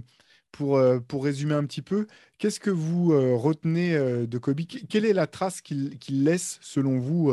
[0.50, 2.06] pour, euh, pour résumer un petit peu,
[2.38, 3.94] qu'est-ce que vous retenez
[4.26, 4.60] de Kobe?
[4.88, 7.32] Quelle est la trace qu'il laisse, selon vous,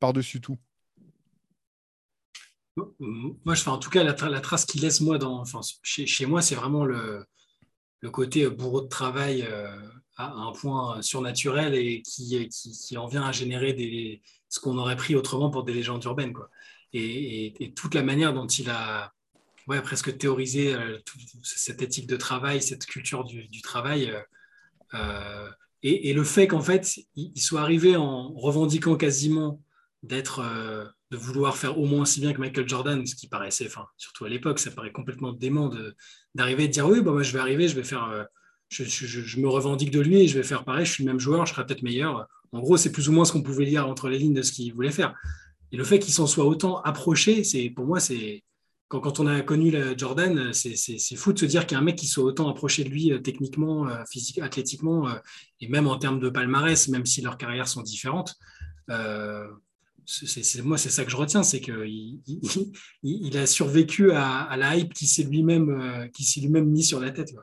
[0.00, 0.58] par-dessus tout?
[3.00, 5.44] Moi, en tout cas la, trace qu'il laisse moi dans,
[5.82, 7.24] chez, moi, c'est vraiment le,
[8.00, 9.48] le, côté bourreau de travail
[10.16, 14.96] à un point surnaturel et qui, qui, en vient à générer des, ce qu'on aurait
[14.96, 16.32] pris autrement pour des légendes urbaines.
[16.32, 16.50] Quoi
[16.92, 19.12] et, toute la manière dont il a
[19.66, 20.98] ouais, presque théorisé euh,
[21.42, 24.10] cette éthique de travail, cette culture du, travail.
[24.10, 24.20] Euh,
[24.94, 25.50] euh,
[25.82, 29.62] et, le fait qu'en fait, il, soit arrivé en revendiquant quasiment
[30.02, 30.42] d'être,
[31.10, 34.24] de vouloir faire au moins aussi bien que Michael Jordan, ce qui paraissait, enfin, surtout
[34.24, 35.70] à l'époque, ça paraît complètement dément
[36.34, 38.26] d'arriver et de dire oui, bah, moi je vais arriver, je vais faire,
[38.68, 41.46] je, me revendique de lui et je vais faire pareil, je suis le même joueur,
[41.46, 42.26] je serai peut-être meilleur.
[42.52, 44.52] En gros, c'est plus ou moins ce qu'on pouvait lire entre les lignes de ce
[44.52, 45.14] qu'il voulait faire.
[45.72, 48.42] Et le fait qu'il s'en soit autant approché, c'est pour moi, c'est
[48.88, 51.96] quand, on a connu Jordan, c'est fou de se dire qu'il y a un mec
[51.96, 55.14] qui soit autant approché de lui euh, techniquement, euh, physiquement, athlétiquement, euh,
[55.60, 58.34] et même en termes de palmarès, même si leurs carrières sont différentes.
[60.06, 64.76] c'est moi, c'est ça que je retiens, c'est qu'il il, il, a survécu à, la
[64.76, 67.34] hype qui s'est lui-même lui mis sur la tête.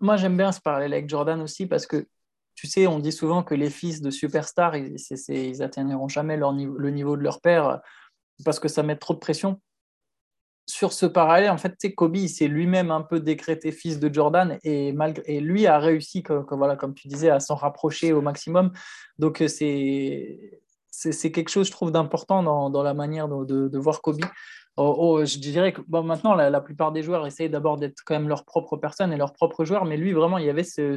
[0.00, 2.06] Moi, j'aime bien ce parallèle avec Jordan aussi parce que
[2.54, 4.96] tu sais, on dit souvent que les fils de superstars, ils,
[5.28, 7.80] ils atteindront jamais le niveau de leur père
[8.44, 9.60] parce que ça met trop de pression.
[10.66, 14.58] Sur ce parallèle, en fait, Kobe, il s'est lui-même un peu décrété fils de Jordan
[14.62, 18.20] et, malgré, et lui a réussi, comme, voilà, comme tu disais, à s'en rapprocher au
[18.20, 18.72] maximum.
[19.18, 20.60] Donc, c'est
[20.94, 24.20] c'est quelque chose, je trouve, d'important dans, la manière de, voir Kobe.
[24.76, 28.14] Oh, oh, je dirais que bon, maintenant, la, plupart des joueurs essayent d'abord d'être quand
[28.14, 30.96] même leur propre personne et leur propre joueur, mais lui, vraiment, il y avait ce,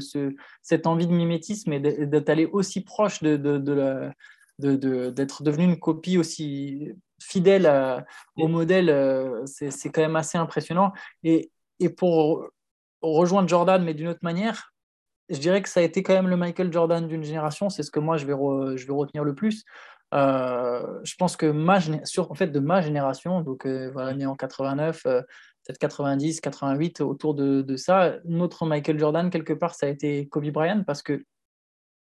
[0.61, 4.11] cette envie de mimétisme et d'être allé aussi proche de, de, de
[4.57, 8.05] d'être devenu une copie aussi fidèle
[8.37, 10.93] au modèle, euh, c'est quand même assez impressionnant.
[11.23, 12.49] Et, et pour
[13.01, 14.73] rejoindre Jordan, mais d'une autre manière,
[15.29, 17.69] je dirais que ça a été quand même le Michael Jordan d'une génération.
[17.69, 18.33] C'est ce que moi, je vais,
[18.77, 19.63] je vais retenir le plus.
[20.15, 24.35] Euh, je pense que ma, sur, fait, de ma génération, donc euh, voilà, né en
[24.35, 29.89] 89, peut-être 90, 88, autour de, de, ça, notre Michael Jordan, quelque part, ça a
[29.89, 31.25] été Kobe Bryant parce que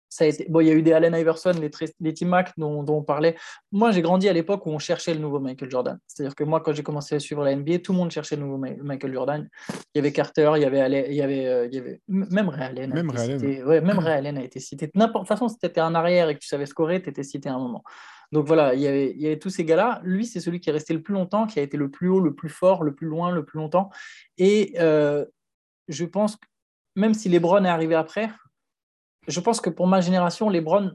[0.09, 0.47] ça a été...
[0.49, 1.71] bon, il y a eu des Allen Iverson, les,
[2.01, 3.37] les Tim Mac dont, on parlait.
[3.73, 5.99] Moi, j'ai grandi à l'époque où on cherchait le nouveau Michael Jordan.
[6.07, 8.43] C'est-à-dire que moi, quand j'ai commencé à suivre la NBA, tout le monde cherchait le
[8.43, 9.49] nouveau Michael Jordan.
[9.95, 12.01] Il y avait Carter, il y avait, il y avait, euh, il y avait...
[12.09, 12.93] même Ray Allen.
[12.93, 13.65] Même Ray Allen.
[13.65, 14.91] Ouais, même Ray Allen a été cité.
[14.95, 17.23] N'importe toute façon, si tu étais un arrière et que tu savais scorer, tu étais
[17.23, 17.83] cité à un moment.
[18.33, 20.01] Donc voilà, il y avait, il y avait tous ces gars-là.
[20.05, 22.21] Lui, c'est celui qui est resté le plus longtemps, qui a été le plus haut,
[22.21, 23.91] le plus fort, le plus loin, le plus longtemps.
[24.37, 25.25] Et euh,
[25.89, 26.47] je pense que
[26.97, 28.31] même si LeBron est arrivé après,
[29.29, 30.93] je pense que pour ma génération, LeBron,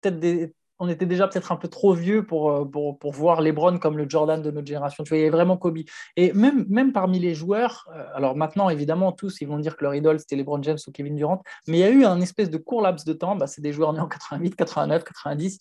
[0.00, 3.78] peut-être on était déjà peut-être un peu trop vieux pour, euh, pour, pour, voir LeBron
[3.78, 5.02] comme le Jordan de notre génération.
[5.02, 5.78] Tu vois, il y avait vraiment Kobe.
[6.16, 9.84] Et même, même parmi les joueurs, euh, alors maintenant, évidemment, tous, ils vont dire que
[9.84, 12.50] leur idole, c'était LeBron James ou Kevin Durant, mais il y a eu un espèce
[12.50, 15.58] de court laps de temps, bah, c'est des joueurs nés en 88, 89, 90,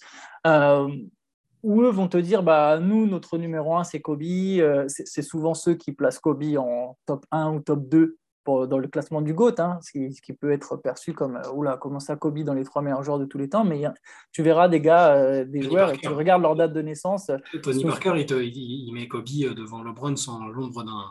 [1.63, 4.21] où eux vont te dire, bah, nous, notre numéro un, c'est Kobe.
[4.23, 8.17] Euh, c'est souvent ceux qui placent Kobe en top 1 ou top 2
[8.47, 11.99] dans le classement du GOAT, hein, ce, qui, peut être perçu comme euh, oula, comment
[11.99, 13.83] ça Kobe dans les trois meilleurs joueurs de tous les temps, mais
[14.31, 17.29] tu verras des gars, euh, des joueurs, et tu regardes leur date de naissance.
[17.29, 21.05] Euh, Tony Parker, il, met Kobe devant LeBron sans l'ombre d'un.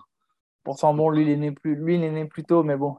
[0.64, 2.96] Pourtant, bon, lui, il est né plus, lui, il est né plus tôt, mais bon,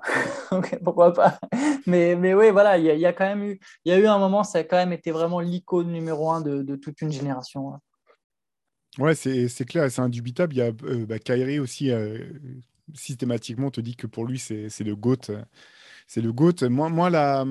[0.83, 1.37] pourquoi pas.
[1.85, 4.19] Mais, mais oui, voilà, il y, a, quand même eu, il y a eu un
[4.19, 7.73] moment, ça a quand même été vraiment l'icône numéro un de, toute une génération.
[7.73, 7.79] Hein.
[8.99, 10.53] Ouais, c'est clair et c'est indubitable.
[10.53, 11.91] Il y a bah, Kyrie aussi,
[12.93, 15.31] systématiquement, te dit que pour lui, c'est le GOAT.
[16.07, 16.69] C'est le GOAT.
[16.69, 17.45] Moi, moi la,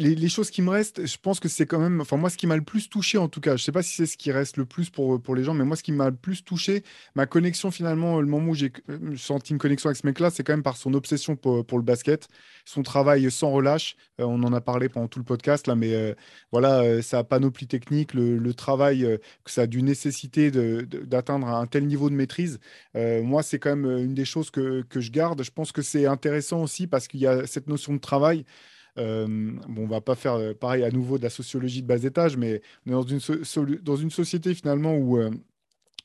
[0.00, 2.46] les, choses qui me restent, je pense que c'est quand même, enfin moi, ce qui
[2.46, 4.56] m'a le plus touché en tout cas, je sais pas si c'est ce qui reste
[4.56, 6.82] le plus pour, pour les gens, mais moi, ce qui m'a le plus touché,
[7.14, 10.42] ma connexion finalement, le moment où j'ai euh, senti une connexion avec ce mec-là, c'est
[10.42, 12.28] quand même par son obsession pour, le basket,
[12.64, 13.96] son travail sans relâche.
[14.20, 16.14] Euh, on en a parlé pendant tout le podcast là, mais euh,
[16.52, 21.86] voilà, sa panoplie technique, le, le travail que ça a dû nécessiter d'atteindre un tel
[21.86, 22.58] niveau de maîtrise.
[22.94, 25.42] moi, c'est quand même une des choses que, que je garde.
[25.42, 28.44] Je pense que c'est intéressant aussi parce qu'il y a cette notion de travail.
[29.00, 29.26] Euh,
[29.68, 32.36] bon, on va pas faire euh, pareil à nouveau de la sociologie de bas étage,
[32.36, 35.30] mais on est dans une, société finalement où euh,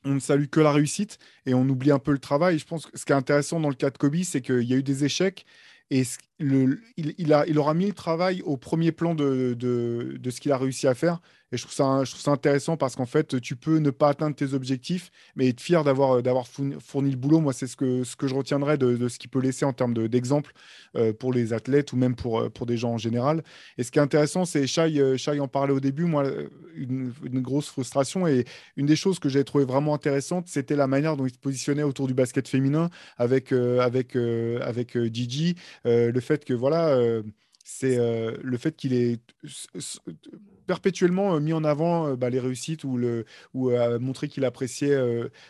[0.04, 2.58] on ne salue que la réussite et on oublie un peu le travail.
[2.58, 4.72] je pense que ce qui est intéressant dans le cas de Kobe, c'est qu'il y
[4.72, 5.44] a eu des échecs
[5.90, 6.02] et
[6.38, 11.20] il, aura mis le travail au premier plan de ce qu'il a réussi à faire.
[11.56, 15.10] Et je trouve ça, intéressant parce qu'en fait, tu peux ne pas atteindre tes objectifs,
[15.36, 17.40] mais être fier d'avoir, d'avoir fourni, le boulot.
[17.40, 20.52] Moi, c'est ce que, je retiendrai de, ce qu'il peut laisser en termes d'exemple
[20.96, 23.42] euh, pour les athlètes ou même pour, euh, pour des gens en général.
[23.78, 26.30] Et ce qui est intéressant, c'est Shai, euh, en parlait au début, moi,
[26.74, 28.26] une, grosse frustration.
[28.26, 28.44] Et
[28.76, 31.84] une des choses que j'ai trouvé vraiment intéressante, c'était la manière dont il se positionnait
[31.84, 33.54] autour du basket féminin avec,
[35.10, 35.54] Gigi.
[35.86, 36.98] le fait que, voilà,
[37.68, 39.20] c'est le fait qu'il est
[40.66, 43.24] perpétuellement euh, mis en avant euh, bah, les réussites ou, le,
[43.54, 44.96] ou euh, montrer qu'il appréciait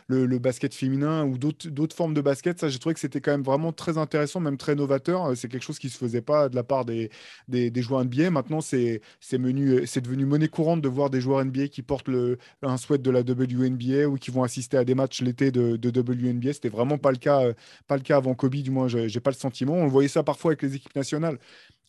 [0.08, 2.60] le, basket féminin ou d'autres formes de basket.
[2.60, 5.34] Ça, j'ai trouvé que c'était quand même vraiment très intéressant, même très novateur.
[5.36, 7.10] C'est quelque chose qui ne se faisait pas de la part des,
[7.48, 8.30] des, des joueurs NBA.
[8.30, 9.00] Maintenant, c'est
[9.32, 13.20] devenu monnaie courante de voir des joueurs NBA qui portent le, un sweat de la
[13.20, 16.52] WNBA ou qui vont assister à des matchs l'été de, de WNBA.
[16.52, 17.42] C'était vraiment pas le cas,
[17.86, 19.74] pas le cas avant Kobe, du moins, j'ai pas le sentiment.
[19.74, 21.38] On voyait ça parfois avec les équipes nationales.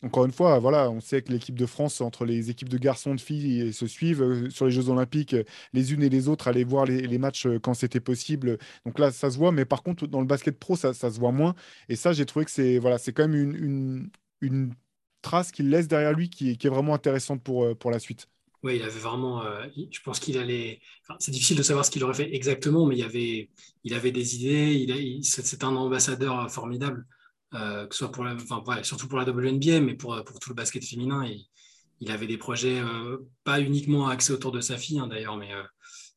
[0.04, 3.16] Encore une fois, voilà, on sait que l'équipe de France, entre les équipes de garçons
[3.16, 5.36] de filles, se suivent euh, sur les Jeux Olympiques,
[5.74, 8.60] les unes et les autres, aller voir les, matchs euh, quand c'était possible.
[8.86, 11.32] Donc là, ça se voit, mais par contre, dans le basket pro, ça, se voit
[11.32, 11.56] moins.
[11.90, 14.12] Et ça, j'ai trouvé que c'est voilà, quand même
[14.42, 14.74] une,
[15.24, 18.30] trace qu'il laisse derrière lui qui, est vraiment intéressante pour, euh, la suite.
[18.62, 19.44] Oui, il avait vraiment.
[19.92, 20.80] je pense qu'il allait.
[21.20, 23.50] c'est difficile de savoir ce qu'il aurait fait exactement, mais il, avait,
[23.84, 24.74] il avait des idées.
[24.74, 27.06] Il, c'est un ambassadeur formidable.
[27.54, 30.84] Euh, soit pour la, enfin, surtout pour la WNBA, mais pour, pour tout le basket
[30.84, 31.26] féminin.
[32.02, 35.54] il avait des projets euh, pas uniquement axés autour de sa fille, hein, d'ailleurs, mais
[35.54, 35.64] euh,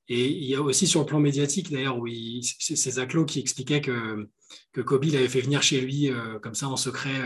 [0.08, 2.08] et il y a aussi sur le plan médiatique, d'ailleurs, où
[2.42, 4.28] c'est Zaclo qui expliquait que,
[4.72, 6.10] que Kobe l'avait fait venir chez lui
[6.42, 7.20] comme ça en secret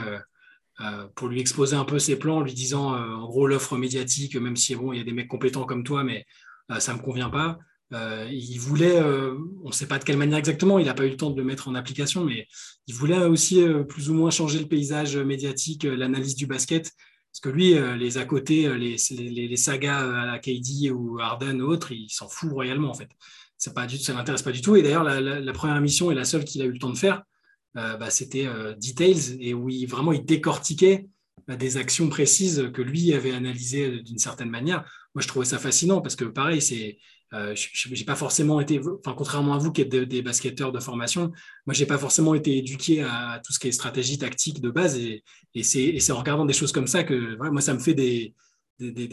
[1.15, 4.75] pour lui exposer un peu ses plans, lui disant en gros l'offre médiatique, même si
[4.75, 6.27] bon, il y a des mecs compétents comme toi, mais
[6.79, 7.59] ça ne me convient pas.
[7.95, 11.05] Euh, il voulait, euh, on ne sait pas de quelle manière exactement, il n'a pas
[11.07, 12.49] eu le temps de le mettre en application, mais
[12.89, 16.91] il voulait aussi euh, plus ou moins changer le paysage médiatique, l'analyse du basket.
[17.31, 21.91] Parce que lui, les à côté, les, sagas à la KD ou Harden ou autres,
[21.91, 23.09] il s'en fout royalement en fait.
[23.59, 24.77] ça ne l'intéresse pas du tout.
[24.77, 27.25] Et d'ailleurs, la, première émission et la seule qu'il a eu le temps de faire,
[27.75, 28.47] bah, c'était
[28.81, 31.09] Details, et où il, vraiment il décortiquait
[31.49, 34.85] des actions précises que lui avait analysées d'une certaine manière.
[35.17, 36.99] Moi, je trouvais ça fascinant parce que, pareil, c'est
[37.35, 41.33] euh, j'ai pas forcément été, enfin, contrairement à vous qui êtes des, basketteurs de formation,
[41.67, 44.99] moi, j'ai pas forcément été éduqué à, tout ce qui est stratégie tactique de base.
[44.99, 45.25] Et,
[45.63, 48.35] c'est en regardant des choses comme ça que moi, ça me fait des,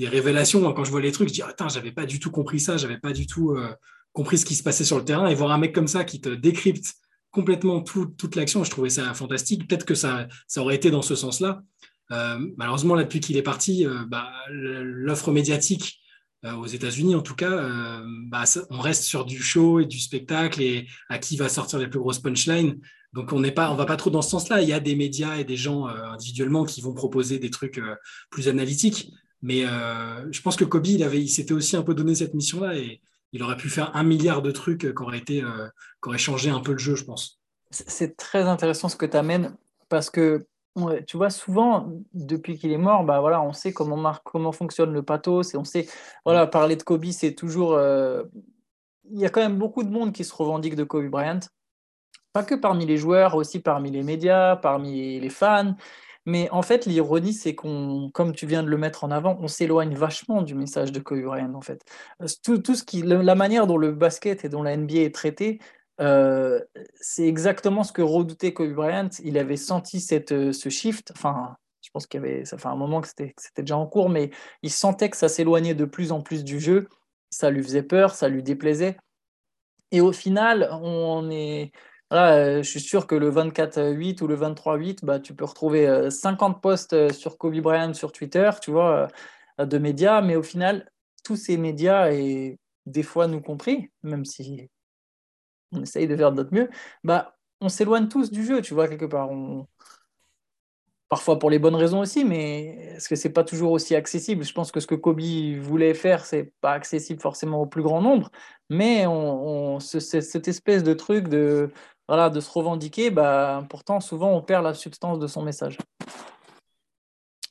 [0.07, 0.71] révélations.
[0.73, 2.99] Quand je vois les trucs, je dis, attends, j'avais pas du tout compris ça, j'avais
[2.99, 3.73] pas du tout euh,
[4.13, 5.27] compris ce qui se passait sur le terrain.
[5.27, 6.93] Et voir un mec comme ça qui te décrypte
[7.31, 9.67] complètement toute l'action, je trouvais ça fantastique.
[9.67, 11.63] Peut-être que ça, ça aurait été dans ce sens-là.
[12.11, 16.00] Euh, malheureusement, là, depuis qu'il est parti, bah, l'offre médiatique euh,
[16.43, 20.61] aux États-Unis, en tout cas, euh, bah, on reste sur du show et du spectacle
[20.61, 22.79] et à qui va sortir les plus grosses punchlines.
[23.13, 24.61] Donc on n'est pas, on va pas trop dans ce sens-là.
[24.61, 27.81] Il y a des médias et des gens euh, individuellement qui vont proposer des trucs
[28.29, 29.11] plus analytiques.
[29.43, 32.75] Mais je pense que Kobe, il avait, il s'était aussi un peu donné cette mission-là
[32.75, 33.01] et
[33.33, 36.59] il aurait pu faire un milliard de trucs qui auraient été, qui auraient changé un
[36.59, 37.39] peu le jeu, je pense.
[37.71, 39.55] C'est très intéressant ce que tu amènes
[39.89, 40.45] parce que
[41.07, 44.93] tu vois, souvent, depuis qu'il est mort, bah voilà, on sait comment, marque, comment fonctionne
[44.93, 45.87] le pathos, et on sait,
[46.25, 47.73] voilà, parler de Kobe, c'est toujours.
[47.73, 48.23] Euh,
[49.11, 51.39] il y a quand même beaucoup de monde qui se revendique de Kobe Bryant.
[52.33, 55.75] Pas que parmi les joueurs, aussi parmi les médias, parmi les fans.
[56.25, 59.47] Mais en fait, l'ironie, c'est qu'on, comme tu viens de le mettre en avant, on
[59.47, 61.83] s'éloigne vachement du message de Kobe Bryant, en fait.
[62.43, 65.59] Tout, tout ce qui, la manière dont le basket et dont la NBA est traité,
[65.99, 66.59] euh,
[66.95, 69.09] c'est exactement ce que redoutait Kobe Bryant.
[69.23, 71.11] Il avait senti cette, euh, ce shift.
[71.15, 74.09] Enfin, je pense qu'il y avait, ça fait un moment que c'était, déjà en cours,
[74.09, 74.31] mais
[74.63, 76.87] il sentait que ça s'éloignait de plus en plus du jeu.
[77.29, 78.97] Ça lui faisait peur, ça lui déplaisait.
[79.91, 81.71] Et au final, on est.
[82.11, 86.57] Là, je suis sûr que le 24-8 ou le 23-8, bah, tu peux retrouver 50
[86.57, 89.07] euh, posts sur Kobe Bryant sur Twitter, tu vois,
[89.57, 90.91] de médias, mais au final,
[91.23, 94.69] tous ces médias, et des fois nous compris, même si
[95.71, 96.69] on essaye de faire de notre mieux,
[97.03, 99.29] bah, on s'éloigne tous du jeu, tu vois, quelque part.
[101.09, 104.45] Parfois pour les bonnes raisons aussi, mais est-ce que c'est pas toujours aussi accessible?
[104.45, 105.19] Je pense que ce que Kobe
[105.59, 108.31] voulait faire, c'est pas accessible forcément au plus grand nombre,
[108.69, 111.69] mais on, cette espèce de truc de,
[112.07, 115.77] voilà, de se revendiquer, bah, pourtant souvent on perd la substance de son message.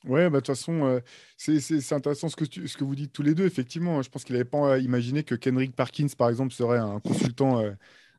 [0.05, 0.99] Ouais, bah, de toute façon, euh,
[1.37, 3.45] c'est intéressant ce que, ce que vous dites tous les deux.
[3.45, 7.59] Effectivement, je pense qu'il n'avait pas imaginé que Kendrick Parkins, par exemple, serait un consultant
[7.59, 7.73] euh,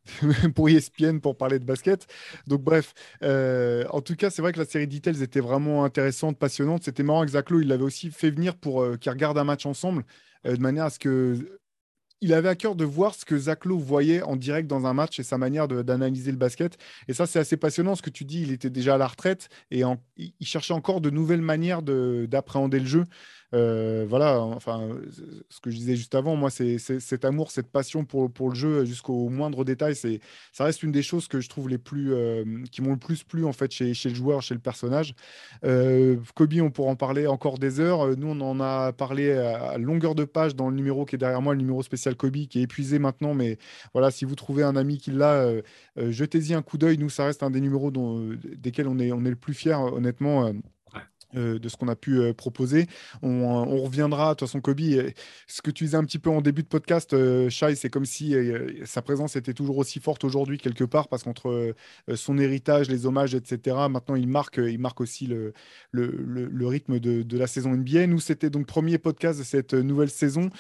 [0.55, 2.07] pour ESPN pour parler de basket.
[2.47, 6.39] Donc bref, euh, en tout cas, c'est vrai que la série Details était vraiment intéressante,
[6.39, 6.85] passionnante.
[6.85, 10.05] C'était marrant que il l'avait aussi fait venir pour euh, qu'ils regardent un match ensemble,
[10.47, 11.61] euh, de manière à ce que
[12.23, 15.19] il avait à cœur de voir ce que Zach voyait en direct dans un match
[15.19, 16.79] et sa manière d'analyser le basket.
[17.09, 17.97] Et ça, c'est assez passionnant.
[17.97, 19.83] Ce que tu dis, il était déjà à la retraite et
[20.17, 23.05] il cherchait encore de nouvelles manières d'appréhender le jeu.
[23.55, 24.89] Euh, voilà, enfin,
[25.49, 28.85] ce que je disais juste avant, moi, c'est cet amour, cette passion pour, le jeu
[28.85, 29.95] jusqu'au moindre détail.
[29.95, 30.21] C'est,
[30.53, 33.25] ça reste une des choses que je trouve les plus, euh, qui m'ont le plus
[33.25, 35.15] plu en fait chez, chez, le joueur, chez le personnage.
[35.65, 38.17] Euh, Kobe, on pourra en parler encore des heures.
[38.17, 41.43] Nous, on en a parlé à longueur de page dans le numéro qui est derrière
[41.43, 43.35] moi, le numéro spécial Kobe, qui est épuisé maintenant.
[43.35, 43.59] Mais
[43.93, 45.53] voilà, si vous trouvez un ami qui l'a,
[45.97, 46.99] jetez-y un coup d'œil.
[46.99, 49.81] Nous, ça reste un des numéros dont, desquels on est, on est le plus fier,
[49.81, 50.53] honnêtement.
[51.35, 52.87] Euh, de ce qu'on a pu euh, proposer.
[53.23, 54.81] On, reviendra, de toute façon, Kobe,
[55.47, 58.05] ce que tu disais un petit peu en début de podcast, euh, Shai, c'est comme
[58.05, 58.35] si
[58.85, 61.75] sa présence était toujours aussi forte aujourd'hui, quelque part, parce qu'entre
[62.15, 65.53] son héritage, les hommages, etc., maintenant il marque, il marque aussi le,
[65.93, 68.07] le, rythme de, la saison NBA.
[68.09, 70.51] Nous, c'était donc premier podcast de cette nouvelle saison.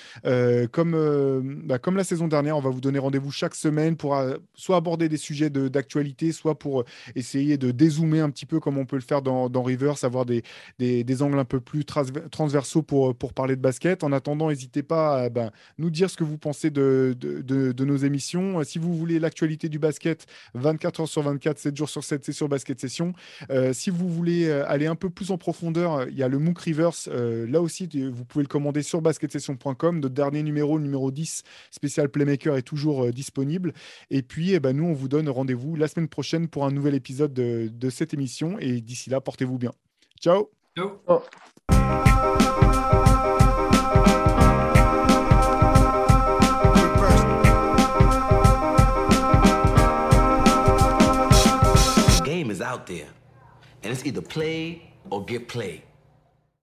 [0.72, 4.18] comme, bah, comme la saison dernière, on va vous donner rendez-vous chaque semaine pour
[4.54, 6.84] soit aborder des sujets d'actualité, soit pour
[7.14, 10.24] essayer de dézoomer un petit peu comme on peut le faire dans, dans Rivers, avoir
[10.24, 10.42] des,
[10.78, 14.02] des, angles un peu plus transversaux pour, pour parler de basket.
[14.02, 17.96] En attendant, n'hésitez pas à ben, nous dire ce que vous pensez de, de, nos
[17.96, 18.62] émissions.
[18.64, 22.32] Si vous voulez l'actualité du basket, 24 heures sur 24, 7 jours sur 7, c'est
[22.32, 23.12] sur Basket Session.
[23.50, 26.38] Euh, si vous voulez euh, aller un peu plus en profondeur, il y a le
[26.38, 26.90] MOOC Rivers.
[27.08, 30.00] Euh, là aussi, vous pouvez le commander sur basketsession.com.
[30.00, 33.72] Notre dernier numéro, le numéro 10, spécial Playmaker, est toujours disponible.
[34.10, 36.94] Et puis, eh ben, nous, on vous donne rendez-vous la semaine prochaine pour un nouvel
[36.94, 38.58] épisode de, de cette émission.
[38.58, 39.72] Et d'ici là, portez-vous bien.
[40.22, 40.48] Ciao.
[40.76, 41.24] Ciao.
[52.24, 53.08] Game is out there,
[53.82, 55.82] and it's either play or get played.